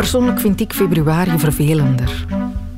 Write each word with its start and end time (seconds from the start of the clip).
Persoonlijk 0.00 0.40
vind 0.40 0.60
ik 0.60 0.72
februari 0.72 1.38
vervelender. 1.38 2.26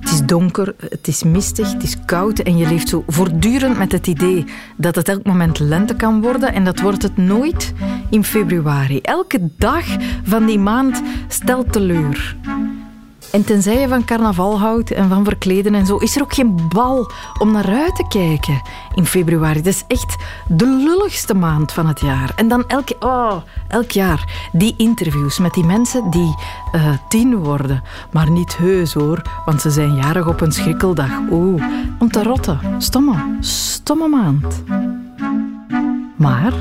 Het 0.01 0.11
is 0.11 0.27
donker, 0.27 0.75
het 0.89 1.09
is 1.09 1.23
mistig, 1.23 1.73
het 1.73 1.83
is 1.83 1.97
koud 2.05 2.39
en 2.39 2.57
je 2.57 2.69
leeft 2.69 2.89
zo 2.89 3.05
voortdurend 3.07 3.79
met 3.79 3.93
het 3.93 4.07
idee 4.07 4.45
dat 4.77 4.95
het 4.95 5.09
elk 5.09 5.25
moment 5.25 5.59
lente 5.59 5.95
kan 5.95 6.21
worden 6.21 6.53
en 6.53 6.65
dat 6.65 6.81
wordt 6.81 7.03
het 7.03 7.17
nooit 7.17 7.73
in 8.11 8.25
februari. 8.25 9.01
Elke 9.01 9.49
dag 9.57 9.85
van 10.23 10.47
die 10.47 10.59
maand 10.59 11.03
stelt 11.29 11.73
teleur. 11.73 12.37
En 13.33 13.45
tenzij 13.45 13.81
je 13.81 13.89
van 13.89 14.05
carnaval 14.05 14.59
houdt 14.59 14.91
en 14.91 15.09
van 15.09 15.25
verkleden 15.25 15.75
en 15.75 15.87
zo, 15.87 15.97
is 15.97 16.17
er 16.17 16.23
ook 16.23 16.35
geen 16.35 16.69
bal 16.69 17.11
om 17.39 17.53
naar 17.53 17.67
uit 17.67 17.97
te 17.97 18.05
kijken 18.09 18.63
in 18.95 19.07
februari. 19.07 19.63
Dat 19.63 19.73
is 19.73 19.85
echt 19.87 20.17
de 20.49 20.67
lulligste 20.67 21.35
maand 21.35 21.73
van 21.73 21.87
het 21.87 22.01
jaar. 22.01 22.33
En 22.37 22.49
dan 22.49 22.65
elk, 22.67 22.89
oh, 23.01 23.37
elk 23.69 23.91
jaar 23.91 24.49
die 24.53 24.75
interviews 24.77 25.39
met 25.39 25.55
die 25.55 25.65
mensen 25.65 26.11
die 26.11 26.35
uh, 26.75 26.91
tien 27.09 27.37
worden. 27.37 27.83
Maar 28.11 28.31
niet 28.31 28.57
heus 28.57 28.93
hoor, 28.93 29.23
want 29.45 29.61
ze 29.61 29.71
zijn 29.71 29.95
jarig 29.95 30.27
op 30.27 30.41
een 30.41 30.53
schrikkeldag. 30.53 31.11
Oeh, 31.31 31.63
om 31.99 32.11
te 32.11 32.23
rotten. 32.23 32.61
Stomme, 32.79 33.37
stomme 33.41 34.09
maand. 34.09 34.63
Maar 36.17 36.53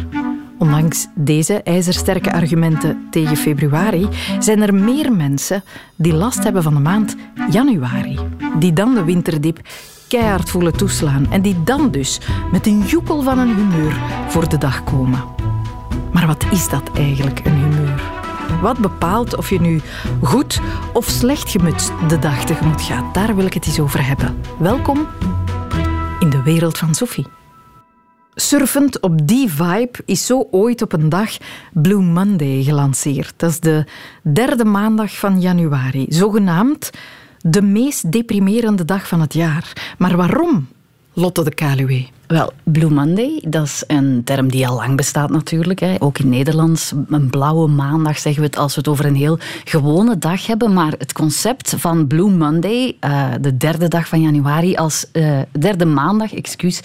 Ondanks 0.62 1.08
deze 1.16 1.64
ijzersterke 1.64 2.34
argumenten 2.34 3.08
tegen 3.10 3.38
februari 3.38 4.08
zijn 4.40 4.62
er 4.62 4.74
meer 4.74 5.14
mensen 5.14 5.64
die 5.96 6.14
last 6.14 6.44
hebben 6.44 6.64
van 6.64 6.74
de 6.74 6.80
maand 6.80 7.16
januari. 7.52 8.20
Die 8.60 8.74
dan 8.74 8.94
de 8.94 9.04
winterdip 9.04 9.60
keihard 10.08 10.50
voelen 10.50 10.78
toeslaan 10.78 11.32
en 11.32 11.42
die 11.42 11.64
dan 11.64 11.92
dus 11.92 12.20
met 12.52 12.68
een 12.68 12.82
joepel 12.82 13.22
van 13.22 13.40
een 13.40 13.56
humeur 13.56 14.00
voor 14.28 14.50
de 14.50 14.58
dag 14.58 14.84
komen. 14.84 15.24
Maar 16.12 16.28
wat 16.28 16.46
is 16.52 16.70
dat 16.70 16.92
eigenlijk, 16.94 17.46
een 17.46 17.56
humeur? 17.56 18.02
Wat 18.62 18.78
bepaalt 18.78 19.38
of 19.38 19.50
je 19.50 19.62
nu 19.62 19.82
goed 20.22 20.62
of 20.94 21.06
slecht 21.06 21.52
gemutst 21.52 21.92
de 22.08 22.20
dag 22.20 22.46
tegemoet 22.46 22.82
gaat? 22.82 23.14
Daar 23.14 23.36
wil 23.36 23.46
ik 23.46 23.54
het 23.54 23.66
eens 23.66 23.80
over 23.80 24.08
hebben. 24.08 24.42
Welkom 24.60 25.08
in 26.20 26.30
de 26.30 26.42
wereld 26.44 26.78
van 26.78 26.96
Sophie. 26.96 27.41
Surfend 28.36 29.00
op 29.00 29.28
die 29.28 29.52
vibe 29.52 30.00
is 30.06 30.26
zo 30.26 30.48
ooit 30.52 30.82
op 30.82 30.94
een 30.94 31.10
dag 31.10 31.38
Blue 31.74 32.02
Monday 32.02 32.64
gelanceerd. 32.64 33.34
Dat 33.38 33.50
is 33.50 33.60
de 33.60 33.86
derde 34.22 34.66
maandag 34.66 35.18
van 35.18 35.42
januari. 35.42 36.06
Zogenaamd 36.10 36.90
de 37.40 37.62
meest 37.62 38.12
deprimerende 38.12 38.86
dag 38.86 39.08
van 39.08 39.22
het 39.22 39.34
jaar. 39.34 39.94
Maar 39.98 40.18
waarom, 40.18 40.68
Lotte 41.14 41.44
de 41.44 41.54
Kaluwe? 41.54 42.06
Wel, 42.28 42.54
Blue 42.64 42.90
Monday, 42.90 43.44
dat 43.48 43.66
is 43.66 43.84
een 43.88 44.22
term 44.24 44.50
die 44.50 44.68
al 44.68 44.76
lang 44.76 44.96
bestaat 44.98 45.30
natuurlijk. 45.30 45.80
Hè. 45.80 45.96
Ook 46.00 46.20
in 46.20 46.30
Nederlands. 46.30 46.94
Een 47.10 47.30
blauwe 47.30 47.68
maandag 47.68 48.20
zeggen 48.20 48.42
we 48.42 48.48
het 48.48 48.58
als 48.58 48.74
we 48.74 48.80
het 48.80 48.90
over 48.90 49.06
een 49.06 49.16
heel 49.16 49.40
gewone 49.64 50.18
dag 50.18 50.48
hebben. 50.48 50.74
Maar 50.74 50.94
het 50.98 51.14
concept 51.14 51.74
van 51.78 52.08
Blue 52.08 52.30
Monday, 52.30 52.98
uh, 53.02 53.28
de 53.42 53.58
derde 53.58 53.88
dag 53.88 54.08
van 54.08 54.22
januari, 54.22 54.76
als 54.76 55.06
uh, 55.14 55.40
derde 55.60 55.86
maandag, 55.86 56.34
excuus, 56.34 56.82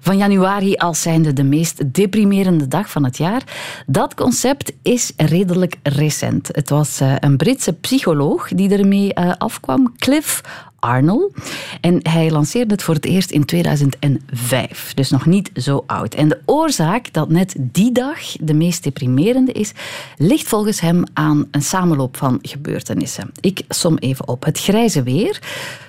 van 0.00 0.16
januari 0.16 0.74
als 0.74 1.02
zijnde 1.02 1.32
de 1.32 1.44
meest 1.44 1.94
deprimerende 1.94 2.68
dag 2.68 2.90
van 2.90 3.04
het 3.04 3.16
jaar. 3.16 3.42
Dat 3.86 4.14
concept 4.14 4.72
is 4.82 5.12
redelijk 5.16 5.76
recent. 5.82 6.48
Het 6.52 6.68
was 6.68 7.00
uh, 7.00 7.14
een 7.20 7.36
Britse 7.36 7.72
psycholoog 7.72 8.48
die 8.48 8.70
ermee 8.70 9.18
afkwam, 9.18 9.92
Cliff 9.96 10.42
Arnold. 10.82 11.36
En 11.80 11.98
hij 12.02 12.30
lanceerde 12.30 12.72
het 12.74 12.82
voor 12.82 12.94
het 12.94 13.04
eerst 13.04 13.30
in 13.30 13.44
2005, 13.44 14.94
dus 14.94 15.10
nog 15.10 15.26
niet 15.26 15.50
zo 15.54 15.84
oud. 15.86 16.14
En 16.14 16.28
de 16.28 16.40
oorzaak 16.44 17.12
dat 17.12 17.28
net 17.28 17.54
die 17.58 17.92
dag 17.92 18.18
de 18.40 18.54
meest 18.54 18.82
deprimerende 18.82 19.52
is, 19.52 19.72
ligt 20.16 20.48
volgens 20.48 20.80
hem 20.80 21.04
aan 21.12 21.48
een 21.50 21.62
samenloop 21.62 22.16
van 22.16 22.38
gebeurtenissen. 22.42 23.32
Ik 23.40 23.62
som 23.68 23.96
even 23.96 24.28
op. 24.28 24.44
Het 24.44 24.58
grijze 24.58 25.02
weer, 25.02 25.40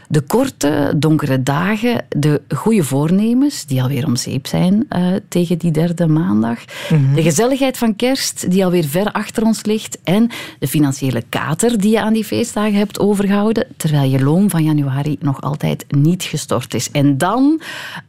de 0.10 0.22
korte, 0.22 0.94
donkere 0.96 1.44
dagen, 1.44 2.06
de 2.10 2.42
goede 2.56 2.84
voornemens, 2.84 3.66
die 3.66 3.82
alweer 3.82 4.06
om 4.06 4.16
zeep 4.16 4.48
zijn 4.48 4.86
uh, 4.90 5.08
tegen 5.28 5.58
die 5.58 5.72
derde 5.72 6.08
maandag, 6.08 6.60
mhm. 6.90 7.14
de 7.14 7.22
gezelligheid 7.22 7.78
van 7.78 7.96
kerst, 7.96 8.52
die 8.52 8.66
alweer 8.66 8.86
ver 8.86 9.12
achter 9.12 9.44
ons 9.44 9.66
ligt, 9.66 9.98
en 10.04 10.30
de 10.60 10.68
financiële 10.68 11.24
kater 11.30 11.78
die 11.80 11.92
je 11.92 12.02
aan 12.02 12.14
die 12.14 12.24
feestdagen 12.24 12.78
hebt 12.78 13.00
overgehouden, 13.00 13.68
terwijl 13.78 14.10
je 14.10 14.24
loon 14.24 14.50
van 14.50 14.64
januari 14.64 15.18
nog 15.20 15.42
altijd 15.42 15.86
niet 15.90 16.24
gestort 16.24 16.74
is. 16.74 16.92
En 16.92 17.18
dan, 17.18 17.62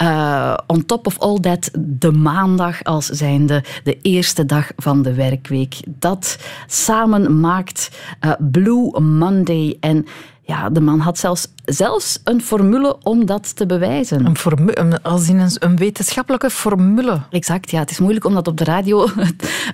uh, 0.03 0.55
on 0.67 0.87
top 0.87 1.07
of 1.07 1.19
all 1.19 1.39
that, 1.41 1.71
de 1.79 2.13
maandag 2.13 2.85
als 2.85 3.07
zijnde 3.07 3.65
de 3.85 3.99
eerste 4.03 4.47
dag 4.47 4.71
van 4.77 5.03
de 5.03 5.15
werkweek. 5.15 5.77
Dat 5.87 6.39
samen 6.67 7.41
maakt 7.41 7.91
uh, 8.25 8.33
Blue 8.51 9.01
Monday 9.01 9.77
en 9.81 10.07
ja, 10.47 10.71
de 10.71 10.81
man 10.81 11.01
had 11.01 11.19
zelfs, 11.19 11.49
zelfs 11.65 12.21
een 12.25 12.43
formule 12.43 12.97
om 13.03 13.27
dat 13.27 13.57
te 13.57 13.67
bewijzen. 13.67 14.27
Een 14.27 14.37
formule, 14.37 15.03
als 15.03 15.29
in 15.29 15.39
een, 15.39 15.51
een, 15.59 15.77
wetenschappelijke 15.77 16.51
formule. 16.51 17.21
Exact, 17.31 17.71
ja. 17.71 17.79
Het 17.79 17.91
is 17.91 17.99
moeilijk 17.99 18.25
om 18.25 18.35
dat 18.35 18.49
op 18.49 18.59
de 18.59 18.65
radio 18.65 19.05
uh, 19.05 19.15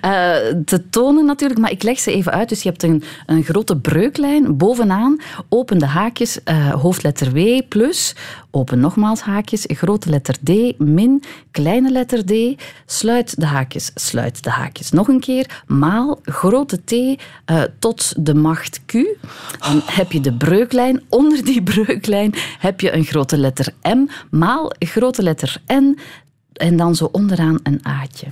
te 0.71 0.89
tonen 0.89 1.25
natuurlijk, 1.25 1.59
maar 1.59 1.71
ik 1.71 1.83
leg 1.83 1.99
ze 1.99 2.11
even 2.11 2.31
uit. 2.31 2.49
Dus 2.49 2.63
je 2.63 2.69
hebt 2.69 2.83
een, 2.83 3.03
een 3.25 3.43
grote 3.43 3.77
breuklijn. 3.77 4.57
Bovenaan 4.57 5.19
open 5.49 5.77
de 5.77 5.85
haakjes, 5.85 6.39
uh, 6.45 6.73
hoofdletter 6.73 7.31
W 7.31 7.61
plus, 7.67 8.15
open 8.51 8.79
nogmaals 8.79 9.21
haakjes, 9.21 9.65
grote 9.67 10.09
letter 10.09 10.35
D, 10.43 10.79
min, 10.79 11.23
kleine 11.51 11.91
letter 11.91 12.25
D, 12.25 12.61
sluit 12.85 13.39
de 13.39 13.45
haakjes, 13.45 13.91
sluit 13.95 14.43
de 14.43 14.49
haakjes 14.49 14.91
nog 14.91 15.07
een 15.07 15.19
keer, 15.19 15.63
maal, 15.67 16.19
grote 16.23 16.83
T 16.83 16.91
uh, 16.91 17.15
tot 17.79 18.13
de 18.17 18.33
macht 18.33 18.81
Q. 18.85 18.93
Dan 19.59 19.81
heb 19.85 20.11
je 20.11 20.21
de 20.21 20.33
breuk 20.33 20.61
breuklijn. 20.61 21.03
Onder 21.09 21.45
die 21.45 21.63
breuklijn 21.63 21.79
heb 22.59 22.79
je 22.79 22.93
een 22.93 23.03
grote 23.03 23.37
letter 23.37 23.73
M, 23.83 24.07
maal 24.29 24.71
grote 24.79 25.23
letter 25.23 25.61
N 25.73 25.97
en 26.53 26.77
dan 26.77 26.95
zo 26.95 27.09
onderaan 27.11 27.59
een 27.63 27.79
A'tje. 27.83 28.27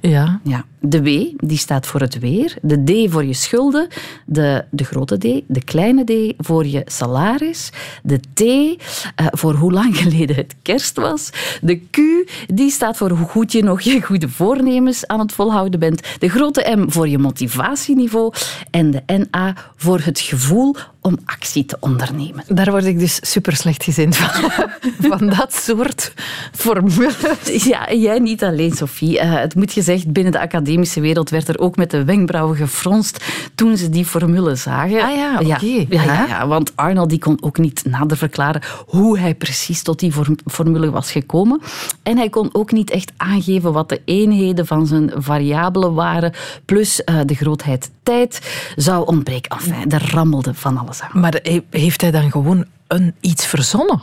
Ja. 0.00 0.40
ja. 0.44 0.64
De 0.84 1.02
W 1.02 1.08
die 1.36 1.58
staat 1.58 1.86
voor 1.86 2.00
het 2.00 2.18
weer, 2.18 2.56
de 2.62 2.84
D 2.84 3.12
voor 3.12 3.24
je 3.24 3.32
schulden, 3.32 3.88
de, 4.26 4.64
de 4.70 4.84
grote 4.84 5.18
D, 5.18 5.42
de 5.46 5.64
kleine 5.64 6.04
D 6.04 6.34
voor 6.38 6.66
je 6.66 6.82
salaris, 6.84 7.70
de 8.02 8.20
T 8.34 8.40
uh, 8.40 8.76
voor 9.16 9.54
hoe 9.54 9.72
lang 9.72 9.96
geleden 10.02 10.36
het 10.36 10.54
kerst 10.62 10.96
was, 10.96 11.30
de 11.60 11.80
Q 11.90 11.98
die 12.46 12.70
staat 12.70 12.96
voor 12.96 13.10
hoe 13.10 13.28
goed 13.28 13.52
je 13.52 13.62
nog 13.62 13.80
je 13.80 14.02
goede 14.02 14.28
voornemens 14.28 15.06
aan 15.06 15.20
het 15.20 15.32
volhouden 15.32 15.80
bent, 15.80 16.00
de 16.18 16.28
grote 16.28 16.76
M 16.76 16.90
voor 16.90 17.08
je 17.08 17.18
motivatieniveau 17.18 18.32
en 18.70 18.90
de 18.90 19.02
NA 19.06 19.54
voor 19.76 20.00
het 20.00 20.20
gevoel 20.20 20.74
om 21.00 21.18
actie 21.24 21.64
te 21.64 21.76
ondernemen. 21.80 22.44
Daar 22.46 22.70
word 22.70 22.84
ik 22.84 22.98
dus 22.98 23.18
super 23.22 23.56
slecht 23.56 23.84
gezind 23.84 24.16
van. 24.16 24.50
van 25.10 25.26
dat 25.26 25.54
soort 25.54 26.12
formules. 26.52 27.64
Ja, 27.64 27.92
jij 27.92 28.18
niet 28.18 28.44
alleen, 28.44 28.72
Sophie. 28.72 29.14
Uh, 29.14 29.34
het 29.34 29.54
moet 29.54 29.72
gezegd, 29.72 30.12
binnen 30.12 30.32
de 30.32 30.38
academische 30.72 31.00
wereld 31.00 31.30
werd 31.30 31.48
er 31.48 31.58
ook 31.58 31.76
met 31.76 31.90
de 31.90 32.04
wenkbrauwen 32.04 32.56
gefronst 32.56 33.24
toen 33.54 33.76
ze 33.76 33.88
die 33.88 34.04
formule 34.04 34.54
zagen. 34.54 35.02
Ah 35.02 35.16
ja, 35.16 35.38
oké. 35.40 35.66
Ja, 35.88 36.02
ja, 36.02 36.26
ja, 36.26 36.46
want 36.46 36.72
Arnold 36.74 37.08
die 37.08 37.18
kon 37.18 37.42
ook 37.42 37.58
niet 37.58 37.84
nader 37.84 38.16
verklaren 38.16 38.62
hoe 38.86 39.18
hij 39.18 39.34
precies 39.34 39.82
tot 39.82 39.98
die 39.98 40.12
formule 40.46 40.90
was 40.90 41.12
gekomen. 41.12 41.60
En 42.02 42.16
hij 42.16 42.28
kon 42.28 42.48
ook 42.52 42.72
niet 42.72 42.90
echt 42.90 43.12
aangeven 43.16 43.72
wat 43.72 43.88
de 43.88 44.00
eenheden 44.04 44.66
van 44.66 44.86
zijn 44.86 45.12
variabelen 45.14 45.94
waren, 45.94 46.32
plus 46.64 47.02
uh, 47.04 47.20
de 47.26 47.34
grootheid 47.34 47.90
tijd 48.02 48.40
zou 48.76 49.06
ontbreken. 49.06 49.50
Enfin, 49.50 49.90
er 49.90 50.10
rammelde 50.10 50.54
van 50.54 50.78
alles 50.78 51.00
aan. 51.00 51.20
Maar 51.20 51.40
heeft 51.70 52.00
hij 52.00 52.10
dan 52.10 52.30
gewoon 52.30 52.64
een, 52.86 53.14
iets 53.20 53.46
verzonnen? 53.46 54.00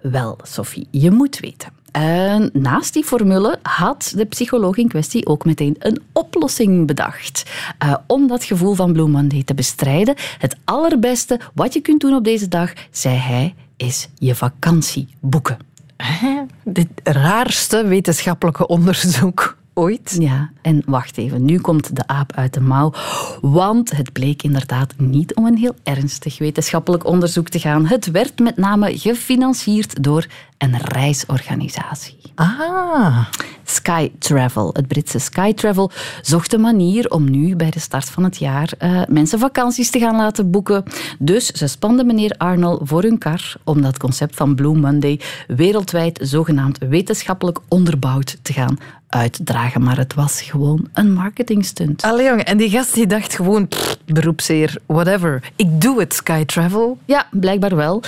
Wel, 0.00 0.38
Sophie, 0.42 0.86
je 0.90 1.10
moet 1.10 1.40
weten. 1.40 1.75
En 1.92 2.50
naast 2.52 2.92
die 2.92 3.04
formule 3.04 3.58
had 3.62 4.12
de 4.16 4.24
psycholoog 4.24 4.76
in 4.76 4.88
kwestie 4.88 5.26
ook 5.26 5.44
meteen 5.44 5.76
een 5.78 6.02
oplossing 6.12 6.86
bedacht. 6.86 7.50
Uh, 7.84 7.94
om 8.06 8.26
dat 8.26 8.44
gevoel 8.44 8.74
van 8.74 8.92
Blue 8.92 9.44
te 9.44 9.54
bestrijden. 9.54 10.14
Het 10.38 10.56
allerbeste 10.64 11.40
wat 11.54 11.72
je 11.72 11.80
kunt 11.80 12.00
doen 12.00 12.14
op 12.14 12.24
deze 12.24 12.48
dag, 12.48 12.72
zei 12.90 13.16
hij, 13.16 13.54
is 13.76 14.08
je 14.18 14.34
vakantie 14.34 15.08
boeken. 15.20 15.58
Dit 16.64 16.88
raarste 17.02 17.86
wetenschappelijke 17.86 18.66
onderzoek 18.66 19.55
ooit. 19.78 20.16
Ja, 20.18 20.50
en 20.62 20.82
wacht 20.86 21.18
even, 21.18 21.44
nu 21.44 21.60
komt 21.60 21.96
de 21.96 22.06
aap 22.06 22.32
uit 22.32 22.54
de 22.54 22.60
mouw. 22.60 22.92
Want 23.40 23.96
het 23.96 24.12
bleek 24.12 24.42
inderdaad 24.42 24.94
niet 24.96 25.34
om 25.34 25.46
een 25.46 25.56
heel 25.56 25.74
ernstig 25.82 26.38
wetenschappelijk 26.38 27.06
onderzoek 27.06 27.48
te 27.48 27.58
gaan. 27.58 27.86
Het 27.86 28.10
werd 28.10 28.38
met 28.38 28.56
name 28.56 28.98
gefinancierd 28.98 30.02
door 30.02 30.26
een 30.58 30.78
reisorganisatie. 30.78 32.16
Ah. 32.34 33.26
Sky 33.64 34.10
Travel, 34.18 34.70
het 34.72 34.86
Britse 34.86 35.18
Sky 35.18 35.52
Travel, 35.52 35.90
zocht 36.22 36.52
een 36.52 36.60
manier 36.60 37.10
om 37.10 37.30
nu 37.30 37.56
bij 37.56 37.70
de 37.70 37.80
start 37.80 38.10
van 38.10 38.24
het 38.24 38.36
jaar 38.36 38.72
uh, 38.78 39.02
mensen 39.08 39.38
vakanties 39.38 39.90
te 39.90 39.98
gaan 39.98 40.16
laten 40.16 40.50
boeken. 40.50 40.84
Dus 41.18 41.46
ze 41.46 41.66
spanden 41.66 42.06
meneer 42.06 42.34
Arnold 42.38 42.80
voor 42.84 43.02
hun 43.02 43.18
kar 43.18 43.54
om 43.64 43.82
dat 43.82 43.98
concept 43.98 44.36
van 44.36 44.54
Blue 44.54 44.74
Monday 44.74 45.20
wereldwijd 45.46 46.18
zogenaamd 46.22 46.78
wetenschappelijk 46.78 47.58
onderbouwd 47.68 48.36
te 48.42 48.52
gaan 48.52 48.78
uitdragen. 49.08 49.82
Maar 49.82 49.96
het 49.96 50.14
was 50.14 50.42
gewoon 50.42 50.88
een 50.92 51.12
marketingstunt. 51.12 52.02
Allee 52.02 52.26
jongen, 52.26 52.44
en 52.44 52.56
die 52.56 52.70
gast 52.70 52.94
die 52.94 53.06
dacht 53.06 53.34
gewoon, 53.34 53.68
beroepsheer, 54.04 54.76
whatever. 54.86 55.52
Ik 55.56 55.80
doe 55.80 56.00
het, 56.00 56.14
Sky 56.14 56.44
Travel. 56.44 56.98
Ja, 57.04 57.26
blijkbaar 57.30 57.76
wel. 57.76 58.02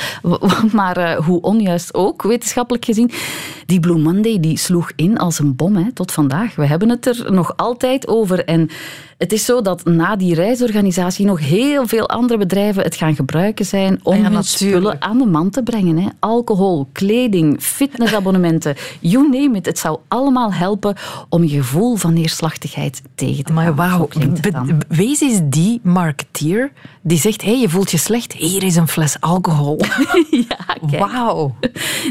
Maar 0.72 0.98
uh, 0.98 1.16
hoe 1.26 1.40
onjuist 1.40 1.94
ook, 1.94 2.22
wetenschappelijk 2.22 2.84
gezien. 2.84 3.10
Die 3.66 3.80
Blue 3.80 3.98
Monday 3.98 4.40
die 4.40 4.58
sloeg 4.58 4.90
in 4.96 5.18
als 5.18 5.38
een 5.38 5.56
bom 5.56 5.76
hè, 5.76 5.92
tot 5.92 6.12
vandaag. 6.12 6.54
We 6.54 6.66
hebben 6.66 6.88
het 6.88 7.06
er 7.06 7.32
nog 7.32 7.56
altijd 7.56 8.08
over. 8.08 8.44
En 8.44 8.70
het 9.18 9.32
is 9.32 9.44
zo 9.44 9.62
dat 9.62 9.84
na 9.84 10.16
die 10.16 10.34
reisorganisatie 10.34 11.26
nog 11.26 11.40
heel 11.40 11.86
veel 11.86 12.08
andere 12.08 12.38
bedrijven 12.38 12.82
het 12.82 12.96
gaan 12.96 13.14
gebruiken 13.14 13.64
zijn 13.64 14.00
om 14.02 14.16
ja, 14.16 14.30
hun 14.30 14.44
spullen 14.44 15.02
aan 15.02 15.18
de 15.18 15.26
man 15.26 15.50
te 15.50 15.62
brengen. 15.62 15.98
Hè. 15.98 16.08
Alcohol, 16.18 16.88
kleding, 16.92 17.60
fitnessabonnementen, 17.60 18.76
you 19.00 19.28
name 19.30 19.56
it. 19.56 19.66
Het 19.66 19.78
zou 19.78 19.98
allemaal 20.08 20.52
helpen 20.52 20.96
om 21.28 21.44
je 21.44 21.56
gevoel 21.56 21.96
van 21.96 22.12
neerslachtigheid 22.12 23.02
tegen 23.14 23.44
te 23.44 23.52
gaan. 23.52 23.64
Maar 23.64 23.74
wauw, 23.74 24.08
wees 24.88 25.20
eens 25.20 25.40
die 25.44 25.80
marketeer 25.82 26.72
die 27.02 27.18
zegt, 27.18 27.42
hey, 27.42 27.60
je 27.60 27.68
voelt 27.68 27.90
je 27.90 27.96
slecht, 27.96 28.32
hier 28.32 28.62
is 28.62 28.76
een 28.76 28.88
fles 28.88 29.20
alcohol. 29.20 29.80
ja, 30.48 30.98
Wauw. 30.98 31.54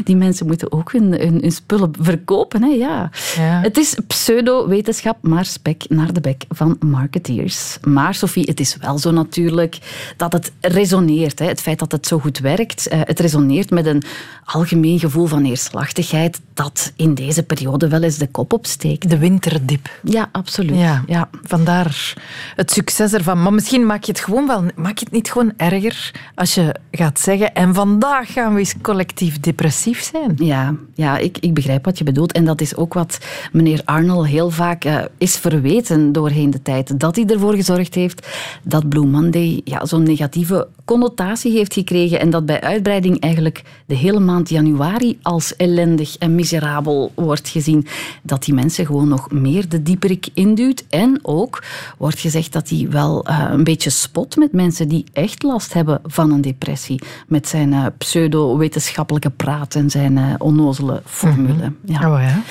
Die 0.04 0.16
mensen 0.16 0.46
moeten 0.46 0.72
ook 0.72 0.92
hun, 0.92 1.12
hun, 1.12 1.52
spullen 1.52 1.92
verkopen. 2.00 2.62
Hè? 2.62 2.68
Ja. 2.68 3.10
ja. 3.36 3.60
Het 3.60 3.78
is 3.78 3.96
pseudo-wetenschap, 4.06 5.16
maar 5.20 5.44
spek 5.44 5.84
naar 5.88 6.12
de 6.12 6.20
bek 6.20 6.44
van 6.48 6.76
marketeers. 6.98 7.78
Maar 7.82 8.14
Sophie, 8.14 8.44
het 8.44 8.60
is 8.60 8.76
wel 8.76 8.98
zo 8.98 9.10
natuurlijk 9.10 9.78
dat 10.16 10.32
het 10.32 10.52
resoneert. 10.60 11.38
Hè? 11.38 11.46
Het 11.46 11.60
feit 11.60 11.78
dat 11.78 11.92
het 11.92 12.06
zo 12.06 12.18
goed 12.18 12.38
werkt, 12.38 12.88
eh, 12.88 13.00
het 13.04 13.20
resoneert 13.20 13.70
met 13.70 13.86
een 13.86 14.02
algemeen 14.44 14.98
gevoel 14.98 15.26
van 15.26 15.42
neerslachtigheid 15.42 16.40
dat 16.54 16.92
in 16.96 17.14
deze 17.14 17.42
periode 17.42 17.88
wel 17.88 18.02
eens 18.02 18.18
de 18.18 18.26
kop 18.26 18.52
opsteekt. 18.52 19.10
De 19.10 19.18
winterdip. 19.18 20.00
Ja, 20.02 20.28
absoluut. 20.32 20.78
Ja, 20.78 21.02
ja. 21.06 21.28
vandaar 21.42 22.14
het 22.56 22.70
succes 22.70 23.12
ervan. 23.12 23.42
Maar 23.42 23.52
misschien 23.52 23.86
maak 23.86 24.04
je 24.04 24.12
het 24.12 24.20
gewoon 24.20 24.46
wel 24.46 24.64
maak 24.76 24.98
je 24.98 25.04
het 25.04 25.12
niet 25.12 25.30
gewoon 25.30 25.52
erger 25.56 26.10
als 26.34 26.54
je 26.54 26.74
gaat 26.90 27.20
zeggen 27.20 27.54
en 27.54 27.74
vandaag 27.74 28.32
gaan 28.32 28.52
we 28.52 28.58
eens 28.58 28.74
collectief 28.82 29.40
depressief 29.40 30.02
zijn? 30.02 30.32
Ja, 30.36 30.74
ja 30.94 31.18
ik, 31.18 31.38
ik 31.38 31.54
begrijp 31.54 31.84
wat 31.84 31.98
je 31.98 32.04
bedoelt. 32.04 32.32
En 32.32 32.44
dat 32.44 32.60
is 32.60 32.76
ook 32.76 32.94
wat 32.94 33.18
meneer 33.52 33.82
Arnold 33.84 34.26
heel 34.26 34.50
vaak 34.50 34.84
uh, 34.84 35.04
is 35.18 35.36
verweten 35.36 36.12
doorheen 36.12 36.50
de 36.50 36.62
tijd. 36.62 36.87
Dat 36.96 37.16
hij 37.16 37.26
ervoor 37.26 37.54
gezorgd 37.54 37.94
heeft 37.94 38.28
dat 38.62 38.88
Blue 38.88 39.06
Monday 39.06 39.60
ja, 39.64 39.86
zo'n 39.86 40.02
negatieve 40.02 40.68
connotatie 40.84 41.52
heeft 41.52 41.72
gekregen 41.72 42.20
en 42.20 42.30
dat 42.30 42.46
bij 42.46 42.60
uitbreiding 42.60 43.20
eigenlijk 43.20 43.62
de 43.88 43.94
hele 43.94 44.20
maand 44.20 44.48
januari 44.48 45.18
als 45.22 45.56
ellendig 45.56 46.16
en 46.18 46.34
miserabel 46.34 47.12
wordt 47.14 47.48
gezien. 47.48 47.86
Dat 48.22 48.44
die 48.44 48.54
mensen 48.54 48.86
gewoon 48.86 49.08
nog 49.08 49.30
meer 49.30 49.68
de 49.68 49.82
dieperik 49.82 50.28
induwt. 50.34 50.84
En 50.88 51.18
ook 51.22 51.64
wordt 51.98 52.18
gezegd 52.18 52.52
dat 52.52 52.68
hij 52.68 52.86
wel 52.90 53.28
uh, 53.28 53.48
een 53.50 53.64
beetje 53.64 53.90
spot 53.90 54.36
met 54.36 54.52
mensen 54.52 54.88
die 54.88 55.04
echt 55.12 55.42
last 55.42 55.72
hebben 55.72 56.00
van 56.04 56.30
een 56.30 56.40
depressie. 56.40 57.02
Met 57.26 57.48
zijn 57.48 57.72
uh, 57.72 57.86
pseudo-wetenschappelijke 57.98 59.30
praat 59.30 59.74
en 59.74 59.90
zijn 59.90 60.16
uh, 60.16 60.34
onnozele 60.38 61.02
formule. 61.04 61.54
Mhm. 61.54 61.92
ja. 61.92 62.12
Oh, 62.12 62.22
ja. 62.22 62.42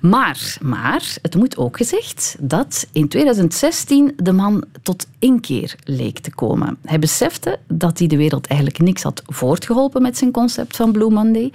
Maar, 0.00 0.56
maar 0.60 1.16
het 1.22 1.34
moet 1.34 1.56
ook 1.56 1.76
gezegd 1.76 2.36
dat 2.40 2.86
in 2.92 3.08
2016 3.08 4.12
de 4.16 4.32
man 4.32 4.64
tot 4.82 5.06
inkeer 5.22 5.74
leek 5.84 6.18
te 6.18 6.34
komen. 6.34 6.78
Hij 6.84 6.98
besefte 6.98 7.58
dat 7.68 7.98
hij 7.98 8.08
de 8.08 8.16
wereld 8.16 8.46
eigenlijk 8.46 8.80
niks 8.80 9.02
had 9.02 9.22
voortgeholpen 9.26 10.02
met 10.02 10.18
zijn 10.18 10.30
concept 10.30 10.76
van 10.76 10.92
Blue 10.92 11.10
Monday. 11.10 11.52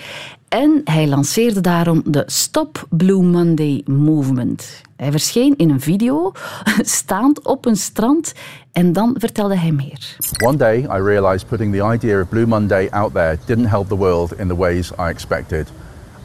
En 0.47 0.81
hij 0.83 1.07
lanceerde 1.07 1.61
daarom 1.61 2.01
de 2.05 2.23
Stop 2.25 2.85
Blue 2.89 3.23
Monday 3.23 3.81
Movement. 3.85 4.81
Hij 4.95 5.11
verscheen 5.11 5.53
in 5.57 5.69
een 5.69 5.81
video, 5.81 6.31
staand 6.99 7.41
op 7.41 7.65
een 7.65 7.75
strand, 7.75 8.33
en 8.71 8.93
dan 8.93 9.15
vertelde 9.17 9.57
hij 9.57 9.71
meer. 9.71 10.17
One 10.45 10.57
day 10.57 10.77
I 10.77 11.01
realized 11.01 11.47
putting 11.47 11.73
the 11.73 11.91
idea 11.93 12.21
of 12.21 12.29
Blue 12.29 12.47
Monday 12.47 12.87
out 12.89 13.13
there 13.13 13.37
didn't 13.45 13.67
help 13.67 13.87
the 13.87 13.97
world 13.97 14.39
in 14.39 14.47
the 14.47 14.55
ways 14.55 14.91
I 14.91 15.09
expected. 15.09 15.67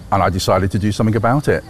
And 0.09 0.29
I 0.29 0.31
decided 0.31 0.71
to 0.71 0.79
do 0.79 0.91
something 0.91 1.25
about 1.25 1.47
it. 1.47 1.62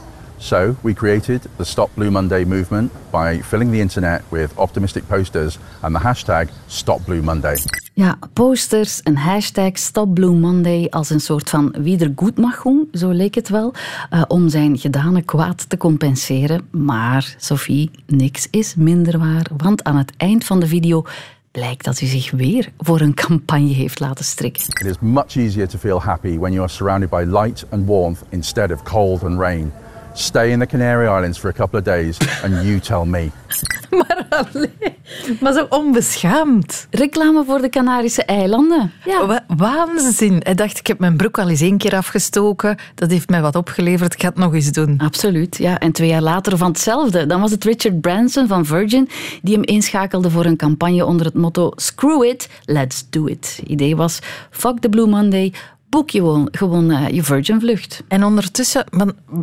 So 0.42 0.74
we 0.80 0.92
created 0.94 1.46
the 1.56 1.64
Stop 1.64 1.90
Blue 1.94 2.10
Monday 2.10 2.44
movement 2.44 2.92
by 3.10 3.40
filling 3.42 3.70
the 3.70 3.80
internet 3.80 4.22
with 4.28 4.58
optimistic 4.58 5.06
posters 5.08 5.58
and 5.80 5.94
the 5.94 6.00
hashtag 6.00 6.48
Stop 6.66 7.04
Blue 7.04 7.22
Monday. 7.22 7.56
Ja, 7.92 8.18
posters, 8.32 9.00
een 9.02 9.16
hashtag 9.16 9.78
Stop 9.78 10.14
Blue 10.14 10.34
Monday 10.34 10.86
als 10.90 11.10
een 11.10 11.20
soort 11.20 11.50
van 11.50 11.74
wiedergoedmachung, 11.78 12.88
zo 12.92 13.10
leek 13.10 13.34
het 13.34 13.48
wel, 13.48 13.74
uh, 14.12 14.22
om 14.28 14.48
zijn 14.48 14.78
gedane 14.78 15.22
kwaad 15.22 15.68
te 15.68 15.76
compenseren. 15.76 16.68
Maar, 16.70 17.34
Sophie, 17.38 17.90
niks 18.06 18.48
is 18.50 18.74
minder 18.74 19.18
waar, 19.18 19.46
want 19.56 19.84
aan 19.84 19.96
het 19.96 20.12
eind 20.16 20.44
van 20.44 20.60
de 20.60 20.66
video 20.66 21.04
blijkt 21.50 21.84
dat 21.84 21.98
hij 21.98 22.08
zich 22.08 22.30
weer 22.30 22.72
voor 22.78 23.00
een 23.00 23.14
campagne 23.14 23.72
heeft 23.72 24.00
laten 24.00 24.24
strikken. 24.24 24.62
It 24.62 24.86
is 24.86 24.96
much 25.00 25.36
easier 25.36 25.68
to 25.68 25.78
feel 25.78 26.02
happy 26.02 26.38
when 26.38 26.52
you 26.52 26.64
are 26.64 26.72
surrounded 26.72 27.10
by 27.10 27.24
light 27.26 27.64
and 27.70 27.86
warmth 27.86 28.18
instead 28.28 28.72
of 28.72 28.82
cold 28.82 29.24
and 29.24 29.38
rain. 29.38 29.72
Stay 30.14 30.50
in 30.50 30.58
the 30.58 30.66
Canary 30.66 31.06
Islands 31.06 31.38
for 31.38 31.50
a 31.50 31.52
couple 31.52 31.78
of 31.78 31.84
days 31.84 32.18
and 32.42 32.64
you 32.64 32.78
tell 32.80 33.04
me. 33.04 33.30
maar 33.98 34.26
alleen, 34.28 34.96
maar 35.40 35.52
zo 35.52 35.66
onbeschaamd. 35.68 36.86
Reclame 36.90 37.44
voor 37.44 37.60
de 37.60 37.68
Canarische 37.68 38.24
eilanden. 38.24 38.92
Ja. 39.04 39.44
waanzin. 39.56 40.40
Hij 40.42 40.54
dacht, 40.54 40.78
ik 40.78 40.86
heb 40.86 40.98
mijn 40.98 41.16
broek 41.16 41.38
al 41.38 41.48
eens 41.48 41.60
één 41.60 41.78
keer 41.78 41.96
afgestoken. 41.96 42.76
Dat 42.94 43.10
heeft 43.10 43.28
mij 43.28 43.42
wat 43.42 43.56
opgeleverd. 43.56 44.12
Ik 44.12 44.20
ga 44.20 44.28
het 44.28 44.36
nog 44.36 44.54
eens 44.54 44.72
doen. 44.72 44.98
Absoluut, 44.98 45.56
ja. 45.56 45.78
En 45.78 45.92
twee 45.92 46.08
jaar 46.08 46.22
later 46.22 46.56
van 46.56 46.68
hetzelfde. 46.68 47.26
Dan 47.26 47.40
was 47.40 47.50
het 47.50 47.64
Richard 47.64 48.00
Branson 48.00 48.46
van 48.46 48.64
Virgin 48.64 49.08
die 49.42 49.54
hem 49.54 49.64
inschakelde 49.64 50.30
voor 50.30 50.44
een 50.44 50.56
campagne 50.56 51.06
onder 51.06 51.26
het 51.26 51.34
motto 51.34 51.70
Screw 51.74 52.24
it, 52.24 52.48
let's 52.64 53.06
do 53.10 53.26
it. 53.26 53.56
Het 53.56 53.68
idee 53.68 53.96
was, 53.96 54.18
fuck 54.50 54.78
the 54.78 54.88
Blue 54.88 55.06
Monday, 55.06 55.52
boek 55.92 56.10
je 56.10 56.48
gewoon, 56.50 56.90
uh, 56.90 57.08
je 57.08 57.22
Virgin 57.22 57.60
vlucht. 57.60 58.02
En 58.08 58.24
ondertussen, 58.24 58.84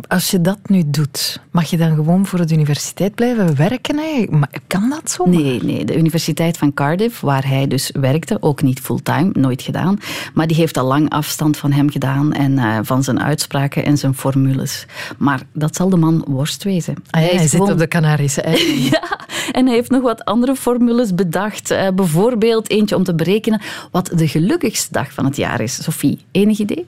als 0.08 0.30
je 0.30 0.40
dat 0.40 0.58
nu 0.66 0.82
doet, 0.86 1.40
mag 1.50 1.70
je 1.70 1.76
dan 1.76 1.94
gewoon 1.94 2.26
voor 2.26 2.46
de 2.46 2.54
universiteit 2.54 3.14
blijven 3.14 3.56
werken? 3.56 3.98
Hè? 3.98 4.26
Kan 4.66 4.90
dat 4.90 5.10
zo? 5.10 5.24
Nee, 5.24 5.62
nee, 5.62 5.84
de 5.84 5.96
Universiteit 5.96 6.58
van 6.58 6.74
Cardiff, 6.74 7.20
waar 7.20 7.46
hij 7.46 7.66
dus 7.66 7.90
werkte, 8.00 8.36
ook 8.40 8.62
niet 8.62 8.80
fulltime, 8.80 9.30
nooit 9.32 9.62
gedaan, 9.62 9.98
maar 10.34 10.46
die 10.46 10.56
heeft 10.56 10.76
al 10.76 10.86
lang 10.86 11.10
afstand 11.10 11.56
van 11.56 11.72
hem 11.72 11.90
gedaan 11.90 12.32
en 12.32 12.52
uh, 12.52 12.78
van 12.82 13.02
zijn 13.02 13.22
uitspraken 13.22 13.84
en 13.84 13.98
zijn 13.98 14.14
formules. 14.14 14.86
Maar 15.18 15.40
dat 15.52 15.76
zal 15.76 15.88
de 15.88 15.96
man 15.96 16.24
worst 16.28 16.64
wezen. 16.64 16.94
Ah, 17.10 17.20
hij, 17.20 17.30
hij 17.36 17.48
zit 17.48 17.60
op 17.60 17.78
de 17.78 17.88
Canarische 17.88 18.42
eilanden. 18.50 18.82
ja, 18.82 19.18
en 19.52 19.66
hij 19.66 19.74
heeft 19.74 19.90
nog 19.90 20.02
wat 20.02 20.24
andere 20.24 20.56
formules 20.56 21.14
bedacht. 21.14 21.70
Uh, 21.70 21.88
bijvoorbeeld 21.94 22.70
eentje 22.70 22.96
om 22.96 23.04
te 23.04 23.14
berekenen 23.14 23.60
wat 23.90 24.10
de 24.14 24.28
gelukkigste 24.28 24.92
dag 24.92 25.12
van 25.12 25.24
het 25.24 25.36
jaar 25.36 25.60
is. 25.60 25.82
Sophie, 25.82 26.18
Enig 26.30 26.58
idee? 26.58 26.84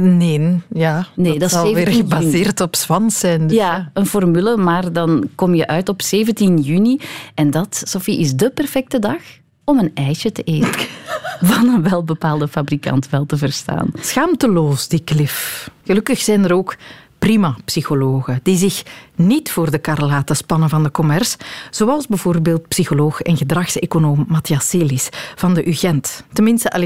Nee, 0.00 0.60
ja. 0.72 1.06
Nee, 1.14 1.30
dat, 1.30 1.40
dat 1.40 1.50
zal 1.50 1.74
weer 1.74 1.88
gebaseerd 1.88 2.60
op 2.60 2.74
Swans 2.74 3.18
zijn. 3.18 3.46
Dus 3.46 3.56
ja, 3.56 3.90
een 3.92 4.06
formule, 4.06 4.56
maar 4.56 4.92
dan 4.92 5.28
kom 5.34 5.54
je 5.54 5.66
uit 5.66 5.88
op 5.88 6.02
17 6.02 6.58
juni. 6.58 7.00
En 7.34 7.50
dat, 7.50 7.82
Sophie, 7.84 8.18
is 8.18 8.34
de 8.34 8.50
perfecte 8.50 8.98
dag 8.98 9.20
om 9.64 9.78
een 9.78 9.90
ijsje 9.94 10.32
te 10.32 10.42
eten. 10.42 10.86
Van 11.40 11.68
een 11.68 11.82
welbepaalde 11.82 12.48
fabrikant 12.48 13.10
wel 13.10 13.26
te 13.26 13.36
verstaan. 13.36 13.90
Schaamteloos, 14.00 14.88
die 14.88 15.04
Cliff. 15.04 15.70
Gelukkig 15.84 16.18
zijn 16.18 16.44
er 16.44 16.52
ook 16.52 16.76
prima 17.18 17.56
psychologen 17.64 18.40
die 18.42 18.56
zich 18.56 18.82
niet 19.14 19.50
voor 19.50 19.70
de 19.70 19.78
kar 19.78 20.04
laten 20.04 20.36
spannen 20.36 20.68
van 20.68 20.82
de 20.82 20.90
commerce, 20.90 21.38
zoals 21.70 22.06
bijvoorbeeld 22.06 22.68
psycholoog 22.68 23.20
en 23.20 23.36
gedragseconoom 23.36 24.24
Matthias 24.28 24.68
Celis 24.68 25.08
van 25.34 25.54
de 25.54 25.68
UGent. 25.68 26.24
Tenminste, 26.32 26.70
al 26.70 26.82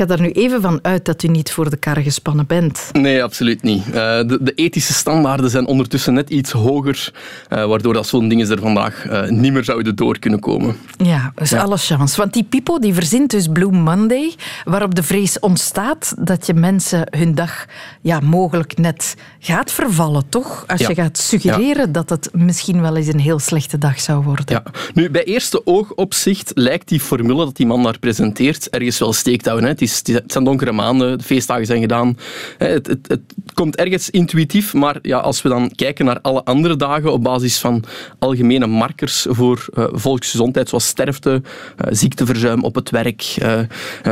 ga 0.00 0.14
er 0.14 0.20
nu 0.20 0.30
even 0.30 0.60
van 0.60 0.78
uit 0.82 1.04
dat 1.04 1.22
u 1.22 1.28
niet 1.28 1.52
voor 1.52 1.70
de 1.70 1.76
kar 1.76 1.96
gespannen 1.96 2.46
bent. 2.46 2.88
Nee, 2.92 3.22
absoluut 3.22 3.62
niet. 3.62 3.86
Uh, 3.86 3.92
de, 3.92 4.38
de, 4.40 4.52
ethische 4.54 4.92
standaarden 4.92 5.50
zijn 5.50 5.66
ondertussen 5.66 6.14
net 6.14 6.30
iets 6.30 6.50
hoger, 6.50 7.12
uh, 7.48 7.64
waardoor 7.64 7.92
dat 7.92 8.06
zo'n 8.06 8.28
dingen 8.28 8.50
er 8.50 8.60
vandaag 8.60 9.06
uh, 9.06 9.28
niet 9.28 9.52
meer 9.52 9.64
zouden 9.64 9.96
door 9.96 10.18
kunnen 10.18 10.40
komen. 10.40 10.76
Ja, 10.96 11.32
dus 11.34 11.50
ja. 11.50 11.62
alle 11.62 11.76
chance. 11.76 12.16
Want 12.16 12.32
die 12.32 12.44
Pipo 12.44 12.78
die 12.78 12.94
verzint 12.94 13.30
dus 13.30 13.46
Blue 13.46 13.70
Monday, 13.70 14.34
waarop 14.64 14.94
de 14.94 15.02
vrees 15.02 15.38
ontstaat 15.38 16.14
dat 16.18 16.46
je 16.46 16.54
mensen 16.54 17.06
hun 17.10 17.34
dag 17.34 17.66
ja, 18.00 18.20
mogelijk 18.20 18.78
net 18.78 19.14
gaat 19.38 19.72
vervallen, 19.72 20.28
toch? 20.28 20.64
Als 20.66 20.80
ja. 20.80 20.88
je 20.88 20.94
gaat 20.94 21.18
suggereren 21.18 21.86
ja. 21.86 21.92
dat 21.92 22.10
het 22.10 22.28
misschien 22.32 22.80
wel 22.80 22.96
eens 22.96 23.06
een 23.06 23.20
heel 23.20 23.38
slechte 23.38 23.78
dag 23.78 24.00
zou 24.00 24.24
worden. 24.24 24.44
Ja. 24.46 24.62
Nu, 24.94 25.10
bij 25.10 25.24
eerste 25.24 25.66
oogopzicht 25.66 26.50
lijkt 26.54 26.88
die 26.88 27.00
formule 27.00 27.44
dat 27.44 27.56
die 27.56 27.66
man 27.66 27.82
daar 27.82 27.98
presenteert 27.98 28.70
ergens 28.70 28.98
wel 28.98 29.12
steek 29.12 29.42
te 29.42 29.48
houden. 29.48 29.68
Hè. 29.68 29.74
Het 29.74 29.82
is 29.90 30.14
het 30.14 30.32
zijn 30.32 30.44
donkere 30.44 30.72
maanden, 30.72 31.18
de 31.18 31.24
feestdagen 31.24 31.66
zijn 31.66 31.80
gedaan. 31.80 32.16
Het, 32.58 32.86
het, 32.86 33.08
het 33.08 33.20
komt 33.54 33.76
ergens 33.76 34.10
intuïtief, 34.10 34.74
maar 34.74 34.98
ja, 35.02 35.18
als 35.18 35.42
we 35.42 35.48
dan 35.48 35.72
kijken 35.74 36.04
naar 36.04 36.20
alle 36.20 36.44
andere 36.44 36.76
dagen 36.76 37.12
op 37.12 37.22
basis 37.22 37.58
van 37.58 37.84
algemene 38.18 38.66
markers 38.66 39.26
voor 39.28 39.66
uh, 39.74 39.84
volksgezondheid, 39.90 40.68
zoals 40.68 40.86
sterfte, 40.86 41.30
uh, 41.30 41.86
ziekteverzuim 41.90 42.64
op 42.64 42.74
het 42.74 42.90
werk, 42.90 43.36
uh, 43.42 43.60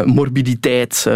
morbiditeit, 0.04 1.06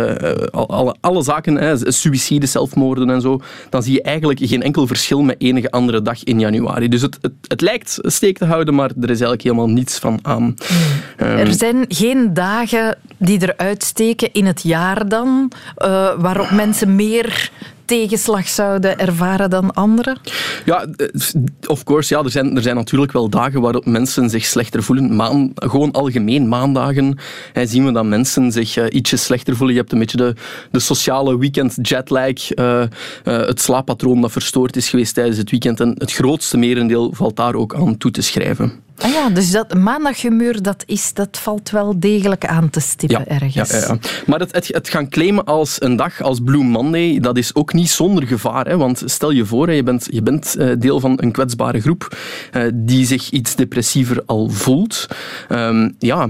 alle, 0.51 0.97
alle 1.01 1.23
zaken, 1.23 1.57
hè, 1.57 1.93
suïcide, 1.93 2.47
zelfmoorden 2.47 3.11
en 3.11 3.21
zo, 3.21 3.41
dan 3.71 3.83
zie 3.83 3.93
je 3.93 4.03
eigenlijk 4.03 4.41
geen 4.43 4.63
enkel 4.63 4.87
verschil 4.87 5.23
met 5.23 5.37
enige 5.39 5.71
andere 5.71 6.03
dag 6.03 6.25
in 6.25 6.41
januari. 6.41 6.89
Dus 6.89 7.03
het, 7.03 7.19
het, 7.21 7.33
het 7.47 7.61
lijkt 7.61 7.99
steek 8.03 8.39
te 8.39 8.45
houden, 8.45 8.75
maar 8.75 8.89
er 8.89 9.03
is 9.03 9.09
eigenlijk 9.09 9.43
helemaal 9.43 9.69
niets 9.69 9.99
van 9.99 10.19
aan. 10.23 10.55
Um, 11.21 11.27
er 11.27 11.55
zijn 11.55 11.85
geen 11.89 12.35
dagen 12.35 12.99
die 13.17 13.43
eruit 13.43 13.83
steken 13.83 14.33
in 14.43 14.49
het 14.49 14.63
jaar 14.63 15.09
dan, 15.09 15.51
waarop 16.19 16.51
mensen 16.51 16.97
meer 16.97 17.51
tegenslag 17.85 18.49
zouden 18.49 18.99
ervaren 18.99 19.51
dan 19.51 19.75
anderen? 19.75 20.17
Ja, 20.65 20.87
eh, 20.97 21.07
of 21.67 21.85
course. 21.85 22.15
Ja, 22.15 22.23
er, 22.23 22.31
zijn, 22.31 22.57
er 22.57 22.63
zijn 22.63 22.77
natuurlijk 22.77 23.13
wel 23.13 23.29
dagen 23.29 23.61
waarop 23.61 23.87
mensen 23.87 24.31
zich 24.31 24.45
slechter 24.45 24.83
voelen. 24.83 25.17
Maan, 25.17 25.53
gewoon 25.55 25.91
algemeen 25.91 26.49
maandagen 26.49 27.19
hè, 27.53 27.67
zien 27.67 27.85
we 27.85 27.93
dat 27.93 28.05
mensen 28.05 28.53
zich 28.53 28.77
uh, 28.77 28.85
ietsje 28.91 29.17
slechter 29.17 29.57
voelen. 29.57 29.75
Je 29.75 29.81
hebt 29.81 29.93
een 29.93 29.99
beetje 29.99 30.17
de, 30.17 30.35
de 30.71 30.79
sociale 30.79 31.39
weekend 31.39 31.77
jetlag, 31.83 32.57
uh, 32.57 32.85
het 33.25 33.61
slaappatroon 33.61 34.21
dat 34.21 34.33
verstoord 34.33 34.77
is 34.77 34.89
geweest 34.89 35.15
tijdens 35.15 35.37
het 35.37 35.51
weekend. 35.51 35.81
En 35.81 35.95
het 35.99 36.13
grootste 36.13 36.57
merendeel 36.57 37.13
valt 37.15 37.37
daar 37.37 37.55
ook 37.55 37.75
aan 37.75 37.97
toe 37.97 38.11
te 38.11 38.23
schrijven. 38.23 38.73
Ah 38.97 39.11
ja, 39.11 39.31
dus 39.31 39.51
dat 39.51 39.75
maandaghumeur, 39.75 40.63
dat, 40.63 40.83
is, 40.87 41.15
dat 41.15 41.39
valt 41.39 41.71
wel 41.71 42.01
degelijk 42.01 42.47
aan 42.47 42.71
te 42.71 42.81
stippen 42.81 43.29
ergens. 43.29 43.71
Ja, 43.71 43.79
ja, 43.79 43.87
ja. 43.87 43.99
Maar 44.27 44.41
het, 44.41 44.53
het, 44.53 44.69
het, 44.69 44.89
gaan 44.89 45.09
claimen 45.09 45.45
als 45.45 45.83
een 45.83 45.97
dag 45.97 46.21
als 46.21 46.41
Blue 46.41 46.65
Monday, 46.65 47.21
dat 47.21 47.37
is 47.37 47.55
ook 47.55 47.73
niet 47.73 47.91
zonder 47.91 48.27
gevaar. 48.27 48.67
Hè? 48.67 48.77
Want 48.77 49.03
stel 49.05 49.31
je 49.31 49.47
voor, 49.47 49.73
je 49.73 49.83
bent, 49.83 50.07
je 50.11 50.23
bent 50.23 50.57
eh, 50.57 50.71
deel 50.79 51.01
van 51.01 51.19
een 51.23 51.33
kwetsbare 51.33 51.81
groep 51.81 52.17
uh, 52.53 52.71
die 52.75 53.07
zich 53.07 53.31
iets 53.31 53.55
depressiever 53.55 54.23
al 54.27 54.49
voelt. 54.49 55.07
Um, 55.49 55.95
ja, 55.99 56.29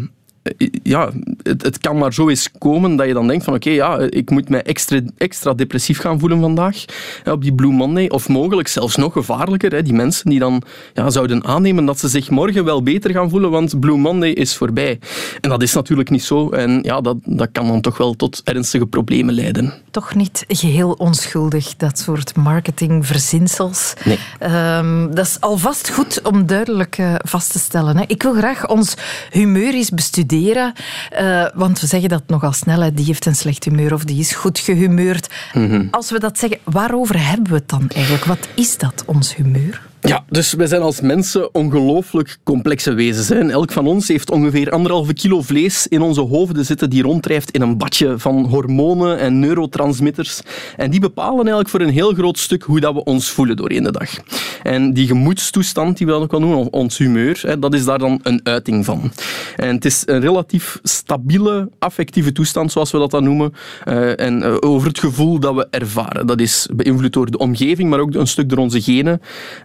ja, 0.83 1.11
het, 1.43 1.63
het, 1.63 1.79
kan 1.79 1.99
maar 1.99 2.15
zo 2.15 2.29
eens 2.29 2.51
komen 2.59 2.97
dat 2.97 3.07
je 3.07 3.13
dan 3.13 3.27
denkt 3.27 3.45
van 3.45 3.55
oké, 3.55 3.71
ja, 3.71 3.99
ik 3.99 4.31
moet 4.31 4.49
mij 4.49 4.63
extra, 4.63 5.01
extra 5.17 5.55
depressief 5.55 5.99
gaan 5.99 6.19
voelen 6.19 6.41
vandaag 6.41 6.85
op 7.25 7.43
die 7.43 7.55
Blue 7.55 7.73
Monday. 7.73 8.09
Of 8.09 8.29
mogelijk 8.29 8.69
zelfs 8.69 8.97
nog 8.97 9.13
gevaarlijker, 9.13 9.73
hè, 9.73 9.83
die 9.83 9.93
mensen 9.93 10.31
die 10.31 10.39
dan 10.39 10.63
ja, 10.95 11.11
zouden 11.11 11.45
aannemen 11.45 11.85
dat 11.85 11.99
ze 11.99 12.09
zich 12.09 12.31
morgen 12.31 12.65
wel 12.65 12.83
beter 12.83 13.11
gaan 13.11 13.31
voelen, 13.31 13.51
want 13.51 13.81
Blue 13.81 13.97
Monday 13.97 14.31
is 14.31 14.57
voorbij. 14.57 14.99
En 15.41 15.51
dat 15.51 15.63
is 15.63 15.75
natuurlijk 15.75 16.11
niet 16.11 16.25
zo. 16.25 16.51
En 16.51 16.79
ja, 16.83 17.01
dat, 17.01 17.17
dat 17.25 17.49
kan 17.53 17.67
dan 17.67 17.81
toch 17.81 17.99
wel 17.99 18.15
tot 18.15 18.41
ernstige 18.45 18.87
problemen 18.87 19.35
leiden. 19.35 19.73
Toch 19.91 20.15
niet 20.15 20.45
geheel 20.49 20.93
onschuldig, 20.93 21.77
dat 21.77 21.99
soort 21.99 22.37
marketingverzinsels. 22.37 23.95
Nee. 24.05 24.19
Um, 24.77 25.15
dat 25.15 25.27
is 25.27 25.41
alvast 25.41 25.91
goed 25.91 26.23
om 26.23 26.47
duidelijk 26.47 26.99
uh, 26.99 27.15
vast 27.19 27.53
te 27.53 27.59
stellen. 27.59 27.97
Hè. 27.97 28.05
Ik 28.07 28.23
wil 28.23 28.35
graag 28.35 28.69
ons 28.69 28.95
humeur 29.31 29.75
eens 29.75 29.91
bestuderen 29.91 30.31
uh, 30.41 31.47
want 31.55 31.81
we 31.81 31.87
zeggen 31.87 32.09
dat 32.09 32.23
nogal 32.27 32.53
snel, 32.53 32.81
hè, 32.81 32.93
die 32.95 33.05
heeft 33.05 33.27
een 33.27 33.35
slecht 33.35 33.65
humeur 33.65 33.93
of 33.95 34.05
die 34.05 34.19
is 34.19 34.33
goed 34.33 34.59
gehumeurd. 34.59 35.29
Mm 35.53 35.89
Als 35.91 36.11
we 36.11 36.19
dat 36.19 36.39
zeggen, 36.39 36.59
waarover 36.65 37.29
hebben 37.29 37.51
we 37.51 37.55
het 37.55 37.69
dan 37.69 37.89
eigenlijk? 37.89 38.25
Wat 38.25 38.49
is 38.55 38.79
dat, 38.79 39.03
ons 39.07 39.37
humeur? 39.37 39.91
Ja, 40.09 40.25
dus 40.29 40.53
wij 40.53 40.67
zijn 40.67 40.83
als 40.83 41.01
mensen 41.01 41.55
ongelooflijk 41.55 42.39
complexe 42.45 42.93
wezens. 42.93 43.31
Elk 43.51 43.73
van 43.73 43.87
ons 43.87 44.09
heeft 44.09 44.31
ongeveer 44.31 44.71
anderhalve 44.71 45.13
kilo 45.13 45.43
vlees 45.43 45.87
in 45.87 46.03
onze 46.03 46.21
hoofden 46.21 46.65
zitten 46.65 46.91
die 46.91 47.03
ronddrijft 47.03 47.51
in 47.51 47.63
een 47.63 47.79
badje 47.79 48.19
van 48.19 48.45
hormonen 48.45 49.19
en 49.19 49.39
neurotransmitters. 49.39 50.41
En 50.77 50.91
die 50.91 51.01
bepalen 51.01 51.37
eigenlijk 51.37 51.69
voor 51.69 51.81
een 51.81 51.89
heel 51.89 52.13
groot 52.13 52.39
stuk 52.39 52.63
hoe 52.63 52.81
dat 52.81 52.95
we 52.95 53.05
ons 53.05 53.31
voelen 53.31 53.57
doorheen 53.57 53.83
de 53.83 53.93
dag. 53.93 54.11
En 54.63 54.93
die 54.93 55.07
gemoedstoestand, 55.07 55.97
die 55.97 56.07
we 56.07 56.13
dan 56.13 56.23
ook 56.23 56.31
wel 56.31 56.41
noemen, 56.41 56.73
ons 56.73 56.99
humeur, 56.99 57.41
hè, 57.47 57.59
dat 57.59 57.75
is 57.75 57.85
daar 57.85 57.99
dan 57.99 58.21
een 58.23 58.41
uiting 58.43 58.85
van. 58.85 59.13
En 59.57 59.75
het 59.75 59.85
is 59.85 60.03
een 60.07 60.21
relatief 60.21 60.79
stabiele 60.83 61.71
affectieve 61.79 62.33
toestand, 62.33 62.73
zoals 62.73 62.91
we 62.91 62.99
dat 62.99 63.11
dan 63.11 63.25
noemen. 63.25 63.53
Uh, 63.89 64.21
en 64.21 64.43
uh, 64.43 64.57
over 64.61 64.89
het 64.89 64.99
gevoel 64.99 65.39
dat 65.39 65.55
we 65.55 65.67
ervaren. 65.71 66.27
Dat 66.27 66.41
is 66.41 66.69
beïnvloed 66.75 67.13
door 67.13 67.31
de 67.31 67.39
omgeving, 67.39 67.91
maar 67.91 68.01
ook 68.01 68.15
een 68.15 68.27
stuk 68.27 68.49
door 68.49 68.59
onze 68.59 68.81
genen. 68.81 69.21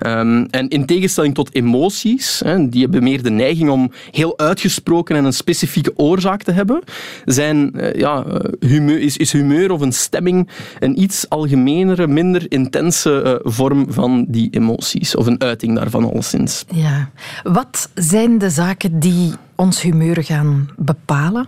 Uh, 0.05 0.25
Um, 0.27 0.47
en 0.49 0.67
in 0.67 0.85
tegenstelling 0.85 1.33
tot 1.33 1.55
emoties, 1.55 2.41
hè, 2.45 2.69
die 2.69 2.81
hebben 2.81 3.03
meer 3.03 3.23
de 3.23 3.29
neiging 3.29 3.69
om 3.69 3.91
heel 4.11 4.39
uitgesproken 4.39 5.15
en 5.15 5.25
een 5.25 5.33
specifieke 5.33 5.91
oorzaak 5.95 6.43
te 6.43 6.51
hebben, 6.51 6.81
zijn, 7.25 7.71
uh, 7.75 7.93
ja, 7.93 8.23
eh, 8.23 8.69
humeur, 8.69 8.99
is, 8.99 9.17
is 9.17 9.31
humeur 9.31 9.71
of 9.71 9.81
een 9.81 9.93
stemming 9.93 10.49
een 10.79 11.01
iets 11.01 11.29
algemenere, 11.29 12.07
minder 12.07 12.45
intense 12.49 13.41
uh, 13.45 13.51
vorm 13.51 13.85
van 13.89 14.25
die 14.29 14.49
emoties, 14.51 15.15
of 15.15 15.25
een 15.25 15.41
uiting 15.41 15.75
daarvan 15.75 16.03
alleszins. 16.03 16.65
Ja. 16.73 17.09
Wat 17.43 17.89
zijn 17.93 18.37
de 18.37 18.49
zaken 18.49 18.99
die 18.99 19.33
ons 19.57 19.81
humeur 19.81 20.23
gaan 20.23 20.69
bepalen? 20.77 21.47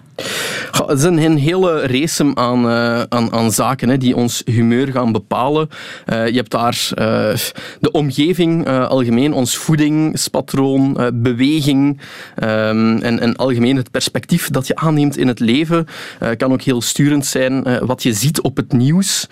Het 0.87 0.97
is 0.97 1.03
een, 1.03 1.37
hele 1.37 1.87
race 1.87 2.31
aan, 2.33 2.65
uh, 2.65 3.01
aan, 3.01 3.31
aan 3.31 3.51
zaken 3.51 3.89
hè, 3.89 3.97
die 3.97 4.15
ons 4.15 4.41
humeur 4.45 4.87
gaan 4.87 5.11
bepalen. 5.11 5.69
Uh, 6.07 6.27
je 6.27 6.35
hebt 6.35 6.51
daar 6.51 6.89
uh, 6.89 7.05
de 7.79 7.91
omgeving 7.91 8.67
algemeen, 8.67 9.33
ons 9.33 9.57
voedingspatroon, 9.57 11.11
beweging 11.13 12.01
um, 12.43 12.97
en, 12.97 13.19
en 13.19 13.35
algemeen 13.35 13.75
het 13.75 13.91
perspectief 13.91 14.49
dat 14.49 14.67
je 14.67 14.75
aanneemt 14.75 15.17
in 15.17 15.27
het 15.27 15.39
leven. 15.39 15.85
kan 16.37 16.51
ook 16.51 16.61
heel 16.61 16.81
sturend 16.81 17.25
zijn. 17.25 17.85
wat 17.85 18.03
je 18.03 18.13
ziet 18.13 18.41
op 18.41 18.57
het 18.57 18.71
nieuws 18.71 19.27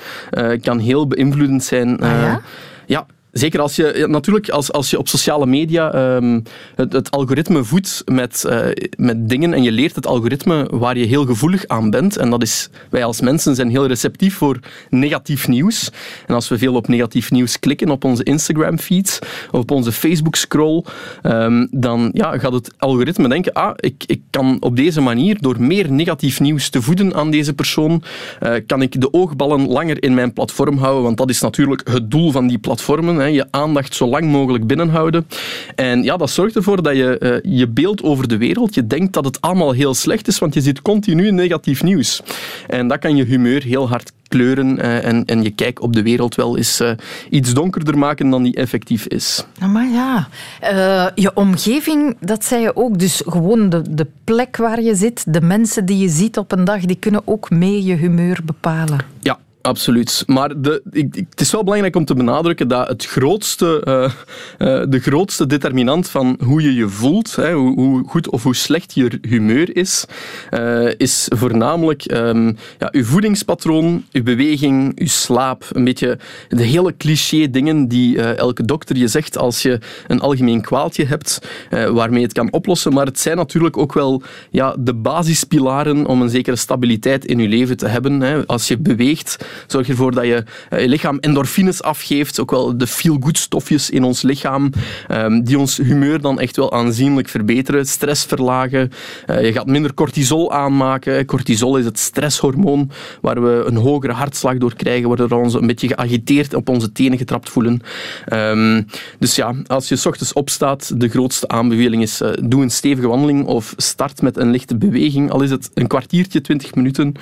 kan 0.62 0.80
heel 0.80 1.08
beïnvloedend 1.08 1.64
zijn. 1.64 2.00
Ah, 2.00 2.22
ja? 2.22 2.42
Ja, 2.86 3.06
Zeker 3.32 3.60
als 3.60 3.76
je, 3.76 4.06
natuurlijk, 4.10 4.50
als, 4.50 4.72
als 4.72 4.90
je 4.90 4.98
op 4.98 5.08
sociale 5.08 5.46
media 5.46 6.16
um, 6.16 6.44
het, 6.76 6.94
het, 6.94 7.12
algoritme 7.12 7.64
voedt 7.64 8.02
met, 8.06 8.44
uh, 8.48 8.66
met 8.98 9.30
dingen 9.30 9.54
en 9.54 9.64
je 9.64 9.72
leert 9.72 9.96
het 9.96 10.08
algoritme 10.08 10.68
waar 10.72 10.98
je 10.98 11.06
heel 11.06 11.26
gevoelig 11.26 11.68
aan 11.68 11.90
bent. 11.90 12.18
En 12.18 12.30
dat 12.30 12.42
is, 12.42 12.70
wij 12.90 13.04
als 13.04 13.22
mensen 13.22 13.56
zijn 13.56 13.70
heel 13.70 13.86
receptief 13.86 14.36
voor 14.36 14.60
negatief 14.90 15.48
nieuws. 15.48 15.92
En 16.26 16.36
als 16.36 16.48
we 16.50 16.58
veel 16.58 16.76
op 16.76 16.88
negatief 16.88 17.32
nieuws 17.32 17.60
klikken 17.60 17.90
op 17.90 18.04
onze 18.04 18.24
Instagram-feeds 18.24 19.20
of 19.52 19.60
op 19.60 19.72
onze 19.72 19.92
Facebook-scroll, 19.92 20.84
um, 21.24 21.68
dan 21.72 22.10
ja, 22.14 22.38
gaat 22.38 22.54
het 22.54 22.74
algoritme 22.78 23.30
denken, 23.30 23.54
ah, 23.54 23.74
ik, 23.76 24.04
ik 24.06 24.22
kan 24.30 24.58
op 24.60 24.76
deze 24.76 25.02
manier, 25.02 25.42
door 25.42 25.62
meer 25.62 25.92
negatief 25.92 26.40
nieuws 26.40 26.70
te 26.70 26.82
voeden 26.82 27.14
aan 27.14 27.32
deze 27.32 27.54
persoon, 27.54 28.04
uh, 28.44 28.54
kan 28.66 28.82
ik 28.82 29.02
de 29.02 29.14
oogballen 29.14 29.68
langer 29.68 30.04
in 30.04 30.14
mijn 30.14 30.34
platform 30.34 30.78
houden, 30.78 31.04
want 31.04 31.18
dat 31.18 31.30
is 31.30 31.42
natuurlijk 31.42 31.88
het 31.88 32.12
doel 32.12 32.32
van 32.32 32.48
die 32.48 32.58
platformen 32.58 33.26
je 33.34 33.48
aandacht 33.52 33.96
zo 33.96 34.08
lang 34.08 34.26
mogelijk 34.26 34.68
binnenhouden. 34.68 35.28
En 35.76 36.04
ja, 36.04 36.18
dat 36.18 36.30
zorgt 36.30 36.56
ervoor 36.56 36.84
dat 36.84 36.96
je 36.96 37.42
uh, 37.44 37.58
je 37.58 37.68
beeld 37.68 38.04
over 38.04 38.28
de 38.28 38.38
wereld, 38.38 38.74
je 38.74 38.88
denkt 38.88 39.14
dat 39.14 39.26
het 39.26 39.42
allemaal 39.42 39.72
heel 39.72 39.94
slecht 39.94 40.28
is, 40.28 40.40
want 40.40 40.54
je 40.54 40.62
ziet 40.62 40.82
continu 40.82 41.32
negatief 41.32 41.84
nieuws. 41.84 42.22
En 42.68 42.88
dat 42.88 43.00
kan 43.00 43.16
je 43.16 43.24
humeur 43.24 43.64
heel 43.64 43.90
hard 43.90 44.12
kleuren 44.28 44.78
uh, 44.80 45.06
en, 45.06 45.26
en 45.26 45.44
je 45.44 45.50
kijk 45.50 45.82
op 45.82 45.94
de 45.94 46.02
wereld 46.02 46.36
wel 46.36 46.58
eens 46.58 46.82
uh, 46.82 46.92
iets 47.30 47.54
donkerder 47.54 47.98
maken 47.98 48.30
dan 48.30 48.44
die 48.44 48.56
effectief 48.56 49.06
is. 49.06 49.46
maar 49.60 49.88
ja, 49.88 50.28
uh, 50.64 51.08
je 51.16 51.32
omgeving, 51.34 52.18
dat 52.20 52.46
zei 52.46 52.62
je 52.62 52.76
ook. 52.76 53.00
Dus 53.00 53.22
gewoon 53.26 53.70
de, 53.70 53.82
de 53.90 54.08
plek 54.24 54.58
waar 54.58 54.82
je 54.82 54.96
zit, 54.96 55.34
de 55.34 55.42
mensen 55.42 55.86
die 55.86 55.98
je 55.98 56.10
ziet 56.10 56.38
op 56.38 56.52
een 56.52 56.66
dag, 56.66 56.86
die 56.86 56.98
kunnen 57.00 57.22
ook 57.26 57.50
mee 57.50 57.84
je 57.84 57.96
humeur 57.96 58.40
bepalen. 58.46 59.00
Ja, 59.20 59.40
Absoluut. 59.68 60.24
Maar 60.26 60.62
de, 60.62 60.82
ik, 60.92 61.16
het 61.30 61.42
is 61.42 61.52
wel 61.52 61.64
belangrijk 61.64 61.96
om 61.96 62.06
te 62.06 62.14
benadrukken 62.14 62.68
dat 62.68 62.88
het 62.88 63.06
grootste, 63.06 63.82
uh, 63.88 64.04
uh, 64.04 64.84
de 64.90 65.00
grootste 65.00 65.48
determinant 65.48 66.10
van 66.10 66.40
hoe 66.44 66.62
je 66.62 66.74
je 66.74 66.90
voelt, 66.90 67.36
hè, 67.36 67.54
hoe, 67.54 67.74
hoe, 67.74 68.04
goed 68.08 68.30
of 68.30 68.44
hoe 68.44 68.56
slecht 68.56 68.94
je 68.94 69.20
humeur 69.22 69.76
is, 69.76 70.06
uh, 70.52 70.94
is 70.98 71.26
voornamelijk 71.36 72.12
um, 72.12 72.58
ja, 72.80 72.90
uw 72.92 73.04
voedingspatroon, 73.04 74.06
uw 74.12 74.24
beweging, 74.24 75.00
uw 75.00 75.08
slaap. 75.08 75.66
Een 75.72 75.84
beetje 75.84 76.18
de 76.50 76.64
hele 76.64 76.98
cliché 76.98 77.50
dingen 77.50 77.88
die 77.88 78.22
elke 78.22 78.66
dokter 78.66 78.98
je 78.98 79.08
zegt 79.08 79.38
als 79.38 79.62
je 79.62 79.80
een 80.08 80.20
algemeen 80.20 80.62
kwaaltje 80.62 81.06
hebt, 81.06 81.42
waarmee 81.70 82.20
je 82.20 82.26
het 82.26 82.34
kan 82.34 82.52
oplossen. 82.52 82.94
Maar 82.94 83.06
het 83.06 83.20
zijn 83.20 83.38
natuurlijk 83.38 83.78
ook 83.78 83.94
wel 83.94 84.22
ja, 84.52 84.76
de 84.80 84.94
basispilaren 84.94 86.06
om 86.06 86.22
een 86.22 86.30
zekere 86.30 86.56
stabiliteit 86.56 87.26
in 87.26 87.40
je 87.40 87.48
leven 87.48 87.78
te 87.78 87.88
hebben. 87.88 88.22
Hè. 88.22 88.46
Als 88.46 88.68
je 88.68 88.78
beweegt, 88.78 89.38
zorg 89.68 89.90
ervoor 89.90 90.12
dat 90.12 90.26
je 90.26 90.44
eh, 90.70 90.82
je 90.82 90.88
lichaam 90.88 91.18
endorfines 91.20 91.82
afgeeft, 91.82 92.40
ook 92.40 92.52
wel 92.52 92.78
de 92.78 92.88
feel-good 92.88 93.38
stofjes 93.38 93.90
in 93.90 94.04
ons 94.04 94.22
lichaam, 94.22 94.70
ehm, 95.08 95.42
die 95.42 95.60
ons 95.60 95.78
humeur 95.78 96.22
dan 96.22 96.40
echt 96.40 96.56
wel 96.56 96.72
aanzienlijk 96.72 97.30
verbeteren, 97.30 97.86
stress 97.86 98.26
verlagen. 98.26 98.92
Eh, 99.26 99.46
je 99.46 99.54
gaat 99.54 99.68
minder 99.68 99.94
cortisol 99.94 100.52
aanmaken 100.52 100.76
maken. 100.88 101.26
Cortisol 101.26 101.78
is 101.78 101.86
het 101.86 102.00
stresshormoon 102.00 102.90
waar 103.22 103.42
we 103.42 103.64
een 103.66 103.76
hogere 103.76 104.14
hartslag 104.14 104.58
door 104.58 104.76
krijgen, 104.76 105.08
waardoor 105.08 105.30
we 105.30 105.36
ons 105.36 105.54
een 105.54 105.68
beetje 105.68 105.88
geagiteerd 105.88 106.54
op 106.54 106.70
onze 106.70 106.92
tenen 106.92 107.18
getrapt 107.18 107.50
voelen. 107.50 107.82
Ehm, 108.26 108.82
dus 109.20 109.36
ja, 109.36 109.54
als 109.68 109.88
je 109.88 109.96
s 109.96 110.06
ochtends 110.06 110.34
opstaat, 110.34 111.00
de 111.00 111.10
grootste 111.10 111.48
aanbeveling 111.48 112.02
is 112.02 112.22
doe 112.42 112.62
een 112.62 112.72
stevige 112.72 113.08
wandeling 113.08 113.46
of 113.46 113.74
start 113.78 114.22
met 114.22 114.38
een 114.38 114.52
lichte 114.52 114.78
beweging, 114.78 115.32
al 115.32 115.42
is 115.42 115.52
het 115.52 115.70
een 115.74 115.88
kwartiertje, 115.88 116.42
twintig 116.42 116.76
minuten. 116.76 117.14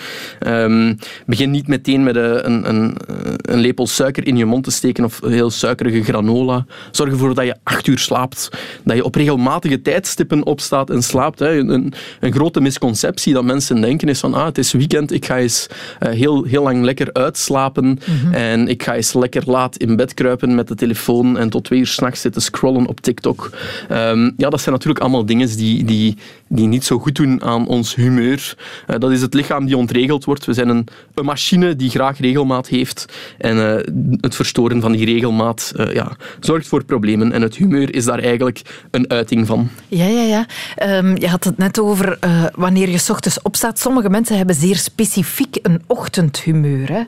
Um, 0.48 0.98
begin 1.26 1.52
niet 1.52 1.68
meteen 1.68 2.04
met 2.04 2.16
een, 2.16 2.25
een, 2.26 2.70
een, 2.70 2.98
een 3.42 3.60
lepel 3.60 3.88
suiker 3.88 4.28
in 4.28 4.38
je 4.38 4.46
mond 4.46 4.64
te 4.64 4.72
steken 4.72 5.04
of 5.04 5.22
heel 5.22 5.50
suikerige 5.50 6.04
granola. 6.04 6.66
Zorg 6.92 7.12
ervoor 7.12 7.34
dat 7.34 7.46
je 7.46 7.56
acht 7.64 7.88
uur 7.88 8.00
slaapt, 8.00 8.50
dat 8.84 8.96
je 8.96 9.04
op 9.04 9.16
regelmatige 9.16 9.82
tijdstippen 9.82 10.46
opstaat 10.46 10.90
en 10.90 11.04
slaapt. 11.04 11.40
Hè. 11.40 11.58
Een, 11.58 11.94
een, 12.20 12.34
grote 12.34 12.62
misconceptie 12.62 13.34
dat 13.34 13.44
mensen 13.44 13.82
denken 13.82 14.08
is 14.08 14.20
van 14.20 14.34
ah, 14.34 14.46
het 14.46 14.58
is 14.58 14.72
weekend, 14.72 15.12
ik 15.12 15.26
ga 15.26 15.38
eens 15.38 15.68
uh, 16.00 16.10
heel, 16.10 16.44
heel 16.44 16.64
lang 16.64 16.84
lekker 16.84 17.14
uitslapen 17.14 18.00
mhm. 18.06 18.34
en 18.34 18.68
ik 18.68 18.84
ga 18.84 18.96
eens 18.96 19.14
lekker 19.14 19.44
laat 19.46 19.78
in 19.78 19.96
bed 19.96 20.14
kruipen 20.14 20.56
met 20.56 20.68
de 20.68 20.76
telefoon 20.76 21.38
en 21.38 21.50
tot 21.50 21.64
twee 21.64 21.80
uur 21.80 21.88
s'nachts 21.88 22.22
zitten 22.22 22.42
scrollen 22.42 22.86
op 22.88 23.00
TikTok. 23.00 23.50
Um, 23.92 24.34
ja, 24.38 24.50
dat 24.50 24.62
zijn 24.62 24.76
natuurlijk 24.76 25.04
allemaal 25.04 25.26
dingen 25.26 25.58
die, 25.58 25.84
die, 25.84 26.18
die 26.48 26.68
niet 26.68 26.84
zo 26.84 27.00
goed 27.00 27.16
doen 27.16 27.44
aan 27.44 27.68
ons 27.68 27.96
humeur. 27.96 28.56
Uh, 28.88 28.96
dat 29.00 29.12
is 29.12 29.22
het 29.22 29.34
lichaam 29.34 29.66
die 29.66 29.78
ontregeld 29.78 30.26
wordt. 30.26 30.46
We 30.46 30.54
zijn 30.54 30.70
een, 30.70 30.88
een 31.14 31.26
machine 31.26 31.76
die 31.76 31.90
graag 31.90 32.05
regelmaat 32.14 32.68
heeft 32.68 33.06
en 33.38 33.58
uh, 33.58 33.74
het 34.22 34.36
verstoren 34.36 34.82
van 34.82 34.92
die 34.92 35.06
regelmaat 35.06 35.72
ja, 35.94 36.16
zorgt 36.40 36.68
voor 36.68 36.84
problemen 36.84 37.32
en 37.32 37.42
het 37.42 37.56
humeur 37.56 37.96
is 37.96 38.06
daar 38.06 38.20
eigenlijk 38.20 38.62
een 38.92 39.10
uiting 39.10 39.48
van. 39.48 39.70
Ja, 39.88 40.06
ja, 40.06 40.22
ja. 40.22 40.46
Um, 40.98 41.18
je 41.18 41.28
had 41.28 41.44
het 41.44 41.58
net 41.58 41.80
over 41.80 42.18
uh, 42.26 42.44
wanneer 42.56 42.90
je 42.90 42.98
s 42.98 43.10
ochtends 43.10 43.42
opstaat. 43.42 43.80
Sommige 43.80 44.10
mensen 44.10 44.38
hebben 44.38 44.56
zeer 44.56 44.76
specifiek 44.76 45.58
een 45.62 45.82
ochtendhumeur. 45.88 46.92
Hè? 46.92 47.04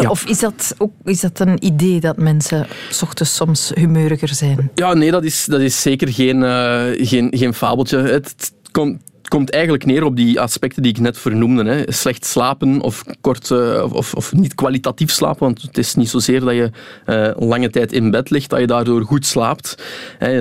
Ja. 0.00 0.08
Of 0.10 0.24
is 0.24 0.38
dat, 0.38 0.74
ook, 0.78 0.92
is 1.04 1.20
dat 1.20 1.40
een 1.40 1.64
idee 1.64 2.00
dat 2.00 2.16
mensen 2.16 2.66
s 2.90 3.02
ochtends 3.02 3.34
soms 3.34 3.70
humeuriger 3.74 4.28
zijn? 4.28 4.70
Ja, 4.74 4.94
nee, 4.94 5.10
dat 5.10 5.24
is, 5.24 5.44
dat 5.44 5.60
is 5.60 5.82
zeker 5.82 6.08
geen, 6.08 6.42
geen, 7.06 7.28
geen 7.30 7.54
fabeltje. 7.54 7.98
Het 7.98 8.52
komt 8.70 9.00
komt 9.28 9.50
eigenlijk 9.50 9.84
neer 9.84 10.04
op 10.04 10.16
die 10.16 10.40
aspecten 10.40 10.82
die 10.82 10.92
ik 10.92 11.00
net 11.00 11.18
vernoemde. 11.18 11.64
Hè. 11.64 11.92
Slecht 11.92 12.24
slapen 12.24 12.80
of, 12.80 13.04
kort, 13.20 13.50
uh, 13.50 13.84
of, 13.92 14.14
of, 14.14 14.32
niet 14.32 14.54
kwalitatief 14.54 15.10
slapen, 15.10 15.40
want 15.40 15.62
het 15.62 15.78
is 15.78 15.94
niet 15.94 16.08
zozeer 16.08 16.40
dat 16.40 16.54
je 16.54 16.70
uh, 17.06 17.48
lange 17.48 17.70
tijd 17.70 17.92
in 17.92 18.10
bed 18.10 18.30
ligt, 18.30 18.50
dat 18.50 18.60
je 18.60 18.66
daardoor 18.66 19.02
goed 19.02 19.26
slaapt. 19.26 19.82
Hè. 20.18 20.40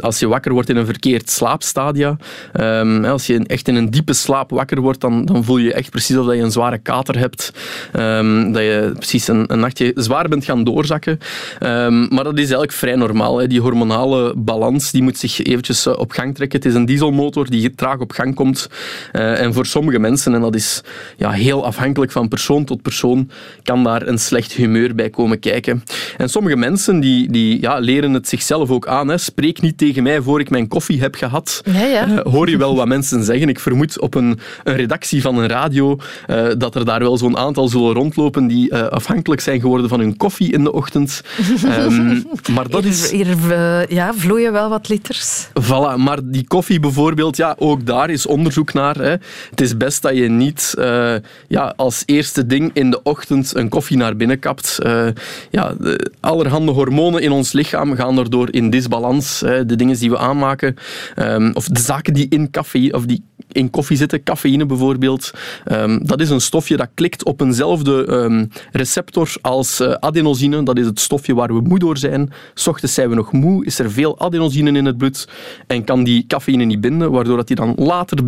Als 0.00 0.18
je 0.18 0.28
wakker 0.28 0.52
wordt 0.52 0.68
in 0.68 0.76
een 0.76 0.86
verkeerd 0.86 1.30
slaapstadia, 1.30 2.16
um, 2.60 3.04
als 3.04 3.26
je 3.26 3.46
echt 3.46 3.68
in 3.68 3.74
een 3.74 3.90
diepe 3.90 4.12
slaap 4.12 4.50
wakker 4.50 4.80
wordt, 4.80 5.00
dan, 5.00 5.24
dan 5.24 5.44
voel 5.44 5.58
je 5.58 5.72
echt 5.72 5.90
precies 5.90 6.16
of 6.16 6.26
dat 6.26 6.34
je 6.34 6.42
een 6.42 6.50
zware 6.50 6.78
kater 6.78 7.18
hebt, 7.18 7.52
um, 7.92 8.52
dat 8.52 8.62
je 8.62 8.92
precies 8.94 9.28
een, 9.28 9.46
nachtje 9.46 9.92
zwaar 9.94 10.28
bent 10.28 10.44
gaan 10.44 10.64
doorzakken. 10.64 11.18
Um, 11.60 12.08
maar 12.14 12.24
dat 12.24 12.34
is 12.34 12.38
eigenlijk 12.38 12.72
vrij 12.72 12.94
normaal. 12.94 13.38
Hè. 13.38 13.46
Die 13.46 13.60
hormonale 13.60 14.34
balans 14.36 14.90
die 14.90 15.02
moet 15.02 15.18
zich 15.18 15.42
eventjes 15.42 15.86
eh, 15.86 15.98
op 15.98 16.10
gang 16.10 16.34
trekken. 16.34 16.58
Het 16.58 16.68
is 16.68 16.74
een 16.74 16.84
dieselmotor 16.84 17.50
die 17.50 17.74
traag 17.74 17.98
op 17.98 18.12
gang 18.14 18.34
komt. 18.34 18.68
Uh, 19.12 19.40
en 19.40 19.54
voor 19.54 19.66
sommige 19.66 19.98
mensen, 19.98 20.34
en 20.34 20.40
dat 20.40 20.54
is 20.54 20.82
ja, 21.16 21.30
heel 21.30 21.64
afhankelijk 21.64 22.12
van 22.12 22.28
persoon 22.28 22.64
tot 22.64 22.82
persoon, 22.82 23.30
kan 23.62 23.84
daar 23.84 24.06
een 24.06 24.18
slecht 24.18 24.52
humeur 24.52 24.94
bij 24.94 25.10
komen 25.10 25.38
kijken. 25.38 25.82
En 26.16 26.28
sommige 26.28 26.56
mensen 26.56 27.00
die, 27.00 27.30
die 27.30 27.60
ja, 27.60 27.78
leren 27.78 28.12
het 28.12 28.28
zichzelf 28.28 28.70
ook 28.70 28.86
aan. 28.86 29.08
Hè. 29.08 29.18
Spreek 29.18 29.60
niet 29.60 29.78
tegen 29.78 30.02
mij 30.02 30.20
voor 30.20 30.40
ik 30.40 30.50
mijn 30.50 30.68
koffie 30.68 31.00
heb 31.00 31.14
gehad. 31.14 31.62
Ja, 31.64 31.84
ja. 31.84 32.08
Uh, 32.08 32.20
hoor 32.20 32.50
je 32.50 32.56
wel 32.56 32.76
wat 32.76 32.86
mensen 32.86 33.24
zeggen. 33.24 33.48
Ik 33.48 33.60
vermoed 33.60 34.00
op 34.00 34.14
een, 34.14 34.38
een 34.64 34.76
redactie 34.76 35.22
van 35.22 35.38
een 35.38 35.48
radio 35.48 35.98
uh, 36.26 36.46
dat 36.58 36.74
er 36.74 36.84
daar 36.84 37.00
wel 37.00 37.18
zo'n 37.18 37.36
aantal 37.36 37.68
zullen 37.68 37.94
rondlopen 37.94 38.46
die 38.46 38.74
afhankelijk 38.74 39.40
zijn 39.40 39.60
geworden 39.60 39.88
van 39.88 40.00
hun 40.00 40.16
koffie 40.16 40.52
in 40.52 40.64
de 40.64 40.72
ochtend. 40.72 41.22
um, 41.64 42.24
maar 42.54 42.68
dat 42.68 42.84
is... 42.84 43.10
Hier, 43.10 43.26
hier 43.26 43.94
ja, 43.94 44.14
vloeien 44.14 44.52
wel 44.52 44.68
wat 44.68 44.88
liters. 44.88 45.48
Voilà, 45.62 45.96
maar 45.96 46.18
die 46.22 46.46
koffie 46.46 46.80
bijvoorbeeld, 46.80 47.36
ja, 47.36 47.54
ook 47.58 47.86
daar 47.86 48.03
is 48.10 48.26
onderzoek 48.26 48.72
naar. 48.72 48.96
Hè. 48.96 49.16
Het 49.50 49.60
is 49.60 49.76
best 49.76 50.02
dat 50.02 50.16
je 50.16 50.28
niet 50.28 50.74
uh, 50.78 51.14
ja, 51.48 51.72
als 51.76 52.02
eerste 52.06 52.46
ding 52.46 52.70
in 52.72 52.90
de 52.90 53.02
ochtend 53.02 53.56
een 53.56 53.68
koffie 53.68 53.96
naar 53.96 54.16
binnen 54.16 54.38
kapt. 54.38 54.78
Uh, 54.82 55.06
ja, 55.50 55.74
de, 55.78 56.10
allerhande 56.20 56.72
hormonen 56.72 57.22
in 57.22 57.32
ons 57.32 57.52
lichaam 57.52 57.94
gaan 57.94 58.16
daardoor 58.16 58.48
in 58.50 58.70
disbalans. 58.70 59.40
Hè. 59.40 59.66
De 59.66 59.76
dingen 59.76 59.98
die 59.98 60.10
we 60.10 60.18
aanmaken, 60.18 60.76
um, 61.16 61.50
of 61.54 61.66
de 61.68 61.80
zaken 61.80 62.14
die 62.14 62.26
in 62.28 62.50
café, 62.50 62.88
of 62.90 63.04
die 63.04 63.22
in 63.52 63.70
koffie 63.70 63.96
zitten, 63.96 64.22
cafeïne 64.22 64.66
bijvoorbeeld. 64.66 65.30
Um, 65.72 66.06
dat 66.06 66.20
is 66.20 66.30
een 66.30 66.40
stofje 66.40 66.76
dat 66.76 66.88
klikt 66.94 67.24
op 67.24 67.40
eenzelfde 67.40 68.06
um, 68.10 68.48
receptor 68.72 69.32
als 69.40 69.80
uh, 69.80 69.92
adenosine. 69.92 70.62
Dat 70.62 70.78
is 70.78 70.86
het 70.86 71.00
stofje 71.00 71.34
waar 71.34 71.54
we 71.54 71.60
moe 71.60 71.78
door 71.78 71.98
zijn. 71.98 72.32
S 72.54 72.66
ochtends 72.66 72.94
zijn 72.94 73.08
we 73.08 73.14
nog 73.14 73.32
moe, 73.32 73.64
is 73.64 73.78
er 73.78 73.90
veel 73.90 74.18
adenosine 74.18 74.78
in 74.78 74.84
het 74.84 74.96
bloed 74.96 75.28
en 75.66 75.84
kan 75.84 76.04
die 76.04 76.24
cafeïne 76.26 76.64
niet 76.64 76.80
binden, 76.80 77.10
waardoor 77.10 77.36
dat 77.36 77.46
die 77.46 77.56
dan 77.56 77.74
later 77.94 78.22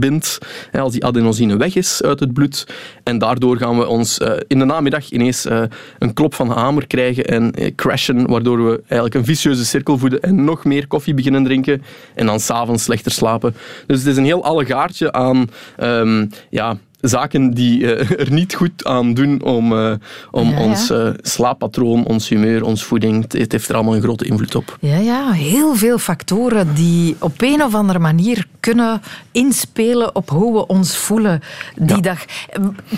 als 0.73 0.93
die 0.93 1.05
adenosine 1.05 1.57
weg 1.57 1.75
is 1.75 2.03
uit 2.03 2.21
het 2.21 2.33
bloed. 2.33 2.67
En 3.03 3.19
daardoor 3.19 3.57
gaan 3.57 3.79
we 3.79 3.87
ons 3.87 4.19
uh, 4.19 4.33
in 4.47 4.59
de 4.59 4.65
namiddag 4.65 5.11
ineens 5.11 5.47
uh, 5.47 5.63
een 5.99 6.13
klop 6.13 6.35
van 6.35 6.49
de 6.49 6.55
hamer 6.55 6.87
krijgen 6.87 7.25
en 7.25 7.75
crashen, 7.75 8.27
waardoor 8.27 8.65
we 8.65 8.81
eigenlijk 8.81 9.15
een 9.15 9.25
vicieuze 9.25 9.65
cirkel 9.65 9.99
voeden 9.99 10.21
en 10.21 10.45
nog 10.45 10.65
meer 10.65 10.87
koffie 10.87 11.15
beginnen 11.15 11.45
drinken 11.45 11.83
en 12.15 12.27
dan 12.27 12.41
s'avonds 12.41 12.83
slechter 12.83 13.13
slapen. 13.13 13.55
Dus 13.87 13.99
het 13.99 14.07
is 14.07 14.17
een 14.17 14.25
heel 14.25 14.45
allegaartje 14.45 15.13
aan 15.13 15.47
um, 15.83 16.29
ja, 16.51 16.77
zaken 17.01 17.51
die 17.51 17.81
uh, 17.81 18.11
er 18.21 18.33
niet 18.33 18.55
goed 18.55 18.85
aan 18.85 19.15
doen 19.15 19.43
om, 19.43 19.73
uh, 19.73 19.93
om 20.31 20.49
ja, 20.49 20.59
ja. 20.59 20.65
ons 20.65 20.91
uh, 20.91 21.09
slaappatroon, 21.21 22.05
ons 22.05 22.29
humeur, 22.29 22.65
ons 22.65 22.85
voeding. 22.85 23.33
Het 23.33 23.53
heeft 23.53 23.69
er 23.69 23.75
allemaal 23.75 23.95
een 23.95 24.03
grote 24.03 24.25
invloed 24.25 24.55
op. 24.55 24.79
Ja, 24.81 24.97
ja, 24.97 25.31
heel 25.31 25.75
veel 25.75 25.99
factoren 25.99 26.75
die 26.75 27.17
op 27.19 27.43
een 27.43 27.63
of 27.63 27.75
andere 27.75 27.99
manier 27.99 28.47
kunnen 28.61 29.03
inspelen 29.33 30.15
op 30.15 30.31
hoe 30.31 30.53
we 30.53 30.67
ons 30.67 30.97
voelen 30.97 31.41
die 31.75 31.97
ja. 31.97 32.03
dag. 32.03 32.25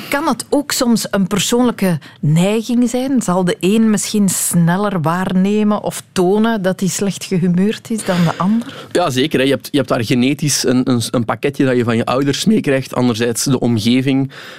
Kan 0.09 0.29
het 0.29 0.45
ook 0.49 0.73
soms 0.73 1.07
een 1.11 1.27
persoonlijke 1.27 1.99
neiging 2.21 2.91
zijn? 2.91 3.23
Zal 3.23 3.45
de 3.45 3.57
een 3.61 3.91
misschien 3.91 4.29
sneller 4.29 5.01
waarnemen 5.01 5.83
of 5.83 6.03
tonen 6.13 6.63
dat 6.63 6.81
hij 6.81 6.89
slecht 6.89 7.25
gehumeurd 7.25 7.91
is 7.91 8.05
dan 8.05 8.25
de 8.25 8.37
ander? 8.37 8.87
Ja, 8.93 9.11
zeker. 9.11 9.39
Hè. 9.39 9.45
Je, 9.45 9.51
hebt, 9.51 9.69
je 9.71 9.77
hebt 9.77 9.89
daar 9.89 10.05
genetisch 10.05 10.65
een, 10.65 10.91
een, 10.91 11.03
een 11.11 11.25
pakketje 11.25 11.65
dat 11.65 11.77
je 11.77 11.85
van 11.85 11.97
je 11.97 12.05
ouders 12.05 12.45
meekrijgt. 12.45 12.95
Anderzijds 12.95 13.45
de 13.45 13.61
omgeving 13.61 13.88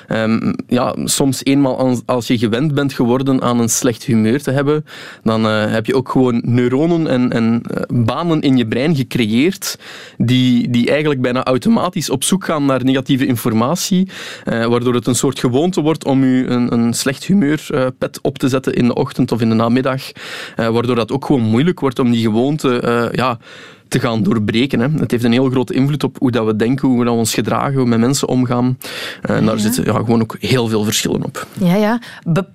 Um, 0.07 0.55
ja, 0.67 0.95
soms 1.03 1.43
eenmaal 1.43 1.97
als 2.05 2.27
je 2.27 2.37
gewend 2.37 2.73
bent 2.73 2.93
geworden 2.93 3.41
aan 3.41 3.59
een 3.59 3.69
slecht 3.69 4.03
humeur 4.03 4.41
te 4.41 4.51
hebben, 4.51 4.85
dan 5.23 5.45
uh, 5.45 5.71
heb 5.71 5.85
je 5.85 5.95
ook 5.95 6.09
gewoon 6.09 6.41
neuronen 6.45 7.07
en, 7.07 7.31
en 7.31 7.61
uh, 7.71 8.03
banen 8.05 8.41
in 8.41 8.57
je 8.57 8.67
brein 8.67 8.95
gecreëerd 8.95 9.79
die, 10.17 10.69
die 10.69 10.89
eigenlijk 10.89 11.21
bijna 11.21 11.43
automatisch 11.43 12.09
op 12.09 12.23
zoek 12.23 12.45
gaan 12.45 12.65
naar 12.65 12.83
negatieve 12.83 13.25
informatie, 13.25 14.07
uh, 14.45 14.65
waardoor 14.65 14.93
het 14.93 15.07
een 15.07 15.15
soort 15.15 15.39
gewoonte 15.39 15.81
wordt 15.81 16.05
om 16.05 16.23
je 16.23 16.45
een, 16.45 16.73
een 16.73 16.93
slecht 16.93 17.25
humeurpet 17.25 18.19
op 18.21 18.37
te 18.37 18.47
zetten 18.47 18.73
in 18.73 18.85
de 18.85 18.93
ochtend 18.93 19.31
of 19.31 19.41
in 19.41 19.49
de 19.49 19.55
namiddag, 19.55 20.01
waardoor 20.55 20.95
dat 20.95 21.11
ook 21.11 21.25
gewoon 21.25 21.41
moeilijk 21.41 21.79
wordt 21.79 21.99
om 21.99 22.11
die 22.11 22.21
gewoonte 22.21 23.11
ja, 23.11 23.37
te 23.89 23.99
gaan 23.99 24.23
doorbreken. 24.23 24.79
Hè. 24.79 24.87
Het 24.99 25.11
heeft 25.11 25.23
een 25.23 25.31
heel 25.31 25.49
grote 25.49 25.73
invloed 25.73 26.03
op 26.03 26.17
hoe 26.19 26.31
dat 26.31 26.45
we 26.45 26.55
denken, 26.55 26.87
hoe 26.87 27.03
we 27.03 27.11
ons 27.11 27.33
gedragen, 27.33 27.73
hoe 27.73 27.83
we 27.83 27.89
met 27.89 27.99
mensen 27.99 28.27
omgaan. 28.27 28.77
En 29.21 29.39
eh, 29.39 29.45
daar 29.45 29.55
ja. 29.55 29.61
zitten 29.61 29.83
ja, 29.83 29.93
gewoon 29.93 30.21
ook 30.21 30.35
heel 30.39 30.67
veel 30.67 30.83
verschillen 30.83 31.23
op. 31.23 31.47
Ja, 31.59 31.75
ja. 31.75 32.01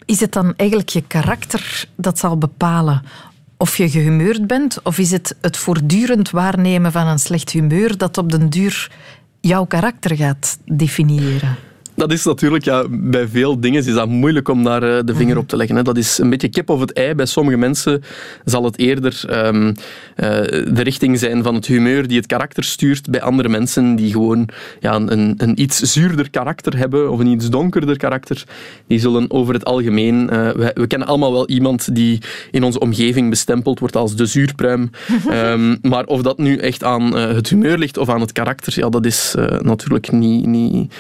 Is 0.05 0.21
het 0.21 0.33
dan 0.33 0.55
eigenlijk 0.57 0.89
je 0.89 1.03
karakter 1.07 1.89
dat 1.97 2.19
zal 2.19 2.39
bepalen 2.39 3.03
of 3.57 3.77
je 3.77 3.91
gehumeurd 3.91 4.47
bent, 4.47 4.79
of 4.83 4.99
is 4.99 5.11
het 5.11 5.37
het 5.41 5.57
voortdurend 5.57 6.31
waarnemen 6.31 6.93
van 6.93 7.07
een 7.07 7.19
slecht 7.19 7.51
humeur 7.51 7.97
dat 7.97 8.19
op 8.19 8.31
den 8.31 8.49
duur 8.49 8.91
jouw 9.41 9.65
karakter 9.65 10.17
gaat 10.17 10.59
definiëren? 10.65 11.57
Dat 11.95 12.13
is 12.13 12.25
natuurlijk, 12.25 12.65
ja, 12.65 12.85
bij 12.91 13.29
veel 13.29 13.61
dingen 13.61 13.87
is 13.87 13.95
dat 13.95 14.09
moeilijk 14.09 14.49
om 14.49 14.65
daar 14.65 14.83
uh, 14.83 14.99
de 15.05 15.15
vinger 15.15 15.39
op 15.39 15.49
te 15.49 15.57
leggen. 15.57 15.77
Hè. 15.77 15.83
Dat 15.83 15.97
is 15.97 16.19
een 16.19 16.31
beetje 16.31 16.49
kip 16.49 16.71
of 16.71 16.81
het 16.81 16.93
ei. 16.93 17.15
Bij 17.15 17.27
sommige 17.27 17.57
mensen 17.57 18.03
zal 18.45 18.65
het 18.65 18.79
eerder 18.79 19.23
um, 19.47 19.67
uh, 19.67 19.75
de 20.15 20.83
richting 20.83 21.19
zijn 21.19 21.43
van 21.43 21.55
het 21.55 21.67
humeur 21.67 22.09
die 22.09 22.17
het 22.17 22.27
karakter 22.27 22.65
stuurt. 22.65 23.11
Bij 23.11 23.23
andere 23.23 23.49
mensen 23.49 23.97
die 23.97 24.13
gewoon 24.13 24.49
ja, 24.81 24.95
een, 24.95 25.35
een 25.37 25.61
iets 25.61 25.79
zuurder 25.79 26.31
karakter 26.31 26.77
hebben 26.77 27.11
of 27.11 27.19
een 27.19 27.27
iets 27.27 27.51
donkerder 27.51 27.97
karakter, 27.97 28.45
die 28.87 28.99
zullen 28.99 29.31
over 29.31 29.55
het 29.55 29.65
algemeen... 29.65 30.23
Uh, 30.33 30.51
we, 30.51 30.71
we, 30.75 30.87
kennen 30.87 31.09
allemaal 31.09 31.33
wel 31.33 31.49
iemand 31.49 31.95
die 31.95 32.21
in 32.51 32.63
onze 32.63 32.81
omgeving 32.81 33.31
bestempeld 33.31 33.79
wordt 33.79 33.97
als 33.97 34.17
de 34.17 34.27
zuurpruim. 34.27 34.91
um, 35.31 35.79
maar 35.91 36.05
of 36.05 36.23
dat 36.23 36.39
nu 36.39 36.57
echt 36.57 36.85
aan 36.85 37.17
het 37.17 37.49
humeur 37.49 37.79
ligt 37.79 37.99
of 37.99 38.09
aan 38.09 38.21
het 38.21 38.33
karakter, 38.33 38.73
ja, 38.77 38.89
dat 38.89 39.07
is 39.07 39.35
natuurlijk 39.63 40.13
niet... 40.13 40.47
niet 40.47 40.93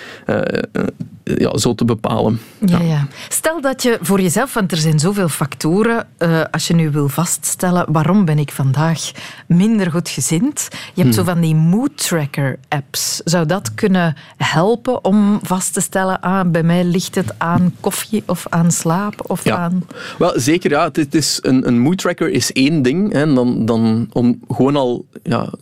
ja, 1.24 1.58
zo 1.58 1.74
te 1.74 1.84
bepalen. 1.84 2.40
Ja, 2.66 2.80
ja. 2.80 3.06
Stel 3.28 3.60
dat 3.60 3.82
je 3.82 3.98
voor 4.00 4.20
jezelf, 4.20 4.54
want 4.54 4.72
er 4.72 4.78
zijn 4.78 4.98
zoveel 4.98 5.28
factoren, 5.28 6.06
uh, 6.18 6.44
als 6.50 6.66
je 6.66 6.74
nu 6.74 6.90
wil 6.90 7.08
vaststellen 7.08 7.92
waarom 7.92 8.24
ben 8.24 8.38
ik 8.38 8.52
vandaag 8.52 9.10
minder 9.46 9.90
goed 9.90 10.08
gezind. 10.08 10.68
Je 10.94 11.02
hebt 11.02 11.14
zo 11.14 11.22
hmm. 11.22 11.32
van 11.32 11.40
die 11.40 11.54
mood 11.54 12.06
tracker 12.06 12.58
apps. 12.68 13.20
Zou 13.24 13.46
dat 13.46 13.74
kunnen 13.74 14.16
helpen 14.36 15.04
om 15.04 15.40
vast 15.42 15.72
te 15.72 15.80
stellen, 15.80 16.20
ah, 16.20 16.50
bij 16.50 16.62
mij 16.62 16.84
ligt 16.84 17.14
het 17.14 17.34
aan 17.38 17.74
koffie 17.80 18.22
of 18.26 18.46
aan 18.48 18.70
slaap 18.70 19.30
of 19.30 19.44
ja. 19.44 19.56
aan... 19.56 19.84
Wel, 20.18 20.32
zeker 20.36 20.70
ja. 20.70 20.90
Het, 20.92 21.14
is 21.14 21.38
een, 21.42 21.66
een 21.66 21.78
mood 21.78 21.98
tracker 21.98 22.30
is 22.30 22.52
één 22.52 22.82
ding. 22.82 23.12
Hè, 23.12 23.34
dan, 23.34 23.64
dan 23.64 24.08
om 24.12 24.40
gewoon 24.48 24.76
al 24.76 25.06
ja, 25.22 25.52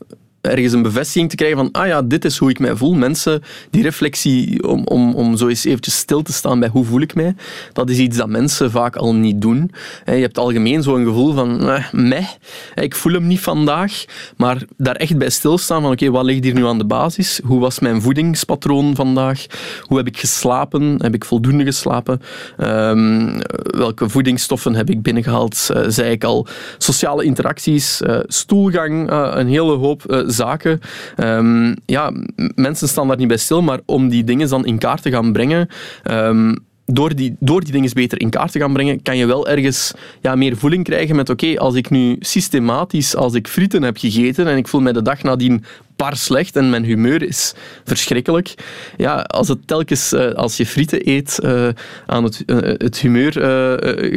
ergens 0.43 0.73
een 0.73 0.83
bevestiging 0.83 1.31
te 1.31 1.37
krijgen 1.37 1.59
van 1.59 1.71
ah 1.73 1.87
ja, 1.87 2.03
dit 2.03 2.25
is 2.25 2.39
hoe 2.39 2.51
ik 2.51 2.59
mij 2.59 2.77
voel. 2.77 2.95
Mensen, 2.95 3.43
die 3.71 3.83
reflectie 3.83 4.69
om, 4.69 4.85
om, 4.85 5.15
om 5.15 5.37
zo 5.37 5.49
eens 5.49 5.65
eventjes 5.65 5.97
stil 5.97 6.23
te 6.23 6.33
staan 6.33 6.61
bij 6.61 6.69
hoe 6.69 6.85
voel 6.85 7.01
ik 7.01 7.15
mij, 7.15 7.35
dat 7.73 7.91
is 7.91 7.99
iets 7.99 8.17
dat 8.17 8.29
mensen 8.29 8.71
vaak 8.71 8.97
al 8.97 9.15
niet 9.15 9.41
doen. 9.41 9.71
Je 10.05 10.13
hebt 10.13 10.39
algemeen 10.39 10.83
zo'n 10.83 11.05
gevoel 11.05 11.33
van 11.33 11.69
eh, 11.69 11.93
meh, 11.93 12.27
ik 12.75 12.95
voel 12.95 13.13
hem 13.13 13.27
niet 13.27 13.41
vandaag, 13.41 14.05
maar 14.37 14.63
daar 14.77 14.97
echt 14.97 15.19
bij 15.19 15.31
stilstaan 15.31 15.83
van 15.83 15.91
oké, 15.91 16.11
wat 16.11 16.25
ligt 16.25 16.45
hier 16.45 16.55
nu 16.55 16.67
aan 16.67 16.79
de 16.79 16.85
basis? 16.85 17.41
Hoe 17.45 17.61
was 17.61 17.79
mijn 17.79 18.03
voedingspatroon 18.03 18.95
vandaag? 18.95 19.47
Hoe 19.81 19.97
heb 19.97 20.07
ik 20.07 20.19
geslapen? 20.19 21.03
Heb 21.03 21.15
ik 21.15 21.25
voldoende 21.25 21.65
geslapen? 21.65 22.21
Um, 22.59 23.41
welke 23.63 24.09
voedingsstoffen 24.09 24.75
heb 24.75 24.91
ik 24.91 25.03
binnengehaald? 25.03 25.69
Uh, 25.77 25.83
zei 25.87 26.11
ik 26.11 26.25
al. 26.25 26.47
Sociale 26.79 27.25
interacties, 27.25 28.01
uh, 28.01 28.19
stoelgang, 28.27 29.11
een 29.11 29.49
hele 29.49 29.77
hoop 29.77 30.25
zaken. 30.33 30.81
Um, 31.17 31.75
ja, 31.87 32.13
mensen 32.55 32.89
staan 32.89 33.09
daar 33.09 33.17
niet 33.17 33.29
bij 33.29 33.37
stil, 33.37 33.63
maar 33.63 33.81
om 33.87 34.09
die 34.09 34.25
dingen 34.25 34.49
dan 34.49 34.67
in 34.67 34.79
kaart 34.79 35.03
te 35.03 35.11
gaan 35.11 35.33
brengen. 35.33 35.69
Um, 36.11 36.57
door 36.85 37.15
die, 37.15 37.37
door 37.41 37.61
die 37.65 37.73
dingen 37.73 37.91
beter 37.95 38.21
in 38.21 38.31
kaart 38.31 38.53
te 38.53 38.59
gaan 38.59 38.73
brengen, 38.73 39.03
kan 39.03 39.17
je 39.17 39.27
wel 39.27 39.49
ergens 39.49 39.93
ja, 40.21 40.35
meer 40.35 40.57
voeling 40.57 40.85
krijgen 40.85 41.17
met 41.17 41.31
oké, 41.31 41.59
als 41.59 41.75
ik 41.75 41.91
nu 41.91 42.17
systematisch, 42.21 43.17
als 43.17 43.35
ik 43.35 43.49
frieten 43.49 43.83
heb 43.83 43.97
gegeten 43.97 44.47
en 44.47 44.57
ik 44.57 44.69
voel 44.69 44.81
mij 44.81 44.93
de 44.93 45.03
dag 45.03 45.23
nadien 45.23 45.65
par 46.03 46.17
slecht 46.17 46.57
en 46.57 46.71
mijn 46.71 46.85
humeur 46.85 47.23
is 47.23 47.55
verschrikkelijk. 47.85 48.55
Ja, 48.97 49.15
als 49.21 49.49
het 49.49 49.67
telkens 49.67 50.13
uh, 50.13 50.33
als 50.33 50.57
je 50.57 50.67
frieten 50.67 51.09
eet 51.09 51.39
uh, 51.45 51.69
aan 52.07 52.25
het, 52.25 52.43
uh, 52.47 52.57
het 52.59 52.99
humeur 52.99 53.33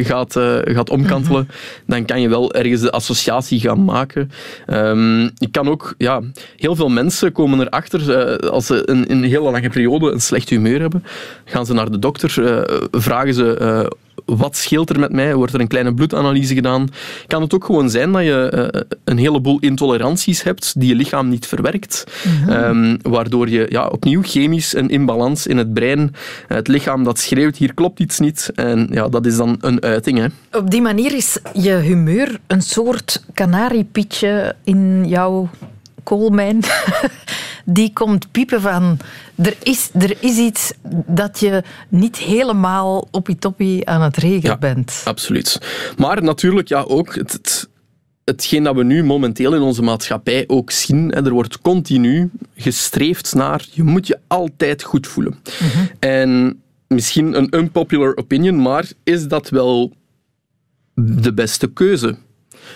gaat, 0.05 0.33
gaat 0.63 0.89
omkantelen, 0.89 1.41
mm 1.41 1.47
-hmm. 1.47 1.83
dan 1.85 2.05
kan 2.05 2.21
je 2.21 2.29
wel 2.29 2.53
ergens 2.53 2.81
de 2.81 2.91
associatie 2.91 3.59
gaan 3.59 3.83
maken. 3.83 4.31
Um, 4.67 5.23
ik 5.37 5.51
kan 5.51 5.69
ook, 5.69 5.93
ja, 5.97 6.21
heel 6.57 6.75
veel 6.75 6.89
mensen 6.89 7.31
komen 7.31 7.59
erachter 7.59 8.39
als 8.49 8.65
ze 8.65 8.89
een, 8.89 9.11
een 9.11 9.23
hele 9.23 9.51
lange 9.51 9.69
periode 9.69 10.11
een 10.11 10.21
slecht 10.21 10.49
humeur 10.49 10.79
hebben, 10.79 11.03
gaan 11.45 11.65
ze 11.65 11.73
naar 11.73 11.91
de 11.91 11.99
dokter, 11.99 12.29
vragen 12.91 13.33
ze 13.33 13.89
wat 14.25 14.55
scheelt 14.55 14.89
er 14.89 14.99
met 14.99 15.11
mij? 15.11 15.35
Wordt 15.35 15.53
er 15.53 15.59
een 15.59 15.67
kleine 15.67 15.93
bloedanalyse 15.93 16.53
gedaan? 16.53 16.87
Kan 17.27 17.41
het 17.41 17.53
ook 17.53 17.65
gewoon 17.65 17.89
zijn 17.89 18.11
dat 18.11 18.23
je 18.23 18.71
uh, 18.73 18.81
een 19.03 19.17
heleboel 19.17 19.57
intoleranties 19.59 20.43
hebt 20.43 20.79
die 20.79 20.89
je 20.89 20.95
lichaam 20.95 21.29
niet 21.29 21.47
verwerkt, 21.47 22.03
mm 22.25 22.49
um, 22.49 22.97
waardoor 23.01 23.49
je 23.49 23.65
ja, 23.69 23.87
opnieuw 23.87 24.21
chemisch 24.23 24.75
een 24.75 24.89
imbalans 24.89 25.47
in 25.47 25.57
het 25.57 25.73
brein, 25.73 26.15
het 26.47 26.67
lichaam 26.67 27.03
dat 27.03 27.19
schreeuwt, 27.19 27.57
hier 27.57 27.73
klopt 27.73 27.99
iets 27.99 28.19
niet. 28.19 28.51
En 28.55 28.87
ja, 28.91 29.07
dat 29.07 29.25
is 29.25 29.37
dan 29.37 29.57
een 29.59 29.81
uiting. 29.81 30.17
Hè. 30.17 30.57
Op 30.57 30.71
die 30.71 30.81
manier 30.81 31.15
is 31.15 31.39
je 31.53 31.73
humeur 31.73 32.39
een 32.47 32.61
soort 32.61 33.23
kanariepietje 33.33 34.55
in 34.63 35.05
jouw 35.07 35.49
koolmijn. 36.05 36.59
die 37.65 37.93
komt 37.93 38.31
piepen 38.31 38.61
van... 38.61 38.97
Er 39.35 39.55
is, 39.63 39.89
er 39.93 40.17
is 40.19 40.37
iets 40.37 40.73
dat 41.07 41.39
je 41.39 41.63
niet 41.89 42.17
helemaal 42.17 43.07
op 43.11 43.27
je 43.27 43.37
toppie 43.37 43.89
aan 43.89 44.01
het 44.01 44.17
regelen 44.17 44.51
ja, 44.51 44.57
bent. 44.57 45.01
absoluut. 45.05 45.61
Maar 45.97 46.23
natuurlijk 46.23 46.67
ja, 46.67 46.81
ook... 46.81 47.15
Het, 47.15 47.31
het, 47.31 47.69
hetgeen 48.23 48.63
dat 48.63 48.75
we 48.75 48.83
nu 48.83 49.03
momenteel 49.03 49.55
in 49.55 49.61
onze 49.61 49.81
maatschappij 49.81 50.43
ook 50.47 50.71
zien, 50.71 51.11
er 51.11 51.31
wordt 51.31 51.61
continu 51.61 52.29
gestreefd 52.55 53.33
naar 53.33 53.65
je 53.71 53.83
moet 53.83 54.07
je 54.07 54.19
altijd 54.27 54.83
goed 54.83 55.07
voelen. 55.07 55.39
Mhm. 55.59 55.85
En 55.99 56.61
misschien 56.87 57.37
een 57.37 57.55
unpopular 57.55 58.15
opinion, 58.15 58.61
maar 58.61 58.91
is 59.03 59.27
dat 59.27 59.49
wel 59.49 59.93
de 60.93 61.33
beste 61.33 61.67
keuze? 61.67 62.15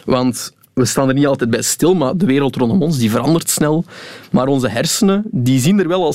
Want 0.05 0.53
we 0.79 0.85
staan 0.85 1.07
er 1.07 1.13
niet 1.13 1.27
altijd 1.27 1.49
bij 1.49 1.61
stil, 1.61 1.95
maar 1.95 2.17
de 2.17 2.25
wereld 2.25 2.55
rondom 2.55 2.81
ons 2.81 2.97
die 2.97 3.11
verandert 3.11 3.49
snel. 3.49 3.83
Maar 4.31 4.47
onze 4.47 4.69
hersenen 4.69 5.23
die 5.31 5.59
zien 5.59 5.79
er 5.79 5.87
wel 5.87 6.03
al 6.03 6.13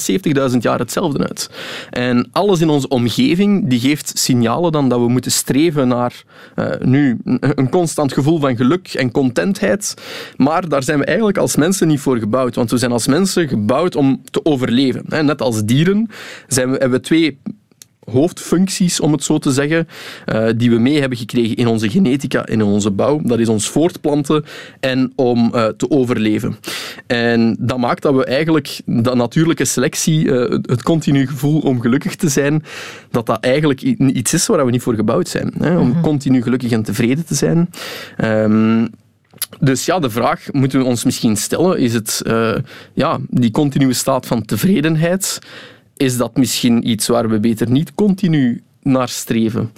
70.000 0.50 0.56
jaar 0.58 0.78
hetzelfde 0.78 1.28
uit. 1.28 1.50
En 1.90 2.28
alles 2.32 2.60
in 2.60 2.68
onze 2.68 2.88
omgeving 2.88 3.68
die 3.68 3.80
geeft 3.80 4.18
signalen 4.18 4.72
dan 4.72 4.88
dat 4.88 5.00
we 5.00 5.08
moeten 5.08 5.30
streven 5.30 5.88
naar 5.88 6.22
uh, 6.56 6.66
nu 6.80 7.18
een 7.40 7.68
constant 7.68 8.12
gevoel 8.12 8.38
van 8.40 8.56
geluk 8.56 8.88
en 8.88 9.10
contentheid. 9.10 9.94
Maar 10.36 10.68
daar 10.68 10.82
zijn 10.82 10.98
we 10.98 11.04
eigenlijk 11.04 11.38
als 11.38 11.56
mensen 11.56 11.88
niet 11.88 12.00
voor 12.00 12.18
gebouwd. 12.18 12.54
Want 12.54 12.70
we 12.70 12.78
zijn 12.78 12.92
als 12.92 13.06
mensen 13.06 13.48
gebouwd 13.48 13.96
om 13.96 14.22
te 14.30 14.44
overleven. 14.44 15.26
Net 15.26 15.42
als 15.42 15.64
dieren 15.64 16.10
zijn 16.48 16.70
we, 16.70 16.76
hebben 16.76 16.98
we 16.98 17.04
twee 17.04 17.38
hoofdfuncties, 18.10 19.00
om 19.00 19.12
het 19.12 19.24
zo 19.24 19.38
te 19.38 19.52
zeggen, 19.52 19.88
uh, 20.26 20.48
die 20.56 20.70
we 20.70 20.78
mee 20.78 21.00
hebben 21.00 21.18
gekregen 21.18 21.56
in 21.56 21.66
onze 21.66 21.90
genetica 21.90 22.44
en 22.44 22.60
in 22.60 22.62
onze 22.62 22.90
bouw. 22.90 23.20
Dat 23.22 23.38
is 23.38 23.48
ons 23.48 23.68
voortplanten 23.68 24.44
en 24.80 25.12
om 25.16 25.50
uh, 25.54 25.66
te 25.66 25.90
overleven. 25.90 26.56
En 27.06 27.56
dat 27.60 27.78
maakt 27.78 28.02
dat 28.02 28.14
we 28.14 28.24
eigenlijk 28.24 28.80
de 28.84 29.14
natuurlijke 29.14 29.64
selectie, 29.64 30.24
uh, 30.24 30.50
het 30.62 30.82
continu 30.82 31.26
gevoel 31.26 31.60
om 31.60 31.80
gelukkig 31.80 32.14
te 32.16 32.28
zijn, 32.28 32.64
dat 33.10 33.26
dat 33.26 33.40
eigenlijk 33.40 33.82
iets 33.82 34.34
is 34.34 34.46
waar 34.46 34.64
we 34.64 34.70
niet 34.70 34.82
voor 34.82 34.94
gebouwd 34.94 35.28
zijn. 35.28 35.52
Hè, 35.58 35.78
om 35.78 35.86
mm 35.86 35.92
-hmm. 35.92 36.02
continu 36.02 36.42
gelukkig 36.42 36.70
en 36.70 36.82
tevreden 36.82 37.26
te 37.26 37.34
zijn. 37.34 37.70
Um, 38.24 38.88
dus 39.60 39.84
ja, 39.84 39.98
de 39.98 40.10
vraag 40.10 40.52
moeten 40.52 40.78
we 40.78 40.84
ons 40.84 41.04
misschien 41.04 41.36
stellen, 41.36 41.78
is 41.78 41.94
het 41.94 42.22
ja, 42.92 43.18
die 43.28 43.50
continue 43.50 43.92
staat 43.92 44.26
van 44.26 44.44
tevredenheid 44.44 45.38
is 45.96 46.16
dat 46.16 46.36
misschien 46.36 46.90
iets 46.90 47.06
waar 47.06 47.28
we 47.28 47.40
beter 47.40 47.70
niet 47.70 47.94
continu 47.94 48.62
naar 48.82 49.08
streven. 49.08 49.70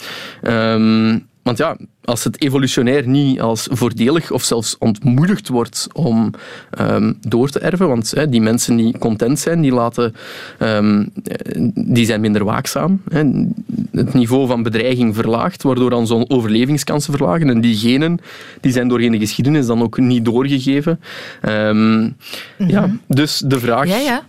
Um, 0.42 1.26
want 1.46 1.58
ja, 1.58 1.76
als 2.04 2.24
het 2.24 2.42
evolutionair 2.42 3.08
niet 3.08 3.40
als 3.40 3.68
voordelig 3.70 4.30
of 4.30 4.42
zelfs 4.42 4.78
ontmoedigd 4.78 5.48
wordt 5.48 5.86
om 5.92 6.30
um, 6.80 7.18
door 7.20 7.48
te 7.48 7.58
erven, 7.58 7.88
want 7.88 8.30
die 8.30 8.40
mensen 8.40 8.76
die 8.76 8.98
content 8.98 9.38
zijn, 9.38 9.60
die, 9.60 9.72
laten, 9.72 10.14
um, 10.58 11.12
die 11.74 12.06
zijn 12.06 12.20
minder 12.20 12.44
waakzaam. 12.44 13.02
Het 13.92 14.14
niveau 14.14 14.46
van 14.46 14.62
bedreiging 14.62 15.14
verlaagt, 15.14 15.62
waardoor 15.62 15.90
dan 15.90 16.06
zo'n 16.06 16.30
overlevingskansen 16.30 17.12
verlagen. 17.12 17.50
En 17.50 17.60
die 17.60 17.76
genen 17.76 18.18
die 18.60 18.72
zijn 18.72 18.88
doorheen 18.88 19.12
de 19.12 19.18
geschiedenis 19.18 19.66
dan 19.66 19.82
ook 19.82 19.98
niet 19.98 20.24
doorgegeven. 20.24 21.00
Um, 21.48 21.76
mm 21.76 22.14
-hmm. 22.56 22.68
ja, 22.68 22.90
dus 23.08 23.38
de 23.38 23.60
vraag... 23.60 23.88
Ja, 23.88 23.98
ja. 23.98 24.22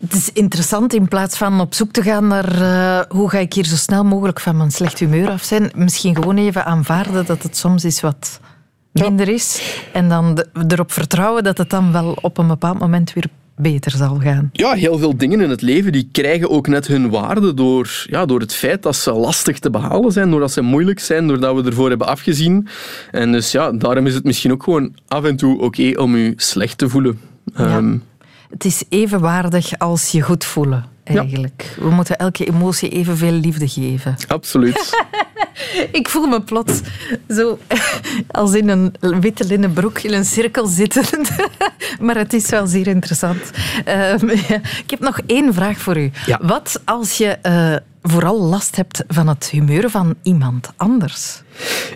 Het 0.00 0.12
is 0.12 0.32
interessant 0.32 0.94
in 0.94 1.08
plaats 1.08 1.36
van 1.36 1.60
op 1.60 1.74
zoek 1.74 1.92
te 1.92 2.02
gaan 2.02 2.26
naar 2.26 2.60
uh, 2.60 3.00
hoe 3.08 3.30
ga 3.30 3.38
ik 3.38 3.52
hier 3.52 3.64
zo 3.64 3.76
snel 3.76 4.04
mogelijk 4.04 4.40
van 4.40 4.56
mijn 4.56 4.70
slecht 4.70 4.98
humeur 4.98 5.30
af 5.30 5.42
zijn, 5.42 5.70
misschien 5.74 6.14
gewoon 6.14 6.36
even 6.36 6.64
aanvaarden 6.64 7.26
dat 7.26 7.42
het 7.42 7.56
soms 7.56 7.84
is 7.84 8.00
wat 8.00 8.40
minder 8.92 9.28
is 9.28 9.62
en 9.92 10.08
dan 10.08 10.34
de, 10.34 10.46
erop 10.68 10.92
vertrouwen 10.92 11.44
dat 11.44 11.58
het 11.58 11.70
dan 11.70 11.92
wel 11.92 12.18
op 12.20 12.38
een 12.38 12.46
bepaald 12.46 12.78
moment 12.78 13.12
weer 13.12 13.26
beter 13.56 13.90
zal 13.90 14.18
gaan. 14.18 14.48
Ja, 14.52 14.72
heel 14.72 14.98
veel 14.98 15.16
dingen 15.16 15.40
in 15.40 15.50
het 15.50 15.62
leven 15.62 15.92
die 15.92 16.08
krijgen 16.12 16.50
ook 16.50 16.66
net 16.66 16.86
hun 16.86 17.10
waarde 17.10 17.54
door, 17.54 18.04
ja, 18.06 18.26
door 18.26 18.40
het 18.40 18.54
feit 18.54 18.82
dat 18.82 18.96
ze 18.96 19.12
lastig 19.12 19.58
te 19.58 19.70
behalen 19.70 20.12
zijn, 20.12 20.30
doordat 20.30 20.52
ze 20.52 20.60
moeilijk 20.60 21.00
zijn, 21.00 21.26
doordat 21.26 21.54
we 21.54 21.62
ervoor 21.62 21.88
hebben 21.88 22.06
afgezien. 22.06 22.68
En 23.10 23.32
dus 23.32 23.52
ja, 23.52 23.72
daarom 23.72 24.06
is 24.06 24.14
het 24.14 24.24
misschien 24.24 24.52
ook 24.52 24.62
gewoon 24.62 24.94
af 25.08 25.24
en 25.24 25.36
toe 25.36 25.60
oké 25.60 25.92
om 25.96 26.16
je 26.16 26.32
slecht 26.36 26.78
te 26.78 26.88
voelen. 26.88 27.20
Ja. 27.54 27.76
Um, 27.76 28.02
het 28.50 28.64
is 28.64 28.82
evenwaardig 28.88 29.78
als 29.78 30.08
je 30.10 30.20
goed 30.20 30.44
voelen, 30.44 30.84
eigenlijk. 31.04 31.74
Ja. 31.76 31.82
We 31.82 31.90
moeten 31.90 32.16
elke 32.16 32.46
emotie 32.46 32.88
evenveel 32.88 33.32
liefde 33.32 33.68
geven. 33.68 34.16
Absoluut. 34.28 35.04
ik 35.92 36.08
voel 36.08 36.26
me 36.26 36.40
plots 36.40 36.80
zo 37.28 37.58
als 38.30 38.54
in 38.54 38.68
een 38.68 38.94
witte 39.20 39.44
linnen 39.44 39.72
broek 39.72 39.98
in 39.98 40.12
een 40.12 40.24
cirkel 40.24 40.66
zitten. 40.66 41.04
maar 42.00 42.16
het 42.16 42.32
is 42.32 42.48
wel 42.48 42.66
zeer 42.66 42.86
interessant. 42.86 43.50
Uh, 43.88 44.12
ik 44.82 44.90
heb 44.90 45.00
nog 45.00 45.20
één 45.26 45.54
vraag 45.54 45.78
voor 45.78 45.96
u. 45.96 46.10
Ja. 46.26 46.38
Wat 46.42 46.80
als 46.84 47.18
je 47.18 47.38
uh, 47.42 47.76
vooral 48.08 48.40
last 48.40 48.76
hebt 48.76 49.04
van 49.08 49.28
het 49.28 49.50
humeur 49.50 49.90
van 49.90 50.14
iemand 50.22 50.72
anders? 50.76 51.42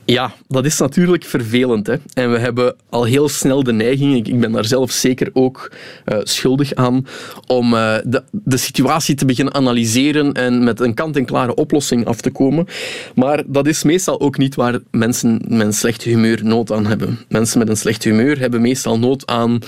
Ja, 0.04 0.32
dat 0.48 0.64
is 0.64 0.78
natuurlijk 0.78 1.24
vervelend. 1.24 1.86
Hè? 1.86 1.96
En 2.14 2.30
we 2.30 2.38
hebben 2.38 2.76
al 2.88 3.04
heel 3.04 3.28
snel 3.28 3.62
de 3.62 3.72
neiging, 3.72 4.26
ik, 4.26 4.40
ben 4.40 4.52
daar 4.52 4.64
zelf 4.64 4.90
zeker 4.90 5.30
ook 5.32 5.72
uh, 6.06 6.18
schuldig 6.22 6.74
aan, 6.74 7.06
om 7.46 7.74
uh, 7.74 7.96
de, 8.04 8.22
de 8.30 8.56
situatie 8.56 9.14
te 9.14 9.24
beginnen 9.24 9.54
analyseren 9.54 10.32
en 10.32 10.64
met 10.64 10.80
een 10.80 10.94
kant-en-klare 10.94 11.54
oplossing 11.54 12.06
af 12.06 12.20
te 12.20 12.30
komen. 12.30 12.66
Maar 13.14 13.42
dat 13.46 13.66
is 13.66 13.82
meestal 13.82 14.20
ook 14.20 14.38
niet 14.38 14.54
waar 14.54 14.78
mensen 14.90 15.40
met 15.48 15.66
een 15.66 15.72
slecht 15.72 16.02
humeur 16.02 16.44
nood 16.44 16.72
aan 16.72 16.86
hebben. 16.86 17.18
Mensen 17.28 17.58
met 17.58 17.68
een 17.68 17.76
slecht 17.76 18.04
humeur 18.04 18.38
hebben 18.38 18.60
meestal 18.60 18.98
nood 18.98 19.26
aan 19.26 19.58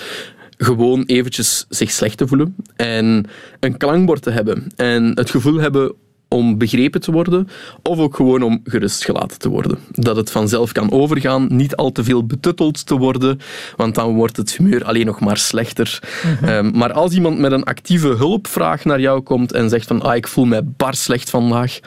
gewoon 0.56 1.02
eventjes 1.06 1.66
zich 1.68 1.90
slecht 1.90 2.16
te 2.16 2.26
voelen 2.26 2.56
en 2.76 3.26
een 3.60 3.76
klankbord 3.76 4.22
te 4.22 4.30
hebben 4.30 4.66
en 4.76 5.12
het 5.14 5.30
gevoel 5.30 5.58
hebben 5.58 5.94
om 6.32 6.58
begrepen 6.58 7.00
te 7.00 7.12
worden, 7.12 7.48
of 7.82 7.98
ook 7.98 8.16
gewoon 8.16 8.42
om 8.42 8.60
gerustgelaten 8.64 9.38
te 9.38 9.48
worden. 9.48 9.78
Dat 9.90 10.16
het 10.16 10.30
vanzelf 10.30 10.72
kan 10.72 10.90
overgaan, 10.90 11.46
niet 11.50 11.76
al 11.76 11.92
te 11.92 12.04
veel 12.04 12.26
betutteld 12.26 12.86
te 12.86 12.96
worden, 12.96 13.40
want 13.76 13.94
dan 13.94 14.14
wordt 14.14 14.36
het 14.36 14.56
humeur 14.56 14.84
alleen 14.84 15.06
nog 15.06 15.20
maar 15.20 15.36
slechter. 15.36 16.00
Mhm. 16.22 16.44
Ehm, 16.44 16.70
maar 16.78 16.92
als 16.92 17.14
iemand 17.14 17.38
met 17.38 17.52
een 17.52 17.64
actieve 17.64 18.08
hulpvraag 18.08 18.84
naar 18.84 19.00
jou 19.00 19.20
komt 19.20 19.52
en 19.52 19.68
zegt 19.68 19.86
van 19.86 20.02
ah, 20.02 20.16
ik 20.16 20.28
voel 20.28 20.44
mij 20.44 20.64
bar 20.64 20.94
slecht 20.94 21.30
vandaag, 21.30 21.78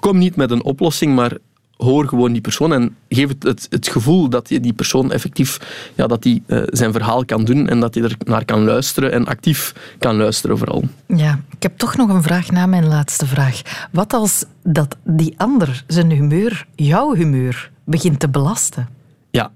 kom 0.00 0.18
niet 0.18 0.36
met 0.36 0.50
een 0.50 0.64
oplossing, 0.64 1.14
maar 1.14 1.32
hoor 1.78 2.08
gewoon 2.08 2.32
die 2.32 2.40
persoon 2.40 2.72
en 2.72 2.96
geef 3.08 3.28
het, 3.28 3.42
het, 3.42 3.66
het 3.70 3.88
gevoel 3.88 4.28
dat 4.28 4.46
die, 4.46 4.60
die 4.60 4.72
persoon 4.72 5.12
effectief 5.12 5.58
ja, 5.94 6.06
dat 6.06 6.22
die, 6.22 6.42
uh, 6.46 6.62
zijn 6.66 6.92
verhaal 6.92 7.24
kan 7.24 7.44
doen 7.44 7.68
en 7.68 7.80
dat 7.80 7.94
hij 7.94 8.04
er 8.04 8.16
naar 8.24 8.44
kan 8.44 8.64
luisteren 8.64 9.12
en 9.12 9.26
actief 9.26 9.74
kan 9.98 10.16
luisteren 10.16 10.58
vooral. 10.58 10.84
Ja, 11.06 11.40
ik 11.50 11.62
heb 11.62 11.78
toch 11.78 11.96
nog 11.96 12.08
een 12.08 12.22
vraag 12.22 12.50
na 12.50 12.66
mijn 12.66 12.86
laatste 12.86 13.26
vraag. 13.26 13.60
Wat 13.92 14.12
als 14.12 14.44
dat 14.62 14.96
die 15.04 15.34
ander 15.36 15.84
zijn 15.86 16.10
humeur, 16.10 16.66
jouw 16.74 17.14
humeur, 17.14 17.70
begint 17.84 18.20
te 18.20 18.28
belasten? 18.28 18.88
Ja, 19.30 19.50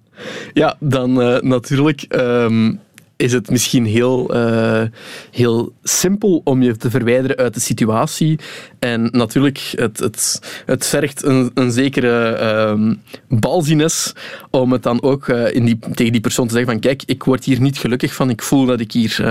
ja 0.53 0.77
dan 0.81 1.21
uh, 1.21 1.41
natuurlijk... 1.41 2.05
Um, 2.17 2.81
is 3.23 3.33
het 3.33 3.51
misschien 3.51 3.85
heel, 3.85 4.37
uh, 4.37 4.83
heel 5.31 5.73
simpel 5.83 6.41
om 6.45 6.63
je 6.63 6.77
te 6.77 6.91
verwijderen 6.91 7.37
uit 7.37 7.55
de 7.55 7.61
situatie. 7.61 8.39
En 8.83 9.09
natuurlijk, 9.13 9.73
het, 9.77 9.99
het, 9.99 10.41
het 10.67 10.87
vergt 10.87 11.25
een, 11.25 11.51
een 11.55 11.73
zekere 11.73 12.39
um, 12.69 13.03
balzines 13.29 14.15
om 14.51 14.73
het 14.73 14.83
dan 14.83 15.03
ook 15.03 15.29
uh, 15.29 15.55
in 15.55 15.65
die, 15.65 15.79
tegen 15.95 16.13
die 16.13 16.21
persoon 16.21 16.47
te 16.47 16.53
zeggen 16.53 16.71
van 16.73 16.81
kijk, 16.81 17.03
ik 17.07 17.25
word 17.25 17.45
hier 17.45 17.61
niet 17.61 17.79
gelukkig 17.79 18.15
van. 18.15 18.31
Ik 18.31 18.43
voel 18.43 18.67
dat 18.67 18.81
ik 18.81 18.93
hier 18.93 19.19
uh, 19.21 19.31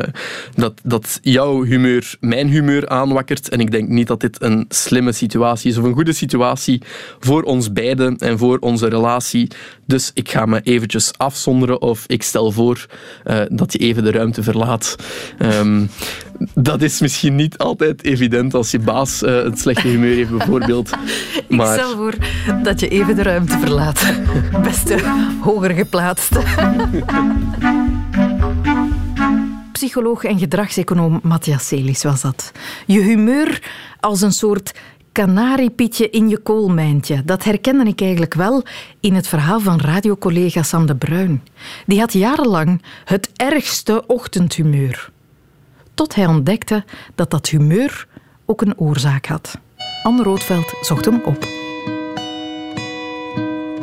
dat, 0.56 0.74
dat 0.84 1.20
jouw 1.22 1.64
humeur 1.64 2.16
mijn 2.20 2.48
humeur 2.48 2.90
aanwakkert. 2.90 3.50
En 3.50 3.60
ik 3.60 3.72
denk 3.72 3.90
niet 3.90 4.08
dat 4.08 4.20
dit 4.20 4.42
een 4.42 4.66
slimme 4.70 5.12
situatie 5.12 5.72
is 5.72 5.78
of 5.78 5.84
een 5.84 5.94
goede 5.94 6.14
situatie 6.14 6.82
voor 7.20 7.44
ons 7.44 7.72
beiden 7.72 8.18
en 8.18 8.38
voor 8.38 8.58
onze 8.60 8.88
relatie. 8.88 9.48
Dus 9.86 10.12
ik 10.14 10.30
ga 10.30 10.46
me 10.46 10.62
eventjes 10.64 11.12
afzonderen 11.18 11.82
of 11.82 12.04
ik 12.08 12.24
stel 12.24 12.52
voor 12.52 12.86
dat 13.50 13.74
je 13.74 13.80
even 13.80 14.04
de 14.04 14.12
ruimte 14.12 14.44
verlaat. 14.44 14.96
Um, 15.40 15.90
dat 16.54 16.82
is 16.82 17.00
misschien 17.00 17.36
niet 17.36 17.58
altijd 17.58 18.04
evident 18.04 18.54
als 18.54 18.72
je 18.72 18.80
baas 18.80 19.22
het 19.44 19.60
slechte 19.60 19.88
humeur 19.88 20.16
heeft, 20.16 20.30
bijvoorbeeld. 20.30 20.90
Maar... 21.50 21.74
Ik 21.74 21.82
stel 21.82 21.96
voor 21.96 22.16
dat 22.64 22.80
je 22.80 22.88
even 22.88 23.16
de 23.16 23.24
ruimte 23.24 23.58
verlaat. 23.58 24.14
Beste 24.64 25.00
hoger 25.42 25.72
geplaatste. 25.72 26.42
Psycholoog 29.72 30.24
en 30.24 30.40
gedragseconoom 30.40 31.20
Matthias 31.24 31.68
Celis 31.68 32.04
was 32.04 32.22
dat. 32.22 32.52
Je 32.86 33.00
humeur 33.00 33.72
als 34.00 34.22
een 34.22 34.32
soort 34.32 34.74
kanariepietje 35.12 36.10
in 36.10 36.30
je 36.30 36.38
koolmijntje. 36.38 37.24
Dat 37.26 37.44
herkende 37.44 37.86
ik 37.86 38.02
eigenlijk 38.02 38.34
wel 38.34 38.64
in 39.00 39.14
het 39.14 39.28
verhaal 39.28 39.60
van 39.60 39.80
radiocollega 39.80 40.64
Sam 40.64 40.86
de 40.86 40.96
Bruin. 40.96 41.44
Die 41.86 42.00
had 42.00 42.14
jarenlang 42.14 42.82
het 43.06 43.30
ergste 43.36 44.04
ochtendhumeur. 44.08 45.12
Tot 45.94 46.16
hij 46.16 46.26
ontdekte 46.26 46.84
dat 47.16 47.32
dat 47.32 47.48
humeur 47.48 48.08
ook 48.52 48.62
een 48.62 48.78
oorzaak 48.78 49.26
had. 49.26 49.58
Anne 50.04 50.24
Roodveld 50.24 50.74
zocht 50.82 51.06
hem 51.06 51.22
op 51.24 51.46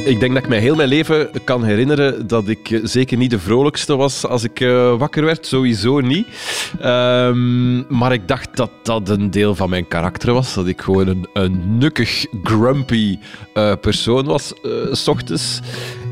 ik 0.09 0.20
denk 0.20 0.35
dat 0.35 0.42
ik 0.42 0.48
mij 0.48 0.59
heel 0.59 0.74
mijn 0.74 0.88
leven 0.88 1.31
kan 1.44 1.64
herinneren 1.64 2.26
dat 2.26 2.48
ik 2.48 2.70
eh, 2.70 2.81
zeker 2.83 3.16
niet 3.16 3.31
de 3.31 3.38
vrolijkste 3.38 3.96
was 3.96 4.26
als 4.26 4.44
ik 4.44 4.61
uh, 4.61 4.98
wakker 4.98 5.24
werd. 5.24 5.46
Sowieso 5.46 6.00
niet. 6.00 6.26
Um, 6.85 7.87
maar 7.88 8.12
ik 8.12 8.28
dacht 8.28 8.57
dat 8.57 8.70
dat 8.83 9.09
een 9.09 9.31
deel 9.31 9.54
van 9.54 9.70
mijn 9.70 9.88
karakter 9.88 10.33
was. 10.33 10.54
Dat 10.54 10.66
ik 10.66 10.81
gewoon 10.81 11.09
een, 11.09 11.28
een 11.33 11.78
nukkig, 11.78 12.26
grumpy 12.42 13.18
uh, 13.54 13.72
persoon 13.81 14.24
was, 14.24 14.52
s 14.92 15.09
ochtends. 15.09 15.61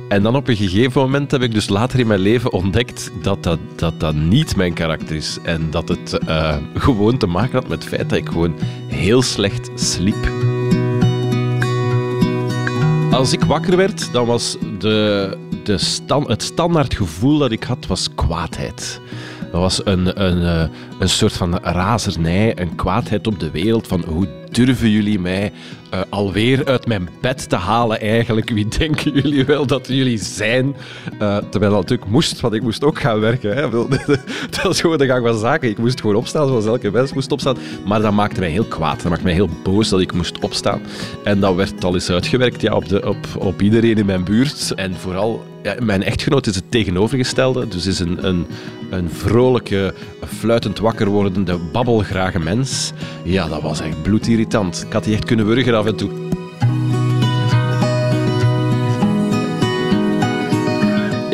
En 0.09 0.23
dan 0.23 0.37
op 0.37 0.49
een 0.49 0.57
gegeven 0.57 1.01
moment 1.01 1.31
heb 1.31 1.42
ik 1.42 1.53
dus 1.53 1.69
later 1.69 1.99
in 1.99 2.07
mijn 2.07 2.21
leven 2.21 2.53
ontdekt 2.53 3.11
dat 3.23 3.42
dat, 3.42 3.59
dat, 3.77 4.01
dat 4.01 4.14
niet 4.14 4.57
mijn 4.57 4.73
karakter 4.75 5.16
is. 5.16 5.38
En 5.42 5.71
dat 5.71 5.88
het 5.88 6.19
gewoon 6.75 7.19
te 7.19 7.27
maken 7.27 7.53
had 7.53 7.69
met 7.69 7.85
het 7.85 7.95
feit 7.95 8.09
dat 8.09 8.19
ik 8.19 8.29
gewoon 8.29 8.55
heel 8.88 9.23
slecht 9.23 9.71
sliep. 9.75 10.31
Als 13.11 13.33
ik 13.33 13.45
wakker 13.45 13.77
werd, 13.77 14.12
dan 14.12 14.27
was 14.27 14.57
de, 14.79 15.37
de 15.64 15.79
stand, 15.79 16.29
het 16.29 16.42
standaard 16.42 16.95
gevoel 16.95 17.38
dat 17.38 17.53
ik 17.53 17.62
had, 17.62 17.87
was 17.87 18.14
kwaadheid. 18.14 19.01
Dat 19.53 19.61
was 19.61 19.87
een, 19.87 20.25
een, 20.25 20.42
eh, 20.42 20.69
een 20.99 21.09
soort 21.09 21.33
van 21.33 21.59
razernij, 21.59 22.59
een 22.59 22.75
kwaadheid 22.75 23.27
op 23.27 23.40
de 23.40 23.51
wereld. 23.51 23.87
Van 23.87 24.05
hoe 24.07 24.29
durven 24.57 24.90
jullie 24.90 25.19
mij 25.21 25.53
uh, 25.95 26.01
alweer 26.09 26.66
uit 26.66 26.87
mijn 26.87 27.09
bed 27.21 27.49
te 27.49 27.57
halen 27.57 28.01
eigenlijk? 28.01 28.51
Wie 28.51 28.69
denken 28.69 29.12
jullie 29.12 29.45
wel 29.45 29.66
dat 29.66 29.87
jullie 29.88 30.19
zijn? 30.19 30.77
Uh, 31.12 31.37
terwijl 31.37 31.73
dat 31.73 31.81
natuurlijk 31.81 32.11
moest, 32.11 32.40
want 32.40 32.55
ik 32.55 32.62
moest 32.62 32.85
ook 32.85 33.01
gaan 33.01 33.21
werken. 33.21 33.57
Hè. 33.57 33.71
dat 34.51 34.62
was 34.62 34.81
gewoon 34.81 34.99
de 34.99 35.07
gang 35.07 35.27
van 35.27 35.38
zaken. 35.38 35.69
Ik 35.69 35.79
moest 35.79 36.01
gewoon 36.01 36.16
opstaan 36.16 36.47
zoals 36.47 36.66
elke 36.66 36.90
mens 36.90 37.12
moest 37.12 37.33
opstaan. 37.33 37.57
Maar 37.85 38.01
dat 38.01 38.12
maakte 38.12 38.40
mij 38.40 38.51
heel 38.51 38.64
kwaad. 38.64 39.03
Dat 39.03 39.09
maakte 39.09 39.25
mij 39.25 39.35
heel 39.35 39.51
boos 39.62 39.88
dat 39.88 40.01
ik 40.01 40.12
moest 40.12 40.38
opstaan. 40.38 40.81
En 41.25 41.40
dat 41.40 41.55
werd 41.55 41.85
al 41.85 41.95
eens 41.95 42.11
uitgewerkt 42.11 42.61
ja, 42.61 42.75
op, 42.75 42.88
de, 42.88 43.09
op, 43.09 43.27
op 43.38 43.62
iedereen 43.62 43.97
in 43.97 44.07
mijn 44.07 44.25
buurt. 44.25 44.73
En 44.75 44.95
vooral 44.95 45.45
ja, 45.66 45.74
mijn 45.83 46.02
echtgenoot 46.02 46.46
is 46.46 46.55
het 46.55 46.70
tegenovergestelde. 46.70 47.68
Dus 47.68 47.87
is 47.87 47.98
een, 47.98 48.26
een, 48.26 48.46
een 48.90 49.11
vrolijke, 49.11 49.94
fluitend 50.38 50.79
wakker 50.79 51.09
wordende, 51.09 51.59
babbelgrage 51.72 52.38
mens. 52.38 52.92
Ja, 53.22 53.48
dat 53.48 53.62
was 53.62 53.81
echt 53.81 54.02
bloedirritant. 54.02 54.85
Ik 54.87 54.92
had 54.92 55.05
die 55.05 55.14
echt 55.14 55.24
kunnen 55.24 55.46
wurgen 55.46 55.74
af 55.74 55.87
en 55.87 55.96
toe. 55.96 56.26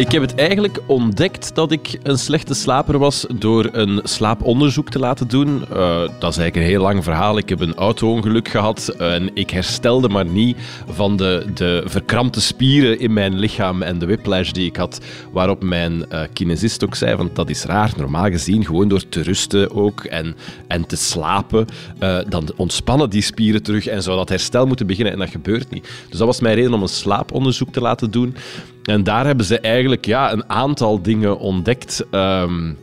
Ik 0.03 0.13
heb 0.13 0.23
het 0.23 0.35
eigenlijk 0.35 0.79
ontdekt 0.87 1.55
dat 1.55 1.73
ik 1.73 1.99
een 2.03 2.19
slechte 2.19 2.55
slaper 2.55 2.99
was 2.99 3.27
door 3.39 3.69
een 3.73 4.01
slaaponderzoek 4.03 4.91
te 4.91 4.99
laten 4.99 5.29
doen. 5.29 5.49
Uh, 5.73 6.01
dat 6.19 6.31
is 6.31 6.39
eigenlijk 6.39 6.57
een 6.57 6.63
heel 6.63 6.81
lang 6.81 7.05
verhaal. 7.05 7.39
Ik 7.39 7.49
heb 7.49 7.61
een 7.61 7.75
auto-ongeluk 7.75 8.49
gehad 8.49 8.89
en 8.89 9.31
ik 9.35 9.51
herstelde 9.51 10.09
maar 10.09 10.27
niet 10.27 10.57
van 10.89 11.17
de, 11.17 11.47
de 11.55 11.83
verkrampte 11.87 12.41
spieren 12.41 12.99
in 12.99 13.13
mijn 13.13 13.39
lichaam 13.39 13.83
en 13.83 13.99
de 13.99 14.07
whiplash 14.07 14.51
die 14.51 14.67
ik 14.67 14.77
had. 14.77 15.01
Waarop 15.33 15.63
mijn 15.63 16.05
uh, 16.13 16.21
kinesist 16.33 16.85
ook 16.85 16.95
zei, 16.95 17.17
van 17.17 17.31
dat 17.33 17.51
is 17.51 17.65
raar, 17.65 17.93
normaal 17.97 18.31
gezien, 18.31 18.65
gewoon 18.65 18.89
door 18.89 19.09
te 19.09 19.23
rusten 19.23 19.75
ook 19.75 20.05
en, 20.05 20.37
en 20.67 20.87
te 20.87 20.97
slapen, 20.97 21.67
uh, 22.01 22.19
dan 22.29 22.49
ontspannen 22.57 23.11
die 23.11 23.23
spieren 23.23 23.63
terug 23.63 23.87
en 23.87 24.03
zou 24.03 24.17
dat 24.17 24.29
herstel 24.29 24.67
moeten 24.67 24.87
beginnen 24.87 25.13
en 25.13 25.19
dat 25.19 25.31
gebeurt 25.31 25.71
niet. 25.71 25.89
Dus 26.09 26.19
dat 26.19 26.27
was 26.27 26.41
mijn 26.41 26.55
reden 26.55 26.75
om 26.75 26.83
een 26.83 26.89
slaaponderzoek 26.89 27.73
te 27.73 27.81
laten 27.81 28.11
doen. 28.11 28.37
En 28.83 29.05
daar 29.05 29.27
hebben 29.27 29.47
ze 29.47 29.61
eigenlijk 29.61 30.07
ja, 30.07 30.33
een 30.33 30.49
aantal 30.49 31.03
dingen 31.03 31.39
ontdekt. 31.39 32.07
Um, 32.11 32.79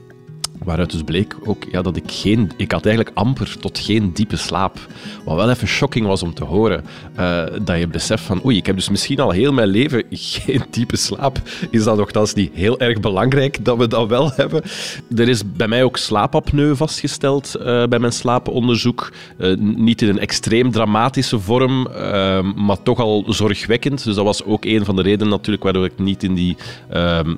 Waaruit 0.64 0.92
dus 0.92 1.02
bleek 1.04 1.36
ook 1.44 1.64
ja, 1.72 1.82
dat 1.82 1.96
ik 1.96 2.04
geen... 2.06 2.52
Ik 2.58 2.72
had 2.72 2.86
eigenlijk 2.86 3.18
amper 3.18 3.60
tot 3.60 3.80
geen 3.80 4.14
diepe 4.14 4.36
slaap. 4.36 4.78
Wat 5.26 5.36
wel 5.36 5.50
even 5.50 5.68
shocking 5.68 6.06
was 6.06 6.24
om 6.24 6.34
te 6.34 6.44
horen. 6.44 6.86
Uh, 7.20 7.44
dat 7.62 7.80
je 7.80 7.88
beseft 7.88 8.24
van, 8.24 8.46
oei, 8.46 8.58
ik 8.58 8.66
heb 8.66 8.76
dus 8.76 8.90
misschien 8.90 9.20
al 9.20 9.32
heel 9.32 9.54
mijn 9.54 9.68
leven 9.68 10.04
geen 10.12 10.64
diepe 10.70 10.98
slaap. 10.98 11.42
Is 11.70 11.84
dat 11.84 11.98
nogthans 11.98 12.34
niet 12.34 12.54
heel 12.54 12.80
erg 12.80 13.00
belangrijk 13.00 13.66
dat 13.66 13.78
we 13.78 13.88
dat 13.88 14.08
wel 14.08 14.32
hebben? 14.36 14.62
Er 15.16 15.30
is 15.30 15.52
bij 15.52 15.68
mij 15.68 15.84
ook 15.84 15.98
slaapapneu 15.98 16.76
vastgesteld 16.76 17.56
uh, 17.58 17.64
bij 17.86 18.00
mijn 18.00 18.14
slaaponderzoek. 18.14 19.12
Uh, 19.38 19.58
niet 19.58 20.02
in 20.02 20.10
een 20.10 20.20
extreem 20.20 20.72
dramatische 20.72 21.40
vorm, 21.40 21.88
maar 22.56 22.84
toch 22.84 23.00
al 23.00 23.26
zorgwekkend. 23.28 24.04
Dus 24.04 24.16
dat 24.16 24.26
was 24.26 24.44
ook 24.44 24.66
een 24.66 24.86
van 24.86 24.96
de 24.96 25.02
redenen 25.02 25.30
natuurlijk 25.30 25.64
waardoor 25.64 25.86
ik 25.86 26.00
niet 26.00 26.24
in 26.24 26.34
die 26.34 26.58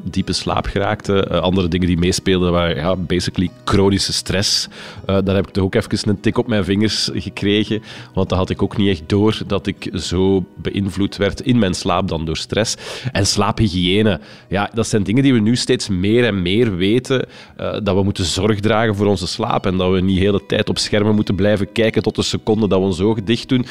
diepe 0.03 0.33
slaap 0.33 0.65
geraakte. 0.65 1.41
andere 1.41 1.67
dingen 1.67 1.87
die 1.87 1.97
meespeelden 1.97 2.51
waren 2.51 2.75
ja, 2.75 2.95
basically 3.11 3.49
chronische 3.63 4.13
stress. 4.13 4.67
Uh, 4.67 5.17
daar 5.23 5.35
heb 5.35 5.47
ik 5.47 5.53
toch 5.53 5.63
ook 5.63 5.75
even 5.75 6.09
een 6.09 6.19
tik 6.19 6.37
op 6.37 6.47
mijn 6.47 6.63
vingers 6.63 7.09
gekregen. 7.13 7.81
Want 8.13 8.29
dat 8.29 8.37
had 8.37 8.49
ik 8.49 8.61
ook 8.61 8.77
niet 8.77 8.89
echt 8.89 9.09
door 9.09 9.37
dat 9.47 9.67
ik 9.67 9.89
zo 9.95 10.45
beïnvloed 10.55 11.17
werd 11.17 11.41
in 11.41 11.59
mijn 11.59 11.73
slaap 11.73 12.07
dan 12.07 12.25
door 12.25 12.37
stress. 12.37 12.75
En 13.11 13.25
slaaphygiëne, 13.25 14.19
ja, 14.49 14.69
dat 14.73 14.87
zijn 14.87 15.03
dingen 15.03 15.23
die 15.23 15.33
we 15.33 15.39
nu 15.39 15.55
steeds 15.55 15.89
meer 15.89 16.25
en 16.25 16.41
meer 16.41 16.75
weten. 16.75 17.27
Uh, 17.59 17.71
dat 17.83 17.95
we 17.95 18.03
moeten 18.03 18.25
zorg 18.25 18.59
dragen 18.59 18.95
voor 18.95 19.05
onze 19.05 19.27
slaap 19.27 19.65
en 19.65 19.77
dat 19.77 19.91
we 19.91 20.01
niet 20.01 20.17
de 20.17 20.23
hele 20.23 20.45
tijd 20.45 20.69
op 20.69 20.77
schermen 20.77 21.15
moeten 21.15 21.35
blijven 21.35 21.71
kijken 21.71 22.01
tot 22.01 22.15
de 22.15 22.21
seconde 22.21 22.67
dat 22.67 22.79
we 22.79 22.85
ons 22.85 22.99
ogen 22.99 23.25
dicht 23.25 23.49
doen. 23.49 23.65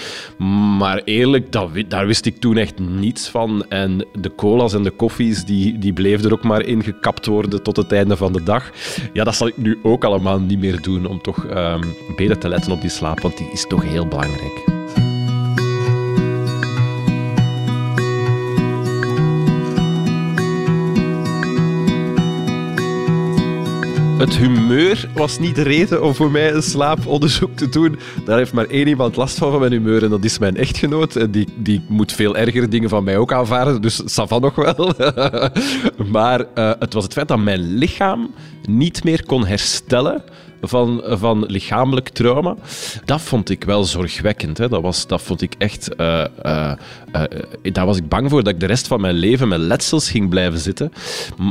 Maar 0.79 1.03
eerlijk, 1.05 1.53
dat, 1.53 1.69
daar 1.89 2.07
wist 2.07 2.27
ik 2.27 2.41
toen 2.41 2.57
echt 2.57 2.79
niets 2.79 3.29
van. 3.29 3.65
En 3.69 4.07
de 4.21 4.35
cola's 4.35 4.75
en 4.75 4.83
de 4.83 4.91
koffies, 4.91 5.45
die, 5.45 5.79
die 5.79 5.93
bleven 5.93 6.25
er 6.25 6.33
ook 6.33 6.45
maar 6.45 6.65
in 6.65 6.83
gekapt 6.83 7.27
worden 7.27 7.63
tot 7.63 7.77
het 7.77 7.93
einde 7.93 8.17
van 8.17 8.33
de 8.33 8.43
dag. 8.43 8.71
Ja, 9.13 9.25
dat 9.25 9.30
zal 9.35 9.47
ik 9.47 9.57
nu 9.57 9.79
ook 9.83 10.05
allemaal 10.05 10.41
niet 10.41 10.59
meer 10.59 10.81
doen 10.81 11.07
om 11.07 11.23
toch 11.23 11.45
um, 11.51 11.81
beter 12.17 12.39
te 12.39 12.49
letten 12.49 12.73
op 12.73 12.81
die 12.81 12.91
slaap, 12.91 13.21
want 13.21 13.37
die 13.37 13.51
is 13.53 13.67
toch 13.67 13.83
heel 13.83 14.07
belangrijk. 14.07 14.80
Het 24.21 24.37
humeur 24.37 25.09
was 25.15 25.39
niet 25.39 25.55
de 25.55 25.63
reden 25.63 26.03
om 26.03 26.15
voor 26.15 26.31
mij 26.31 26.53
een 26.53 26.63
slaaponderzoek 26.63 27.57
te 27.57 27.69
doen. 27.69 27.99
Daar 28.25 28.39
heeft 28.39 28.53
maar 28.53 28.67
één 28.67 28.87
iemand 28.89 29.17
last 29.17 29.39
van 29.39 29.51
van 29.51 29.61
mijn 29.61 29.73
humeur 29.73 30.03
en 30.03 30.11
dat 30.11 30.25
is 30.25 30.39
mijn 30.39 30.57
echtgenoot. 30.57 31.17
En 31.17 31.31
die, 31.31 31.49
die 31.57 31.85
moet 31.89 32.13
veel 32.13 32.37
ergere 32.37 32.69
dingen 32.69 32.89
van 32.89 33.05
mij 33.05 33.17
ook 33.17 33.33
aanvaarden, 33.33 33.83
dus 33.83 34.03
Savan 34.05 34.41
nog 34.41 34.55
wel. 34.55 34.95
maar 36.17 36.41
uh, 36.41 36.73
het 36.79 36.93
was 36.93 37.05
het 37.05 37.13
feit 37.13 37.29
dat 37.29 37.39
mijn 37.39 37.61
lichaam 37.61 38.35
niet 38.65 39.05
meer 39.05 39.27
kon 39.27 39.47
herstellen 39.47 40.23
van, 40.63 41.03
van 41.05 41.45
lichamelijk 41.47 42.09
trauma. 42.09 42.57
Dat 43.05 43.21
vond 43.21 43.51
ik 43.51 43.65
wel 43.65 43.85
zorgwekkend. 43.85 44.59
Hè. 44.59 44.69
Dat, 44.69 44.83
was, 44.83 45.07
dat 45.07 45.23
vond 45.23 45.43
ik 45.43 45.55
echt... 45.59 45.89
Uh, 46.01 46.25
daar 47.63 47.87
was 47.87 47.97
ik 47.97 48.09
bang 48.09 48.31
voor 48.31 48.43
dat 48.43 48.53
ik 48.53 48.61
de 48.61 48.67
rest 48.67 48.87
van 48.87 49.01
mijn 49.01 49.15
leven 49.15 49.49
met 49.49 49.59
letsels 49.59 50.11
ging 50.11 50.29
blijven 50.29 50.59
zitten. 50.59 50.93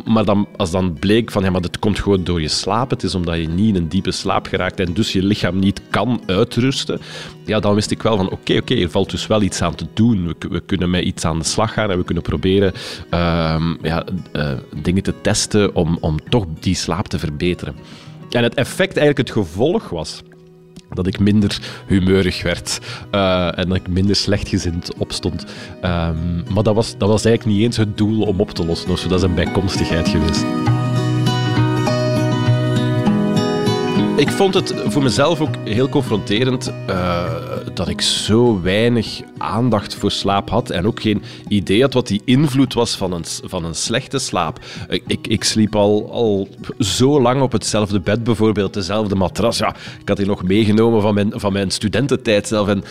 Maar 0.06 0.26
dan, 0.26 0.48
als 0.58 0.72
dan 0.72 0.94
bleek 0.94 1.32
van, 1.32 1.44
ja, 1.44 1.50
maar 1.50 1.62
dat 1.62 1.80
komt 1.80 2.00
gewoon 2.00 2.24
door 2.24 2.42
je 2.42 2.48
slaap. 2.48 2.90
Het 2.90 3.04
is 3.04 3.16
omdat 3.16 3.38
je 3.38 3.48
niet 3.48 3.68
in 3.68 3.76
een 3.76 3.90
diepe 3.90 4.12
slaap 4.12 4.48
geraakt 4.48 4.80
en 4.80 4.94
dus 4.94 5.14
je 5.14 5.24
lichaam 5.24 5.60
niet 5.60 5.82
kan 5.90 6.22
uitrusten. 6.26 7.00
Ja, 7.46 7.60
dan 7.60 7.76
wist 7.76 7.92
ik 7.92 8.02
wel 8.02 8.18
van, 8.18 8.30
oké, 8.30 8.58
oké, 8.58 8.76
er 8.76 8.90
valt 8.90 9.10
dus 9.10 9.28
wel 9.28 9.42
iets 9.42 9.62
aan 9.62 9.76
te 9.76 9.86
doen. 9.94 10.28
We, 10.28 10.36
we, 10.50 10.60
kunnen 10.60 10.90
met 10.90 11.04
iets 11.04 11.26
aan 11.26 11.40
de 11.40 11.46
slag 11.46 11.74
gaan 11.74 11.92
en 11.92 11.98
we 11.98 12.04
kunnen 12.04 12.24
proberen 12.24 12.74
uh, 13.14 13.62
ja, 13.82 14.06
dingen 14.82 15.04
te 15.04 15.14
testen 15.22 15.76
om, 15.76 15.98
om 16.02 16.30
toch 16.30 16.46
die 16.60 16.76
slaap 16.76 17.08
te 17.08 17.20
verbeteren. 17.20 17.76
En 18.30 18.44
het 18.44 18.54
effect, 18.54 18.98
eigenlijk 18.98 19.18
het 19.18 19.32
gevolg 19.32 19.90
was 19.90 20.22
dat 20.90 21.08
ik 21.08 21.20
minder 21.20 21.60
humeurig 21.88 22.42
werd 22.42 22.80
uh, 23.16 23.58
en 23.58 23.68
dat 23.68 23.78
ik 23.78 23.88
minder 23.88 24.16
slechtgezind 24.16 24.94
opstond. 24.98 25.46
Um, 25.84 26.44
maar 26.54 26.64
dat 26.64 26.76
was, 26.76 26.98
dat 26.98 27.10
was 27.10 27.26
eigenlijk 27.26 27.56
niet 27.56 27.66
eens 27.66 27.78
het 27.78 27.98
doel 27.98 28.22
om 28.22 28.40
op 28.40 28.52
te 28.52 28.66
lossen. 28.66 29.10
Dat 29.10 29.18
is 29.18 29.24
een 29.24 29.36
bijkomstigheid 29.36 30.08
geweest. 30.08 30.46
Ik 34.16 34.30
vond 34.30 34.54
het 34.54 34.74
voor 34.86 35.04
mezelf 35.04 35.42
ook 35.42 35.56
heel 35.64 35.90
confronterend 35.90 36.74
uh, 36.90 37.24
dat 37.74 37.88
ik 37.88 38.02
zo 38.02 38.62
weinig 38.62 39.22
aandacht 39.40 39.96
voor 39.96 40.12
slaap 40.12 40.50
had 40.50 40.70
en 40.70 40.88
ook 40.88 41.02
geen 41.02 41.24
idee 41.48 41.82
had 41.82 41.94
wat 41.94 42.08
die 42.08 42.22
invloed 42.26 42.74
was 42.74 42.96
van 42.96 43.14
een, 43.14 43.24
van 43.44 43.66
een 43.66 43.76
slechte 43.76 44.20
slaap. 44.20 44.60
Ik, 45.08 45.28
ik 45.28 45.44
sliep 45.44 45.76
al, 45.76 46.12
al 46.12 46.48
zo 46.80 47.22
lang 47.22 47.42
op 47.42 47.52
hetzelfde 47.52 48.00
bed, 48.00 48.24
bijvoorbeeld, 48.24 48.74
dezelfde 48.74 49.16
matras. 49.16 49.58
Ja, 49.58 49.76
ik 50.00 50.08
had 50.08 50.18
die 50.18 50.26
nog 50.26 50.44
meegenomen 50.44 51.02
van 51.02 51.14
mijn, 51.14 51.32
van 51.36 51.54
mijn 51.54 51.72
studententijd 51.72 52.48
zelf. 52.48 52.68
En, 52.68 52.84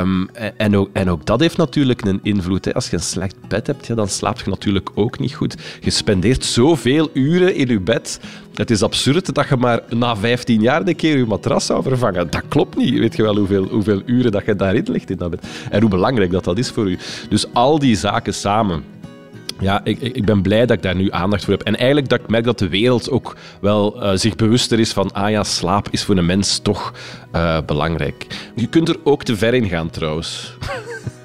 um, 0.00 0.28
en, 0.56 0.76
ook, 0.76 0.90
en 0.92 1.10
ook 1.10 1.26
dat 1.26 1.40
heeft 1.40 1.56
natuurlijk 1.56 2.04
een 2.04 2.20
invloed. 2.22 2.64
Hè. 2.64 2.74
Als 2.74 2.90
je 2.90 2.96
een 2.96 3.02
slecht 3.02 3.48
bed 3.48 3.66
hebt, 3.66 3.86
ja, 3.86 3.94
dan 3.94 4.08
slaap 4.08 4.40
je 4.40 4.50
natuurlijk 4.50 4.90
ook 4.94 5.18
niet 5.18 5.34
goed. 5.34 5.56
Je 5.80 5.90
spendeert 5.90 6.44
zoveel 6.44 7.10
uren 7.12 7.54
in 7.54 7.68
je 7.68 7.80
bed. 7.80 8.20
Het 8.54 8.70
is 8.70 8.82
absurd 8.82 9.34
dat 9.34 9.48
je 9.48 9.56
maar 9.56 9.80
na 9.88 10.16
15 10.16 10.60
jaar 10.60 10.86
een 10.86 10.96
keer 10.96 11.16
je 11.16 11.26
matras 11.26 11.66
zou 11.66 11.82
vervangen. 11.82 12.30
Dat 12.30 12.42
klopt 12.48 12.76
niet. 12.76 12.98
Weet 12.98 13.16
je 13.16 13.22
wel 13.22 13.36
hoeveel, 13.36 13.64
hoeveel 13.64 14.02
uren 14.06 14.32
dat 14.32 14.44
je 14.44 14.56
daarin 14.56 14.84
ligt 14.86 15.10
in 15.10 15.16
dat 15.16 15.30
bed? 15.30 15.46
En 15.70 15.80
hoe 15.80 15.90
belangrijk 15.90 16.30
dat, 16.30 16.44
dat 16.44 16.58
is 16.58 16.70
voor 16.70 16.90
u. 16.90 16.98
Dus 17.28 17.52
al 17.52 17.78
die 17.78 17.96
zaken 17.96 18.34
samen. 18.34 18.84
Ja, 19.60 19.80
ik, 19.84 20.00
ik 20.00 20.24
ben 20.24 20.42
blij 20.42 20.66
dat 20.66 20.76
ik 20.76 20.82
daar 20.82 20.96
nu 20.96 21.10
aandacht 21.10 21.44
voor 21.44 21.52
heb. 21.52 21.62
En 21.62 21.76
eigenlijk 21.76 22.08
dat 22.08 22.20
ik 22.20 22.28
merk 22.28 22.44
dat 22.44 22.58
de 22.58 22.68
wereld 22.68 23.10
ook 23.10 23.36
wel 23.60 24.02
uh, 24.02 24.10
zich 24.14 24.36
bewuster 24.36 24.78
is 24.78 24.92
van 24.92 25.12
ah 25.12 25.30
ja, 25.30 25.44
slaap 25.44 25.88
is 25.90 26.04
voor 26.04 26.16
een 26.16 26.26
mens 26.26 26.58
toch 26.58 26.92
uh, 27.34 27.58
belangrijk. 27.66 28.26
Je 28.54 28.66
kunt 28.66 28.88
er 28.88 28.96
ook 29.04 29.22
te 29.22 29.36
ver 29.36 29.54
in 29.54 29.68
gaan 29.68 29.90
trouwens. 29.90 30.56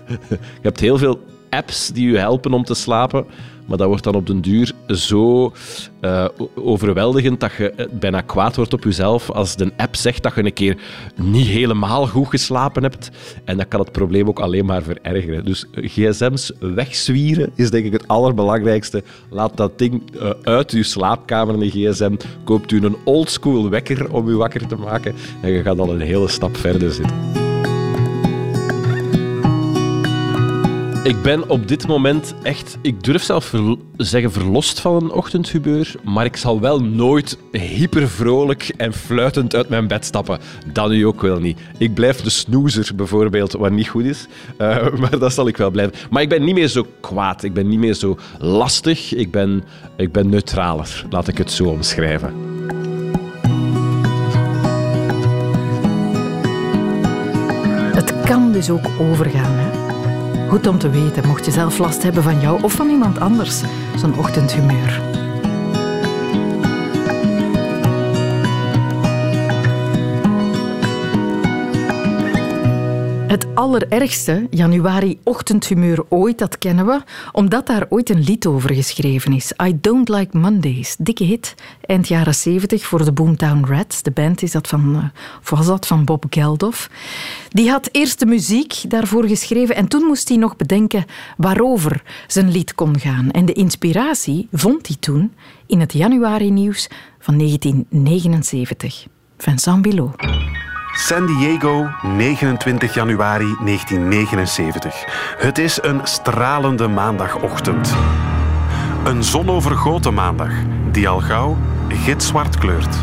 je 0.29 0.37
hebt 0.61 0.79
heel 0.79 0.97
veel 0.97 1.19
apps 1.49 1.87
die 1.87 2.11
je 2.11 2.17
helpen 2.17 2.53
om 2.53 2.63
te 2.63 2.73
slapen. 2.73 3.25
Maar 3.71 3.79
dat 3.79 3.89
wordt 3.89 4.03
dan 4.03 4.15
op 4.15 4.27
den 4.27 4.41
duur 4.41 4.71
zo 4.87 5.53
uh, 6.01 6.25
overweldigend 6.55 7.39
dat 7.39 7.51
je 7.57 7.71
eh, 7.71 7.85
bijna 7.91 8.21
kwaad 8.21 8.55
wordt 8.55 8.73
op 8.73 8.83
jezelf 8.83 9.29
als 9.29 9.55
de 9.55 9.71
app 9.77 9.95
zegt 9.95 10.23
dat 10.23 10.35
je 10.35 10.45
een 10.45 10.53
keer 10.53 10.77
niet 11.15 11.47
helemaal 11.47 12.07
goed 12.07 12.27
geslapen 12.27 12.83
hebt. 12.83 13.09
En 13.43 13.57
dat 13.57 13.67
kan 13.67 13.79
het 13.79 13.91
probleem 13.91 14.27
ook 14.27 14.39
alleen 14.39 14.65
maar 14.65 14.83
verergeren. 14.83 15.45
Dus 15.45 15.65
gsm's 15.71 16.51
wegzwieren 16.59 17.51
is 17.55 17.71
denk 17.71 17.85
ik 17.85 17.91
het 17.91 18.07
allerbelangrijkste. 18.07 19.03
Laat 19.29 19.57
dat 19.57 19.77
ding 19.77 20.03
uit 20.43 20.71
je 20.71 20.83
slaapkamer, 20.83 21.55
een 21.55 21.69
gsm. 21.69 22.15
Koopt 22.43 22.71
u 22.71 22.85
een 22.85 22.97
oldschool 23.03 23.69
wekker 23.69 24.13
om 24.13 24.27
u 24.27 24.35
wakker 24.35 24.67
te 24.67 24.75
maken. 24.75 25.15
En 25.41 25.51
je 25.51 25.61
gaat 25.61 25.77
dan 25.77 25.89
een 25.89 26.01
hele 26.01 26.27
stap 26.27 26.57
verder 26.57 26.91
zitten. 26.91 27.40
Ik 31.03 31.21
ben 31.21 31.49
op 31.49 31.67
dit 31.67 31.87
moment 31.87 32.33
echt, 32.43 32.77
ik 32.81 33.03
durf 33.03 33.23
zelf 33.23 33.45
ver, 33.45 33.75
zeggen 33.97 34.31
verlost 34.31 34.79
van 34.79 34.95
een 34.95 35.11
ochtendhumeur, 35.11 35.95
maar 36.03 36.25
ik 36.25 36.37
zal 36.37 36.59
wel 36.59 36.79
nooit 36.79 37.37
hyper 37.51 38.09
vrolijk 38.09 38.73
en 38.77 38.93
fluitend 38.93 39.55
uit 39.55 39.69
mijn 39.69 39.87
bed 39.87 40.05
stappen. 40.05 40.39
Dat 40.73 40.89
nu 40.89 41.05
ook 41.05 41.21
wel 41.21 41.39
niet. 41.39 41.59
Ik 41.77 41.93
blijf 41.93 42.21
de 42.21 42.29
snoezer 42.29 42.95
bijvoorbeeld, 42.95 43.51
wat 43.51 43.71
niet 43.71 43.87
goed 43.87 44.03
is, 44.03 44.27
uh, 44.57 44.89
maar 44.99 45.19
dat 45.19 45.33
zal 45.33 45.47
ik 45.47 45.57
wel 45.57 45.71
blijven. 45.71 45.93
Maar 46.09 46.21
ik 46.21 46.29
ben 46.29 46.43
niet 46.43 46.55
meer 46.55 46.67
zo 46.67 46.85
kwaad, 46.99 47.43
ik 47.43 47.53
ben 47.53 47.67
niet 47.67 47.79
meer 47.79 47.93
zo 47.93 48.17
lastig, 48.39 49.13
ik 49.13 49.31
ben, 49.31 49.63
ik 49.97 50.11
ben 50.11 50.29
neutraler, 50.29 51.05
laat 51.09 51.27
ik 51.27 51.37
het 51.37 51.51
zo 51.51 51.65
omschrijven. 51.65 52.33
Het 57.93 58.13
kan 58.25 58.51
dus 58.51 58.69
ook 58.69 58.89
overgaan, 58.99 59.55
hè? 59.55 59.80
Goed 60.51 60.67
om 60.67 60.77
te 60.77 60.89
weten, 60.89 61.27
mocht 61.27 61.45
je 61.45 61.51
zelf 61.51 61.77
last 61.77 62.03
hebben 62.03 62.23
van 62.23 62.39
jou 62.39 62.63
of 62.63 62.73
van 62.73 62.89
iemand 62.89 63.19
anders, 63.19 63.61
zo'n 63.95 64.17
ochtendhumeur. 64.17 65.20
Het 73.31 73.47
allerergste 73.55 74.47
januari-ochtendhumeur 74.49 76.03
ooit, 76.09 76.37
dat 76.37 76.57
kennen 76.57 76.85
we, 76.85 77.01
omdat 77.31 77.67
daar 77.67 77.85
ooit 77.89 78.09
een 78.09 78.23
lied 78.23 78.45
over 78.45 78.73
geschreven 78.73 79.33
is. 79.33 79.53
I 79.63 79.77
Don't 79.81 80.09
Like 80.09 80.37
Mondays, 80.37 80.95
dikke 80.99 81.23
hit, 81.23 81.55
eind 81.85 82.07
jaren 82.07 82.35
70 82.35 82.85
voor 82.85 83.05
de 83.05 83.11
Boomtown 83.11 83.65
Rats. 83.65 84.01
De 84.01 84.11
band 84.11 84.41
is 84.41 84.51
dat 84.51 84.67
van, 84.67 84.95
eh, 84.95 85.49
was 85.49 85.65
dat 85.65 85.87
van 85.87 86.05
Bob 86.05 86.25
Geldof. 86.29 86.89
Die 87.49 87.69
had 87.69 87.89
eerst 87.91 88.19
de 88.19 88.25
muziek 88.25 88.83
daarvoor 88.87 89.27
geschreven 89.27 89.75
en 89.75 89.87
toen 89.87 90.03
moest 90.03 90.27
hij 90.27 90.37
nog 90.37 90.55
bedenken 90.55 91.05
waarover 91.37 92.03
zijn 92.27 92.51
lied 92.51 92.75
kon 92.75 92.99
gaan. 92.99 93.31
En 93.31 93.45
de 93.45 93.53
inspiratie 93.53 94.47
vond 94.51 94.87
hij 94.87 94.95
toen 94.99 95.33
in 95.65 95.79
het 95.79 95.93
januari-nieuws 95.93 96.89
van 97.19 97.37
1979. 97.37 99.07
Vincent 99.37 99.81
Bilot. 99.81 100.15
San 100.93 101.25
Diego, 101.25 101.89
29 102.01 102.93
januari 102.93 103.55
1979. 103.63 105.05
Het 105.37 105.57
is 105.57 105.79
een 105.81 105.99
stralende 106.03 106.87
maandagochtend. 106.87 107.93
Een 109.03 109.23
zonovergoten 109.23 110.13
maandag, 110.13 110.51
die 110.91 111.09
al 111.09 111.19
gauw 111.19 111.57
gitzwart 111.87 112.57
kleurt. 112.57 112.95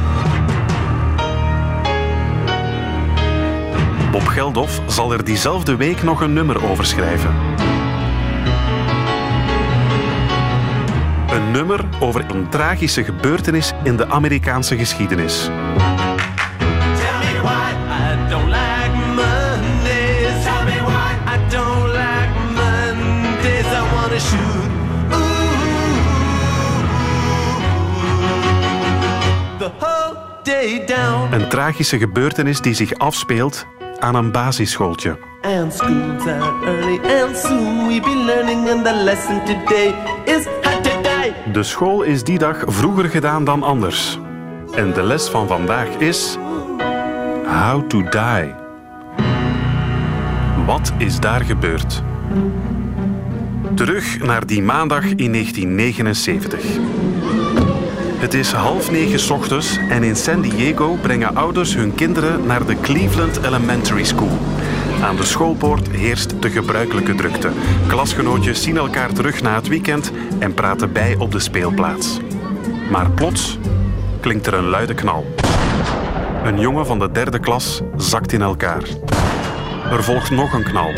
Bob 4.11 4.27
Geldof 4.27 4.81
zal 4.87 5.13
er 5.13 5.25
diezelfde 5.25 5.77
week 5.77 6.03
nog 6.03 6.21
een 6.21 6.33
nummer 6.33 6.71
over 6.71 6.87
schrijven. 6.87 7.35
Een 11.31 11.51
nummer 11.51 11.85
over 12.01 12.25
een 12.31 12.49
tragische 12.49 13.05
gebeurtenis 13.05 13.73
in 13.83 13.97
de 13.97 14.09
Amerikaanse 14.09 14.77
geschiedenis. 14.77 15.51
Een 31.31 31.49
tragische 31.49 31.99
gebeurtenis 31.99 32.61
die 32.61 32.75
zich 32.75 32.95
afspeelt 32.95 33.67
aan 33.99 34.15
een 34.15 34.33
basisschooltje. 34.33 35.19
And 35.43 35.75
school's 35.75 36.27
out 36.27 36.65
early 36.65 37.01
and 37.23 37.37
soon 37.37 37.87
we 37.87 38.01
be 38.01 38.23
learning 38.27 38.71
and 38.71 38.85
the 38.85 38.95
lesson 38.95 39.45
today 39.45 39.95
is 40.25 40.45
how 40.63 40.83
to 40.83 41.03
die. 41.03 41.53
De 41.53 41.63
school 41.63 42.03
is 42.03 42.25
die 42.25 42.39
dag 42.39 42.63
vroeger 42.67 43.09
gedaan 43.09 43.45
dan 43.45 43.63
anders. 43.63 44.19
En 44.75 44.93
de 44.93 45.03
les 45.03 45.29
van 45.29 45.47
vandaag 45.47 45.89
is 45.89 46.37
How 47.45 47.89
to 47.89 48.03
die. 48.03 48.55
Wat 50.67 50.93
is 50.99 51.21
daar 51.21 51.45
gebeurd? 51.45 52.03
Terug 53.75 54.19
naar 54.19 54.47
die 54.47 54.63
maandag 54.63 55.05
in 55.05 55.33
1979. 55.33 57.08
Het 58.19 58.35
is 58.35 58.53
half 58.53 58.91
negen 58.91 59.35
ochtends 59.35 59.79
en 59.89 60.03
in 60.03 60.17
San 60.17 60.41
Diego 60.41 60.99
brengen 61.01 61.37
ouders 61.37 61.75
hun 61.75 61.95
kinderen 61.95 62.47
naar 62.47 62.67
de 62.67 62.81
Cleveland 62.81 63.45
Elementary 63.45 64.05
School. 64.05 64.39
Aan 65.03 65.17
de 65.17 65.25
schoolpoort 65.25 65.89
heerst 65.91 66.43
de 66.43 66.51
gebruikelijke 66.51 67.15
drukte. 67.15 67.51
Klasgenootjes 67.87 68.63
zien 68.63 68.77
elkaar 68.77 69.13
terug 69.13 69.43
na 69.43 69.55
het 69.55 69.69
weekend 69.69 70.13
en 70.39 70.55
praten 70.55 70.93
bij 70.93 71.17
op 71.17 71.33
de 71.33 71.39
speelplaats. 71.39 72.19
Maar 72.91 73.11
plots 73.11 73.59
klinkt 74.21 74.47
er 74.47 74.55
een 74.55 74.69
luide 74.69 74.95
knal. 74.95 75.27
Een 76.45 76.61
jongen 76.61 76.87
van 76.87 76.99
de 76.99 77.13
derde 77.13 77.39
klas 77.39 77.81
zakt 77.97 78.33
in 78.33 78.43
elkaar. 78.43 78.83
Er 79.91 80.05
volgt 80.05 80.31
nog 80.31 80.53
een 80.53 80.65
knal. 80.65 80.93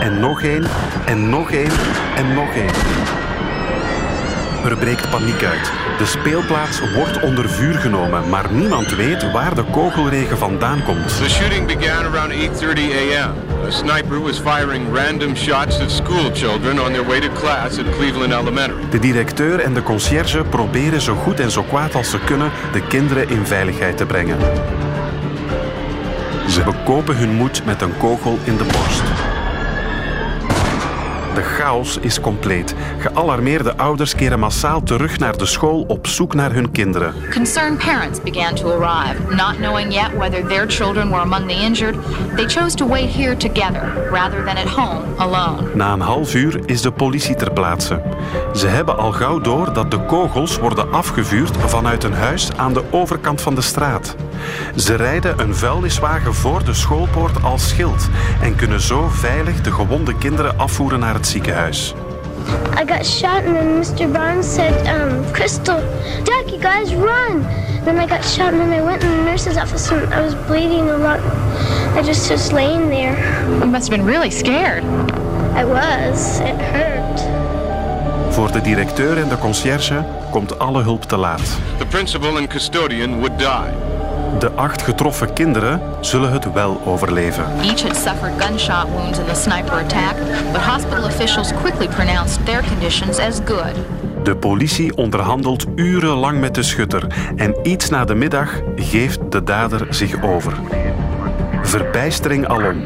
En 0.00 0.20
nog 0.20 0.42
één, 0.42 0.64
en 1.06 1.28
nog 1.28 1.50
één, 1.50 1.72
en 2.16 2.34
nog 2.34 2.54
één. 2.54 2.74
Er 4.64 4.76
breekt 4.76 5.10
paniek 5.10 5.44
uit. 5.44 5.85
De 5.98 6.06
speelplaats 6.06 6.80
wordt 6.94 7.20
onder 7.20 7.48
vuur 7.48 7.74
genomen, 7.74 8.28
maar 8.28 8.52
niemand 8.52 8.94
weet 8.94 9.32
waar 9.32 9.54
de 9.54 9.64
kogelregen 9.64 10.38
vandaan 10.38 10.82
komt. 10.84 11.08
The 11.08 11.28
shooting 11.28 11.66
began 11.66 12.14
around 12.14 12.32
8:30 12.32 12.66
a.m. 12.76 13.30
A 13.66 13.70
sniper 13.70 14.22
was 14.22 14.38
firing 14.38 14.96
random 14.96 15.36
shots 15.36 15.80
at 15.80 15.90
school 15.90 16.30
children 16.32 16.80
on 16.80 16.92
their 16.92 17.06
way 17.06 17.20
to 17.20 17.28
class 17.32 17.78
at 17.78 17.84
Cleveland 17.96 18.32
Elementary. 18.32 18.82
De 18.90 18.98
directeur 18.98 19.60
en 19.60 19.74
de 19.74 19.82
conciërge 19.82 20.44
proberen 20.44 21.00
zo 21.00 21.14
goed 21.14 21.40
en 21.40 21.50
zo 21.50 21.62
kwaad 21.62 21.94
als 21.94 22.10
ze 22.10 22.18
kunnen 22.18 22.50
de 22.72 22.86
kinderen 22.86 23.28
in 23.28 23.46
veiligheid 23.46 23.96
te 23.96 24.06
brengen. 24.06 24.36
Ze 26.48 26.62
bekopen 26.62 27.16
hun 27.16 27.34
moed 27.34 27.64
met 27.64 27.82
een 27.82 27.96
kogel 27.98 28.38
in 28.44 28.56
de 28.56 28.64
borst. 28.64 29.15
De 31.36 31.42
chaos 31.42 31.98
is 32.00 32.20
compleet. 32.20 32.74
Gealarmeerde 32.98 33.76
ouders 33.76 34.14
keren 34.14 34.38
massaal 34.38 34.82
terug 34.82 35.18
naar 35.18 35.36
de 35.36 35.46
school 35.46 35.84
op 35.88 36.06
zoek 36.06 36.34
naar 36.34 36.52
hun 36.52 36.70
kinderen. 36.70 37.14
Concerned 37.32 37.78
parents 37.78 38.22
began 38.22 38.54
to 38.54 38.70
arrive. 38.70 39.34
Not 39.34 39.56
knowing 39.56 39.92
yet 39.92 40.10
whether 40.16 40.46
their 40.46 40.70
children 40.70 41.08
were 41.08 41.20
among 41.20 41.48
the 41.48 41.54
injured, 41.54 41.96
they 42.36 42.46
chose 42.46 42.76
to 42.76 42.86
wait 42.88 43.10
here 43.14 43.36
together 43.36 44.08
rather 44.10 44.44
than 44.44 44.56
at 44.56 44.68
home 44.68 45.02
alone. 45.16 45.74
Na 45.74 45.92
een 45.92 46.00
half 46.00 46.34
uur 46.34 46.60
is 46.66 46.82
de 46.82 46.90
politie 46.90 47.34
ter 47.34 47.52
plaatse. 47.52 48.02
Ze 48.54 48.66
hebben 48.66 48.96
al 48.98 49.12
gauw 49.12 49.40
door 49.40 49.72
dat 49.72 49.90
de 49.90 50.04
kogels 50.04 50.58
worden 50.58 50.92
afgevuurd 50.92 51.56
vanuit 51.56 52.04
een 52.04 52.14
huis 52.14 52.48
aan 52.56 52.72
de 52.72 52.82
overkant 52.90 53.40
van 53.40 53.54
de 53.54 53.60
straat. 53.60 54.16
Ze 54.76 54.94
rijden 54.94 55.40
een 55.40 55.54
vuilniswagen 55.54 56.34
voor 56.34 56.64
de 56.64 56.74
schoolpoort 56.74 57.42
als 57.42 57.68
schild 57.68 58.08
en 58.42 58.56
kunnen 58.56 58.80
zo 58.80 59.08
veilig 59.08 59.60
de 59.60 59.72
gewonde 59.72 60.14
kinderen 60.14 60.58
afvoeren 60.58 61.00
naar 61.00 61.14
het 61.14 61.26
ziekenhuis. 61.26 61.94
I 62.80 62.84
got 62.86 63.06
shot 63.06 63.44
and 63.44 63.54
then 63.54 63.78
Mr. 63.78 64.10
Barnes 64.10 64.54
said, 64.54 64.86
um, 64.86 65.24
Crystal, 65.32 65.80
Jack, 66.24 66.48
you 66.48 66.60
guys 66.60 66.94
run. 66.94 67.44
Then 67.84 67.98
I 67.98 68.06
got 68.06 68.24
shot 68.24 68.52
and 68.52 68.60
then 68.60 68.72
I 68.72 68.82
went 68.82 69.02
in 69.02 69.10
the 69.10 69.22
nurse's 69.30 69.56
office 69.56 69.94
and 69.94 70.12
I 70.12 70.20
was 70.20 70.34
bleeding 70.46 70.88
a 70.90 70.96
lot. 70.96 71.20
I 71.96 72.02
just 72.02 72.30
was 72.30 72.52
laying 72.52 72.88
there. 72.88 73.16
You 73.60 73.66
must 73.66 73.88
have 73.88 73.96
been 73.98 74.06
really 74.06 74.30
scared. 74.30 74.84
I 75.54 75.64
was. 75.64 76.40
It 76.40 76.60
hurt. 76.60 77.24
Voor 78.30 78.52
de 78.52 78.60
directeur 78.60 79.18
en 79.18 79.28
de 79.28 79.38
conciërge 79.38 80.04
komt 80.30 80.58
alle 80.58 80.82
hulp 80.82 81.02
te 81.02 81.16
laat. 81.16 81.58
The 81.78 81.86
principal 81.86 82.36
and 82.36 82.46
custodian 82.48 83.18
would 83.18 83.38
die. 83.38 83.95
De 84.38 84.50
acht 84.50 84.82
getroffen 84.82 85.32
kinderen 85.32 85.80
zullen 86.00 86.32
het 86.32 86.52
wel 86.52 86.80
overleven. 86.84 87.44
Each 87.62 87.82
had 87.82 87.96
suffered 87.96 88.32
gunshot 88.38 88.88
wounds 88.90 89.18
in 89.18 89.24
the 89.24 89.34
sniper 89.34 89.72
attack, 89.72 90.16
but 90.52 90.60
hospital 90.60 91.04
officials 91.04 91.52
quickly 91.52 91.88
pronounced 91.88 92.46
their 92.46 92.62
conditions 92.68 93.18
as 93.18 93.40
good. 93.44 93.74
De 94.22 94.36
politie 94.36 94.96
onderhandelt 94.96 95.66
urenlang 95.74 96.40
met 96.40 96.54
de 96.54 96.62
schutter 96.62 97.06
en 97.36 97.56
iets 97.62 97.88
na 97.88 98.04
de 98.04 98.14
middag 98.14 98.60
geeft 98.76 99.18
de 99.30 99.42
dader 99.42 99.86
zich 99.90 100.22
over. 100.22 100.52
Verbijstering 101.62 102.48
alom. 102.48 102.84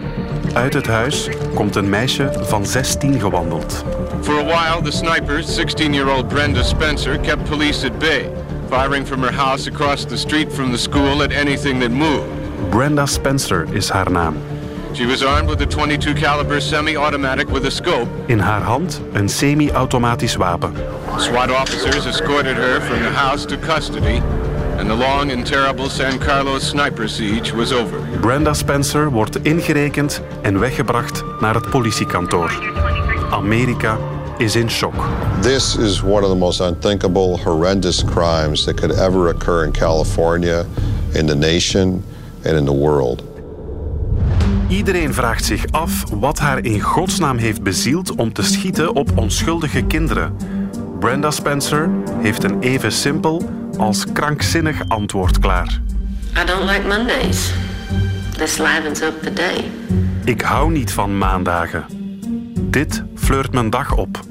Uit 0.53 0.75
het 0.75 0.87
huis 0.87 1.29
komt 1.55 1.77
een 1.77 1.89
meisje 1.89 2.31
van 2.41 2.67
16 2.67 3.21
gewandeld. 3.21 3.85
For 4.23 4.35
a 4.35 4.45
while, 4.45 4.83
the 4.83 4.91
sniper, 4.91 5.43
16-year-old 5.43 6.29
Brenda 6.29 6.63
Spencer, 6.63 7.19
kept 7.19 7.49
police 7.49 7.87
at 7.87 7.99
bay, 7.99 8.31
firing 8.71 9.05
from 9.05 9.21
her 9.21 9.33
house 9.33 9.67
across 9.67 10.05
the 10.05 10.17
street 10.17 10.53
from 10.53 10.71
the 10.71 10.79
school 10.79 11.23
at 11.23 11.33
anything 11.33 11.81
that 11.81 11.91
moved. 11.91 12.31
Brenda 12.71 13.07
Spencer 13.07 13.67
is 13.75 13.91
haar 13.91 14.11
naam. 14.11 14.37
She 14.95 15.07
was 15.07 15.23
armed 15.23 15.49
with 15.49 15.61
a 15.63 15.67
22 15.67 16.15
caliber 16.15 16.61
semi-automatic 16.61 17.49
with 17.49 17.67
a 17.67 17.71
scope. 17.71 18.09
In 18.27 18.39
haar 18.39 18.63
hand 18.63 19.01
een 19.13 19.29
semi-automatisch 19.29 20.37
wapen. 20.37 20.73
SWAT 21.17 21.51
officers 21.51 22.07
escorted 22.07 22.57
her 22.57 22.81
from 22.81 23.03
the 23.03 23.11
house 23.11 23.47
to 23.47 23.57
custody, 23.57 24.23
and 24.79 24.89
the 24.89 24.97
long 24.97 25.33
and 25.33 25.47
terrible 25.47 25.89
San 25.89 26.19
Carlos 26.19 26.69
sniper 26.69 27.09
siege 27.09 27.53
was 27.53 27.73
over. 27.73 27.99
Brenda 28.21 28.55
Spencer 28.55 29.11
wordt 29.11 29.39
ingerekend 29.43 30.23
en 30.43 30.59
weggebracht 30.59 31.25
naar 31.41 31.55
het 31.55 31.71
politiekantoor. 31.71 32.53
Amerika 33.31 33.99
is 34.41 34.57
in 34.57 34.69
shock. 34.69 34.95
This 35.43 35.77
is 35.77 36.03
one 36.03 36.23
of 36.23 36.31
the 36.31 36.37
most 36.37 36.61
unthinkable, 36.61 37.39
horrendous 37.39 38.05
crimes 38.05 38.65
that 38.65 38.77
could 38.77 38.93
ever 38.99 39.29
occur 39.29 39.65
in 39.65 39.73
California, 39.73 40.65
in 41.15 41.27
the 41.27 41.35
nation, 41.35 42.03
and 42.45 42.57
in 42.57 42.65
the 42.65 42.73
world. 42.73 43.23
Iedereen 44.69 45.15
vraagt 45.15 45.45
zich 45.45 45.65
af 45.71 46.05
wat 46.11 46.39
haar 46.39 46.65
in 46.65 46.81
godsnaam 46.81 47.39
heeft 47.39 47.63
bezield 47.63 48.15
om 48.15 48.33
te 48.33 48.43
schieten 48.43 48.95
op 48.95 49.19
onschuldige 49.19 49.83
kinderen. 49.83 50.37
Brenda 50.99 51.31
Spencer 51.31 51.91
heeft 52.23 52.45
een 52.45 52.61
even 52.61 52.93
simpel 52.93 53.43
als 53.79 54.05
krankzinnig 54.13 54.83
antwoord 54.89 55.39
klaar. 55.39 55.81
I 56.43 56.45
don't 56.45 56.71
like 56.71 56.87
Mondays. 56.87 57.53
This 58.37 58.59
livens 58.59 59.03
up 59.03 59.23
the 59.23 59.33
day. 59.33 59.71
Ik 60.25 60.41
hou 60.41 60.71
niet 60.71 60.93
van 60.93 61.19
maandagen. 61.19 61.85
Dit 62.61 63.03
fleurt 63.15 63.53
mijn 63.53 63.71
dag 63.71 63.97
op. 63.97 64.30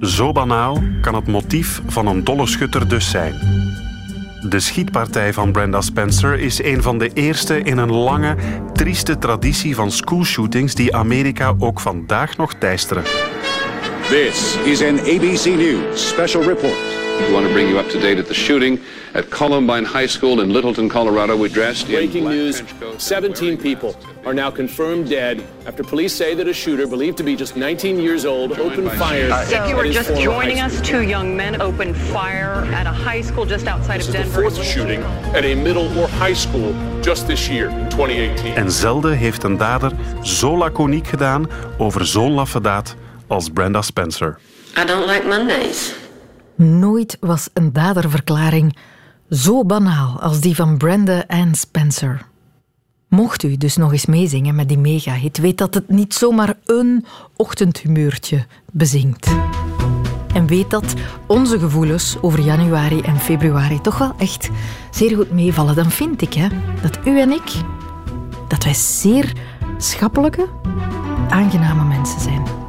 Zo 0.00 0.32
banaal 0.32 0.82
kan 1.00 1.14
het 1.14 1.26
motief 1.26 1.80
van 1.86 2.06
een 2.06 2.24
dolle 2.24 2.46
schutter 2.46 2.88
dus 2.88 3.10
zijn. 3.10 3.34
De 4.48 4.60
schietpartij 4.60 5.32
van 5.32 5.52
Brenda 5.52 5.80
Spencer 5.80 6.38
is 6.38 6.62
een 6.62 6.82
van 6.82 6.98
de 6.98 7.10
eerste 7.12 7.62
in 7.62 7.78
een 7.78 7.92
lange, 7.92 8.36
trieste 8.72 9.18
traditie 9.18 9.74
van 9.74 9.90
schoolshootings 9.90 10.74
die 10.74 10.96
Amerika 10.96 11.54
ook 11.58 11.80
vandaag 11.80 12.36
nog 12.36 12.54
teisteren. 12.54 13.02
This 14.08 14.56
is 14.64 14.82
an 14.82 15.00
ABC 15.00 15.44
News 15.44 16.08
special 16.08 16.42
report. 16.42 17.05
We 17.20 17.32
want 17.32 17.46
to 17.46 17.52
bring 17.52 17.68
you 17.68 17.78
up 17.78 17.88
to 17.88 17.98
date 18.00 18.18
at 18.18 18.26
the 18.26 18.34
shooting 18.34 18.78
at 19.14 19.30
Columbine 19.30 19.84
High 19.84 20.06
School 20.06 20.40
in 20.40 20.52
Littleton, 20.52 20.88
Colorado. 20.88 21.34
We 21.34 21.48
dressed 21.48 21.86
Breaking 21.86 22.24
in 22.24 22.30
news 22.30 22.62
17 22.98 23.56
people 23.56 23.96
are 24.26 24.34
now 24.34 24.50
confirmed 24.50 25.08
dead 25.08 25.42
after 25.64 25.82
police 25.82 26.12
say 26.12 26.34
that 26.34 26.46
a 26.46 26.52
shooter, 26.52 26.86
believed 26.86 27.16
to 27.16 27.22
be 27.22 27.34
just 27.34 27.56
19 27.56 27.98
years 27.98 28.26
old, 28.26 28.58
opened 28.58 28.92
fire. 28.92 29.28
if 29.30 29.68
you 29.68 29.76
were 29.76 29.90
just 29.90 30.14
joining 30.20 30.60
us, 30.60 30.80
two 30.82 31.00
young 31.00 31.34
men 31.34 31.60
opened 31.60 31.96
fire 31.96 32.64
at 32.74 32.86
a 32.86 32.92
high 32.92 33.22
school 33.22 33.46
just 33.46 33.66
outside 33.66 34.00
This 34.00 34.08
of 34.08 34.14
is 34.14 34.32
the 34.32 34.40
fourth 34.40 34.62
shooting 34.62 35.02
at 35.34 35.44
a 35.44 35.54
middle 35.54 35.86
or 35.98 36.08
high 36.08 36.34
school 36.34 36.74
just 37.00 37.26
this 37.26 37.48
year, 37.48 37.68
in 37.70 37.88
2018. 37.88 38.54
En 38.54 38.70
zelden 38.70 39.16
heeft 39.16 39.42
een 39.42 39.56
dader 39.56 39.92
zo 40.22 40.56
laconiek 40.56 41.06
gedaan 41.06 41.46
over 41.78 42.06
zo'n 42.06 42.32
laffe 42.32 42.60
daad 42.60 42.94
als 43.26 43.48
Brenda 43.48 43.82
Spencer. 43.82 44.38
I 44.76 44.84
don't 44.84 45.06
like 45.06 45.26
Mondays. 45.26 46.04
Nooit 46.56 47.16
was 47.20 47.48
een 47.52 47.72
daderverklaring 47.72 48.76
zo 49.30 49.64
banaal 49.64 50.20
als 50.20 50.40
die 50.40 50.54
van 50.54 50.76
Brenda 50.76 51.24
Ann 51.26 51.54
Spencer. 51.54 52.26
Mocht 53.08 53.42
u 53.42 53.56
dus 53.56 53.76
nog 53.76 53.92
eens 53.92 54.06
meezingen 54.06 54.54
met 54.54 54.68
die 54.68 54.78
megahit, 54.78 55.38
weet 55.38 55.58
dat 55.58 55.74
het 55.74 55.88
niet 55.88 56.14
zomaar 56.14 56.54
een 56.64 57.04
ochtendhumeurtje 57.36 58.46
bezingt. 58.72 59.28
En 60.34 60.46
weet 60.46 60.70
dat 60.70 60.94
onze 61.26 61.58
gevoelens 61.58 62.16
over 62.20 62.40
januari 62.40 63.00
en 63.00 63.18
februari 63.18 63.80
toch 63.80 63.98
wel 63.98 64.14
echt 64.18 64.50
zeer 64.90 65.16
goed 65.16 65.30
meevallen. 65.30 65.74
Dan 65.74 65.90
vind 65.90 66.22
ik 66.22 66.34
hè, 66.34 66.48
dat 66.82 66.98
u 67.04 67.20
en 67.20 67.30
ik, 67.30 67.52
dat 68.48 68.64
wij 68.64 68.74
zeer 68.74 69.32
schappelijke, 69.78 70.48
aangename 71.28 71.84
mensen 71.84 72.20
zijn. 72.20 72.65